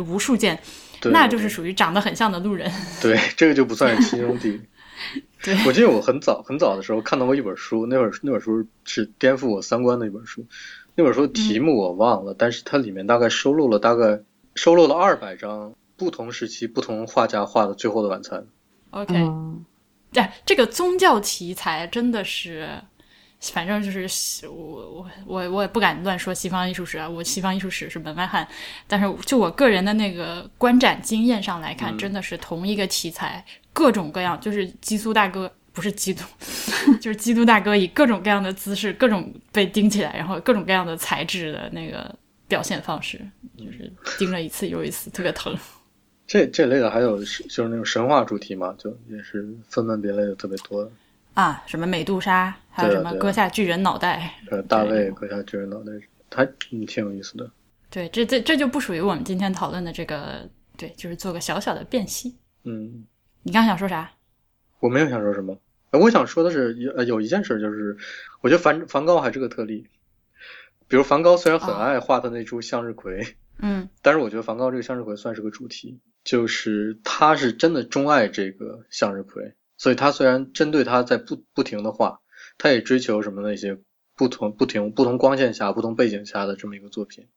[0.03, 0.59] 无数件，
[1.03, 2.71] 那就是属于长得很像的路人。
[2.99, 4.59] 对，这个就不算是亲兄弟。
[5.43, 10.45] 对，我记得我很早很早的时候看到过一本书，那本那本书是颠覆我三观的一本书。
[10.95, 14.19] 那本书题目我忘了，但是它里面大概收录了大概
[14.55, 18.39] 收录了二百张不同时期不同画家画的《最后的晚餐》。
[18.91, 19.13] OK，
[20.11, 22.69] 对这个宗教题材真的是，
[23.41, 28.47] 反正就是我我我我也不敢乱说西方艺术史啊，我西方艺术史是门外汉。
[28.87, 35.51] 但是就我个人的那个观展经验上来看，真的是同一个题材，各种各样，就是基督大哥。
[35.75, 36.23] 不是基督，
[37.01, 42.15] 就是基督大哥以各种各样的姿势，各种被钉起来，然后各种各样的材质的那个
[42.47, 43.19] 表现方式，
[43.57, 45.57] 就是钉了一次又一次，特别疼。
[46.27, 50.87] 这这类的还有就是那种神话主题嘛，就也是分门别类的特别多
[51.33, 55.91] 啊，什么美杜莎，还有什么割下巨人脑袋，呃，大卫割下巨人脑袋，
[56.29, 57.49] 还挺有意思的。
[57.89, 60.47] 对，这这这就不属于我们今天讨论的这个，
[60.77, 62.35] 对，就是做个小小的辨析。
[62.65, 63.03] 嗯，
[63.43, 64.11] 你刚想说啥？
[64.79, 65.57] 我没有想说什么。
[65.91, 67.97] 我想说的是，有有一件事，就是
[68.41, 69.87] 我觉得梵梵高还是个特例。
[70.87, 82.21] 比如梵高虽然很爱画的那株向日葵，嗯， 但是我觉得梵高这个向日葵算是个主题，就是他是真的钟爱这个向日葵，所以他虽然针对他在不不停的画，
[82.57, 83.77] 他也追求什么那些
[84.15, 87.27] 不同不停不同光线下、不同背景下的这么一个作品，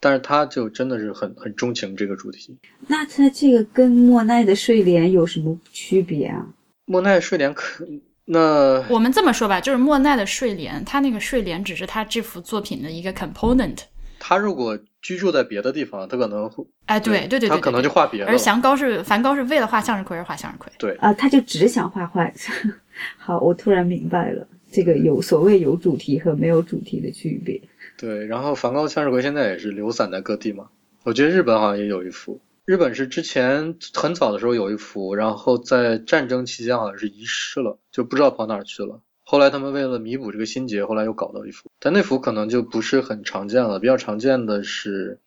[0.00, 2.56] 但是他就真的是很很钟情这个主题。
[2.86, 6.46] 那他这个跟莫奈的睡莲有什么区别啊？
[6.86, 7.86] 莫奈睡莲可
[8.26, 13.78] 那我们这么说吧，就是莫奈的睡莲，他那个睡莲只是他这幅作品的一个 component。
[14.18, 18.26] 他如果居住在别的地方，他可能会哎，对对对，他可能就画别的。
[18.26, 20.72] 而梵高是梵高是为了画向日葵而画向日葵。
[20.78, 22.30] 对啊，他就只想画画。
[23.18, 27.60] 好，我突然明白了这个有所谓有主题和没有主题的区别。
[27.96, 30.68] 对，然后梵高向日葵现在也是流散在各地嘛。
[31.04, 32.40] 我觉得日本好像也有一幅。
[32.64, 39.02] 日本是之前很早的时候有一幅，然后在战争期间好像是遗失了，就不知道跑哪去了。
[39.22, 43.78] 后来他们为了弥补这个心结，后来又搞到一幅，但那幅可能就不是很常见了。
[43.78, 45.18] 比较常见的是，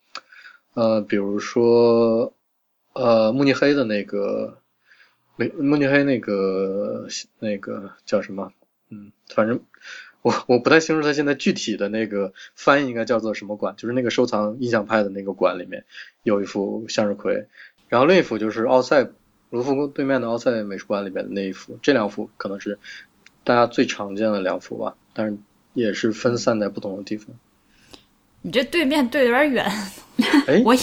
[0.73, 2.33] 呃，比如说，
[2.93, 4.57] 呃，慕尼黑的那个
[5.35, 7.07] 没慕尼黑那个
[7.39, 8.51] 那个叫什么？
[8.89, 9.59] 嗯，反正
[10.27, 15.85] 我我不太清楚他现在具体的那个翻译应该叫做什么馆，就是那个收藏印象派的那个馆里面
[16.23, 17.45] 有一幅向日葵，
[17.87, 19.07] 然后另一幅就是奥赛
[19.51, 22.77] 卢浮宫对面的奥赛美术馆里面的那一幅，这两幅可能是
[23.45, 25.37] 大家最常见的两幅吧，但是
[25.73, 27.27] 也是分散在不同的地方。
[28.41, 29.65] 你这对面对的有点远，
[30.47, 30.79] 哎，我以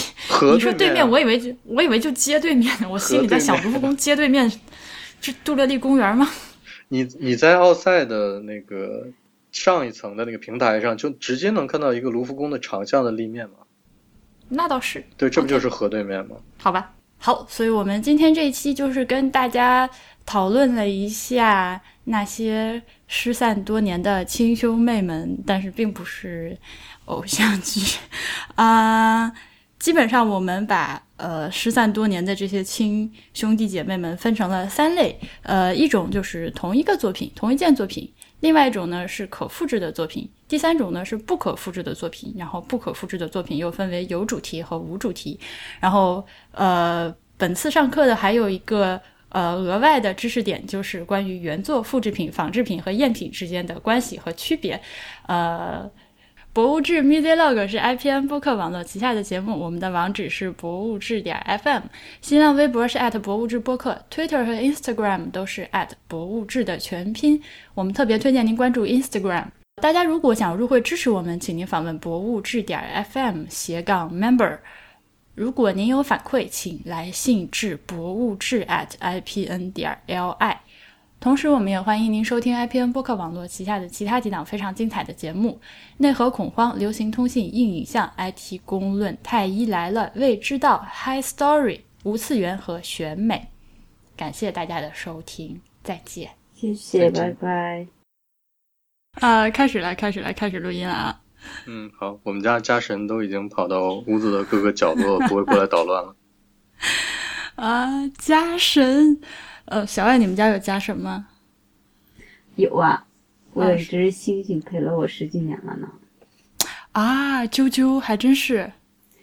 [0.54, 4.50] 你说对面，我以为就我以为就街对面呢，我心里在想卢浮宫街对面
[5.20, 6.26] 是杜乐丽公园吗？
[6.88, 9.06] 你你在奥赛的那个
[9.54, 13.58] 上一层的那个平台上，就直接能看到一个卢浮宫的长巷的立面嘛？
[14.48, 16.36] 那倒是，对，这不就是河对面吗？
[16.58, 19.88] 好吧，好，所以我们今天这一期就是跟大家
[20.26, 26.58] 讨论了一下那些失散多年的亲兄妹们，但是并不是
[27.04, 27.80] 偶像剧
[28.56, 29.32] 啊、
[29.78, 38.12] 基本上我们把呃失散多年的这些亲兄弟姐妹们分成了三类，呃，一种就是同一个作品、同一件作品。
[38.44, 45.40] 另外一种呢是可复制的作品，第三种呢是不可复制的作品，然后不可复制的作品又分为有主题和无主题。
[45.80, 46.22] 然后
[46.52, 49.00] 呃，本次上课的还有一个
[49.30, 54.78] 呃额外的知识点，就是关于原作、复制品、仿制品和赝品之间的关系和区别。
[55.26, 55.90] 呃，
[56.54, 61.82] 博物志 Music Log 是 IPN 播客网络旗下的节目，我们的网址是博物志点 FM，
[62.20, 65.68] 新浪微博是博物志播客，Twitter 和 Instagram 都是
[66.06, 67.42] 博物志的全拼。
[67.74, 69.46] 我们特别推荐您关注 Instagram。
[69.82, 74.58] 大家如果想入会支持我们，请您访问博物志点 FM 斜杠 member。
[75.34, 80.56] 如果您有反馈，请来信至博物志 at ipn 点 li。
[81.24, 85.58] 同时，我们也欢迎您收听 IPN 播客网络旗下的其他几档非常精彩的节目：
[85.96, 93.48] 内核恐慌、流行通信、硬影像、IT 公论、太医来了、未知道、High Story、无次元和选美。
[94.14, 96.28] 感谢大家的收听，再见。
[96.52, 97.86] 谢谢，拜拜。
[99.22, 101.22] 啊、开始来，开始来，开始录音了啊！
[101.66, 106.14] 嗯，好，我们家家神都已经跑到屋子的各个角落，不会过来捣乱了。
[107.56, 109.22] 啊，家神，
[109.66, 111.26] 呃，小爱，你们家有家神吗？
[112.56, 113.04] 有啊，
[113.52, 115.88] 我有啊一只猩猩陪了我十几年了呢。
[116.92, 118.70] 啊，啾啾，还真是。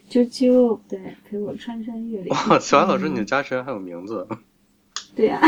[0.10, 2.30] 啾啾，对，陪我穿山越岭。
[2.30, 4.28] 哇，小爱老师，你的家神还有名字？
[5.16, 5.40] 对呀、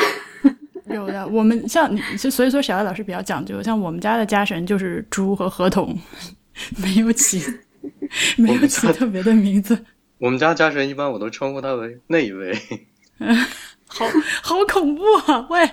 [0.88, 5.98] 有的，我们像你，就所以说小爱老师比较讲究，像我们家的家神就是猪和河童，
[6.78, 7.41] 没有起，
[8.38, 9.84] 没有起特别的名字，
[10.18, 12.57] 我们家家神一般我都称呼他为那一位。
[13.94, 14.06] 好
[14.41, 15.45] 好恐怖啊！
[15.49, 15.70] 喂，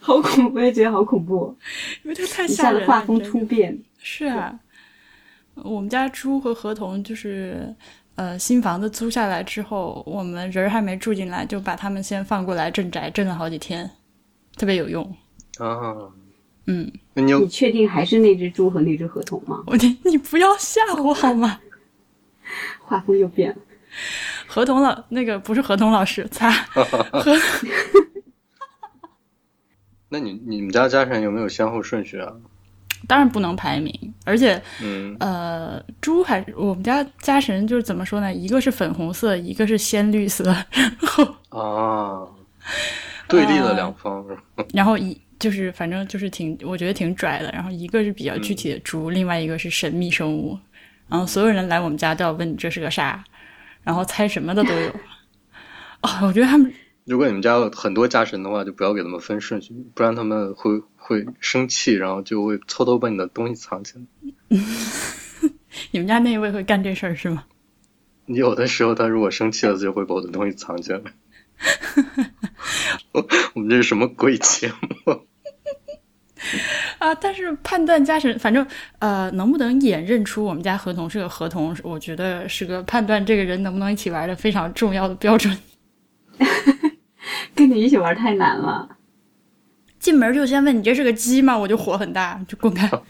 [0.00, 1.56] 好恐怖，我也觉得好恐怖，
[2.04, 2.80] 因为它太吓人了。
[2.80, 3.76] 子画风突变。
[3.98, 4.58] 是啊，
[5.54, 7.74] 我们家猪和合同就是，
[8.14, 13.90] 呃，新房子租下来之后，我们人儿还没住进来，就把他们先放过来镇宅，镇了好几天，
[14.56, 15.04] 特别有用。
[15.58, 15.94] 啊，
[16.66, 19.62] 嗯，那你你确定还是那只猪和那只合同吗？
[19.66, 21.60] 我 你你不要吓我好吗？
[22.84, 23.56] 画风又变了。
[24.46, 27.34] 合同老那个不是合同老师， 擦，合
[30.08, 32.32] 那你你们家家神有没有先后顺序啊？
[33.06, 38.32] 当然不能排名，而且嗯，呃，猪还是我们家家神就是怎么说呢？
[38.32, 42.26] 一个是粉红色，一个是鲜绿色，然 后啊，
[43.28, 44.64] 对立的两方是吧？
[44.72, 50.58] 然后一就是反正就是挺我觉得挺拽的，然后一个是比较具体的猪，另外一个是神秘生物，
[51.08, 53.22] 然后所有人来我们家都要问你这是个啥，
[53.84, 54.88] 然后猜什么的都有。
[56.02, 56.72] 哦，我觉得他们
[57.06, 64.02] 如果你们家有很多家神的话，就不要给他们分顺序，不然他们会会生气，然后就会偷偷把你的东西藏起来。
[65.90, 67.44] 你们家那一位会干这事儿是吗？
[68.26, 71.00] 有的时候他如果生气了，就会把我的东西藏起来。
[73.54, 74.72] 我们这是什么鬼节
[75.04, 75.26] 目？
[76.98, 78.66] 啊，但是判断家神，反正
[78.98, 85.56] 呃，能不能眼认出我们家合同是个合同，我觉得是个判断这个人能不能一起玩的非常重要的标准。
[87.54, 88.88] 跟你一起玩太难了。
[89.98, 91.56] 进门就先问你这是个鸡吗？
[91.56, 92.90] 我就火很大，就滚开。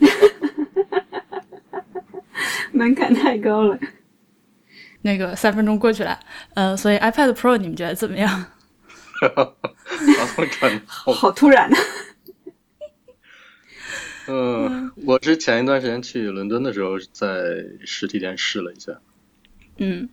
[2.71, 3.77] 门槛太高了。
[5.01, 6.19] 那个三分钟过去了，
[6.55, 8.45] 呃，所以 iPad Pro 你们觉得怎么样？
[10.85, 11.77] 好突然啊！
[14.27, 18.99] 嗯， 我是前一段时间去伦敦的时候，在实体店试了一下，
[19.77, 20.09] 嗯。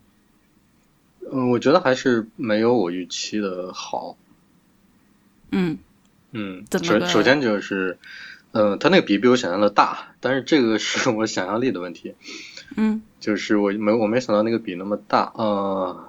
[1.31, 4.17] 嗯，我觉得还是没有我预期的好。
[5.51, 5.79] 嗯。
[6.33, 7.99] 嗯，怎么首首先就是，
[8.53, 12.15] 呃，它那个笔比我想象的大，但是这个是我想象力的问题，
[12.77, 13.03] 嗯。
[13.21, 16.09] 就是我没我没想到那个笔那么大，呃，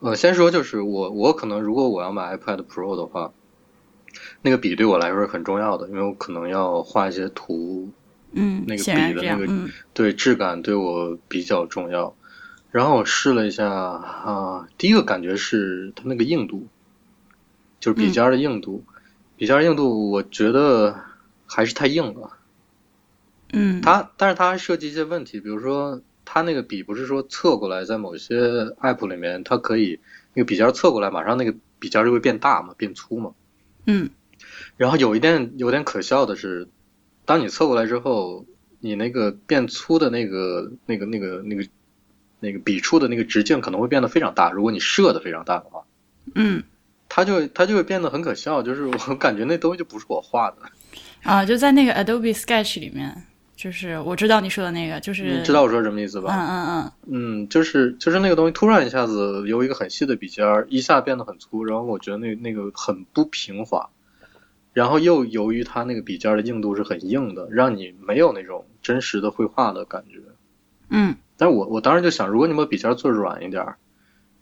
[0.00, 3.32] 呃，先说就是我我可能如果我要买 iPad Pro 的话，
[4.42, 7.90] 那个笔对我来说是很重要的，因为我可能要画一些图，
[8.32, 12.14] 嗯，那个笔的那个嗯对质感对我比较重要。
[12.70, 16.68] 然后我试了一下啊，第一个感觉是它那个硬度，
[17.80, 18.84] 就是笔尖儿的硬度，
[19.36, 20.94] 笔尖儿硬度我觉得
[21.46, 22.30] 还是太硬了。
[23.52, 28.38] 嗯，它，但是它还涉及一些问题，比如说它那个笔不是说侧过来，在某些
[28.80, 29.98] app 里面，它可以
[30.32, 33.32] 那个笔尖儿侧过来，马上那个笔尖儿就会变大嘛，变粗嘛。
[33.86, 34.08] 嗯
[34.80, 36.66] 然后有一点有点可笑的是，
[37.26, 38.46] 当你侧过来之后，
[38.78, 41.68] 你那个变粗的那个那个那个那个
[42.40, 44.50] 那个笔触的那个直径可能会变得非常大。
[44.50, 45.84] 如果你设的非常大的话，
[46.34, 46.62] 嗯
[47.10, 50.56] 它就它就会变得很可笑，就是我感觉那东西就不是我画的。
[51.24, 53.14] 啊，就在那个 Adobe Sketch 里面，
[53.54, 56.32] 就是我知道你说的那个，就是你知道我说什么意思吧？
[56.32, 63.90] 嗯嗯嗯，嗯，就是就是那个东西突然一下子由一个很细的笔尖儿一下变得很粗，然后我觉得那那个很不平滑，
[64.72, 70.18] 然后又由于它那个笔尖儿的硬度是很硬的，让你没有那种真实的绘画的感觉。
[70.88, 73.76] 嗯但是我我当时就想，如果你把笔尖儿做软一点儿，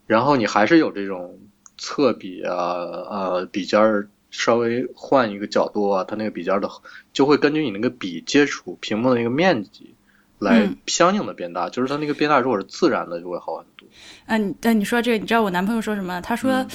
[0.06, 1.38] 然后你还是有这种
[1.76, 6.68] 侧笔啊呃笔尖儿稍微换一个角度啊，它那个笔尖儿的
[7.12, 9.94] 就会根据你那个笔接触屏幕的那个面积
[10.38, 13.86] 来嗯相应的变大，就是它那个变大如果是自然的就会好很多。
[14.26, 16.20] 啊，但你说这个，你知道我男朋友说什么？
[16.20, 16.66] 他说，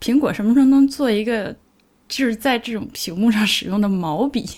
[0.00, 1.54] 苹果什么时候能做一个
[2.14, 4.48] 就是在这种屏幕上使用的毛笔？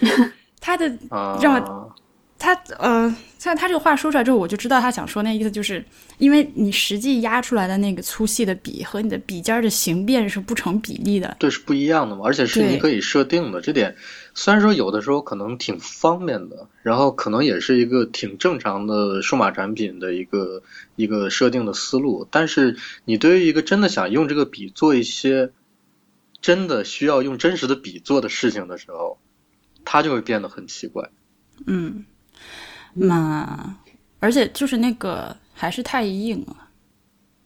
[0.58, 1.94] 他的啊，让
[2.38, 5.84] 他呃，像他这个话说出来之后，我就知道他想说那意思，就是
[6.16, 11.36] 因为你实际压出来的那个粗细的笔和你的笔尖儿的形变是不成比例的。
[11.38, 13.60] 对是不一样的嘛，而且是对你可以设定的。
[13.60, 13.94] 这点
[14.34, 20.62] 虽然说有的时候可能挺方便的，然后可能也是一个挺正常的数码产品的一个
[20.96, 25.50] 一个设定的思路，但是你对于一个真的想用这个笔做一些
[26.40, 29.18] 真的需要用真实的笔做的事情的时候，
[29.84, 31.08] 它就会变得很奇怪。
[31.66, 32.04] 嗯，
[32.94, 33.76] 那
[34.20, 36.56] 而且就是那个还是太硬了。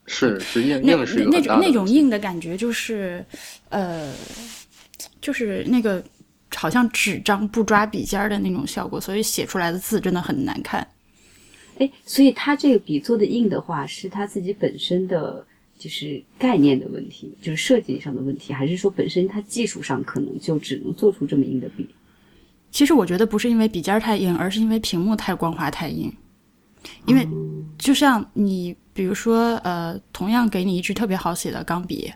[0.07, 3.25] 是是硬那硬是那种那种硬的感觉，就是
[3.69, 4.13] 呃，
[5.21, 6.03] 就是那个
[6.53, 10.85] 好像纸张不抓笔尖儿的那种效果，所以写出来的字真的很难看。
[11.79, 15.47] 哎，所以他这个笔做的硬的话，是他自己本身的
[15.81, 21.89] 就是概念的问题，就是设计上的问题，还是说本身它技术上可能就只能做出这么硬的笔？
[22.71, 26.13] 其实我觉得不是因为笔尖太硬，而是因为屏幕太光滑太硬。
[27.07, 27.27] 因为
[27.79, 32.13] 就像你，比如说，呃，同样给你一支特别好写的钢笔，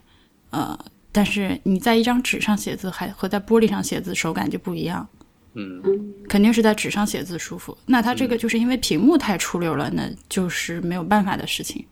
[0.51, 0.79] 呃，
[1.11, 5.09] 但是你在一张纸上写字，还和在玻璃上写字手感就不一样。
[5.55, 5.83] 嗯
[6.29, 7.77] 肯定是在纸上写字舒服。
[7.87, 11.85] 那它这个就是因为屏幕太出溜了，那就是没有办法的事情。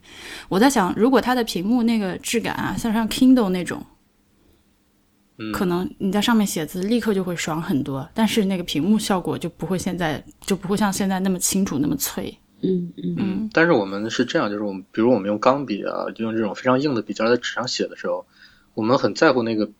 [0.49, 3.85] 我在想，如果它的屏幕那个质感啊，像像 Kindle 那种，
[5.39, 12.37] 嗯，可能你在上面写字立刻就会爽很多，但是那个屏幕效果就不会现在就不会像现在那么清楚那么脆。
[12.65, 18.25] 嗯嗯嗯，但是我们是这样，就是我们比如我们用钢笔啊，就用这种非常硬的笔尖在纸上写的时候，
[18.75, 19.71] 我们很在乎那个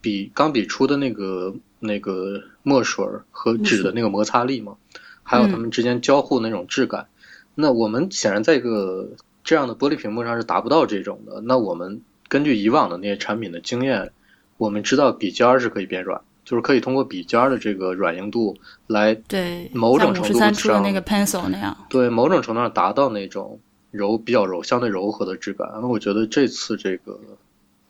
[0.00, 4.74] 笔钢笔出的那个那个墨水儿和纸的那个摩擦力嘛，
[5.22, 7.06] 还有它们之间交互那种质感。
[7.54, 9.08] 那我们显然在一个
[9.44, 11.40] 这样的玻璃屏幕上是达不到这种的。
[11.42, 14.10] 那我们根据以往的那些产品的经验，
[14.56, 18.56] 我们知道笔尖儿是可以变软，就是可以通过笔尖儿的这个软硬度
[18.88, 21.76] 来对，某种程度像五十三出的上那个 pencil 那样。
[21.88, 23.60] 对某种程度上达到那种
[23.92, 25.70] 柔比较柔相对柔和的质感。
[25.74, 27.20] 那我觉得这次这个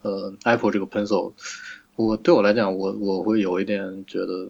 [0.03, 1.33] 呃 Apple 这个 Pencil，
[1.97, 4.49] 我对我来讲，我我会有一点觉得，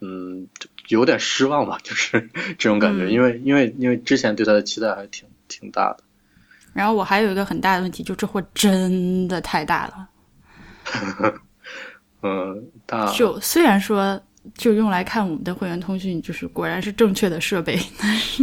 [0.00, 0.68] 嗯，就
[0.98, 6.04] 有点失望吧，就是 这种感觉，嗯因为因为因为之前对他的期待还挺挺大的。
[6.72, 10.08] 然后我还有一个很大的问题，就这货真的太大了。
[12.22, 14.20] 嗯，大就虽然说
[14.54, 18.42] 就用来看我们的会员通讯，就是果然是正确的设备，但是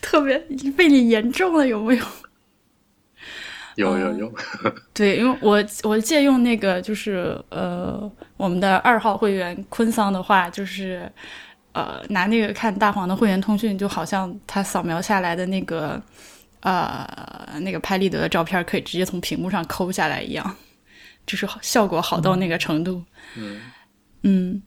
[0.00, 0.38] 特别
[0.76, 2.04] 被你言中了，有没有？
[3.76, 4.34] 有有有，
[4.94, 11.10] 对，因为我我借用那个就是呃我们的二号会员坤桑的话，就是
[11.72, 16.00] 呃拿那个看大黄的会员通讯，就好像他扫描下来的那个
[16.60, 17.06] 呃
[17.60, 20.56] 那个拍立得的照片，可以直接从屏幕上抠下来一样，
[21.26, 23.02] 就是效果好到那个程度。
[23.36, 23.60] 嗯
[24.24, 24.62] 嗯，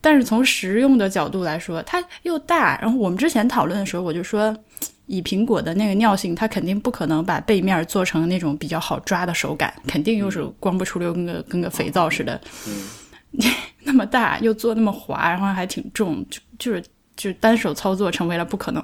[0.00, 2.78] 但是从实用的角度来说，它又大。
[2.80, 4.56] 然后我们之前讨论的时候，我就说，
[5.06, 12.40] 以苹果的那个尿性，它肯定不可能把背面做成那种比较好抓的手感，肯定又是光不出溜，跟个跟个肥皂似的。
[12.66, 12.88] 嗯
[13.82, 16.80] 那么大又做那么滑，然后还挺重，就就是
[17.16, 18.80] 就是单手操作成为了不可能。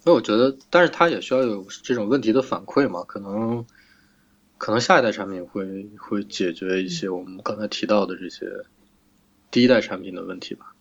[0.00, 3.64] 所以我觉得，但是它也需要有这种问题的反馈嘛，可能
[4.58, 8.46] 可能下一代产品会会解决一些我们刚才提到的这些
[9.50, 10.74] 第一代产品的问题吧，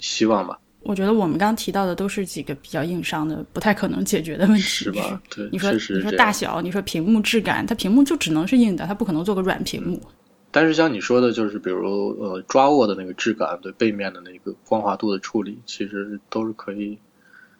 [0.00, 0.60] 希望吧。
[0.84, 5.22] 我觉得我们刚刚提到的都是几个比较硬伤的，不太可能解决的问题，是吧？
[5.30, 10.00] 对，你说你说大小，你说屏幕质感，它屏幕就只能是硬的，它不可能做个软屏幕。
[10.50, 16.98] 但是像你说的，就是比如呃抓握的那个质感，对背面的那个光滑度的处理，其实都是可以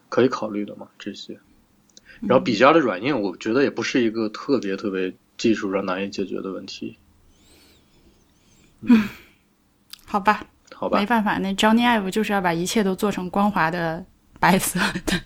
[0.09, 1.39] 可以考虑的嘛，这些。
[2.21, 6.97] 然后笔尖的软硬，我觉得也不是一个特别特别技术上难以解决的问题，
[8.83, 9.09] 嗯。
[10.05, 10.45] 好吧，
[10.91, 11.07] 没？
[11.07, 14.05] 办法，那 Johnny Ive 就是要把一切都做成光滑的
[14.41, 15.21] 白色的。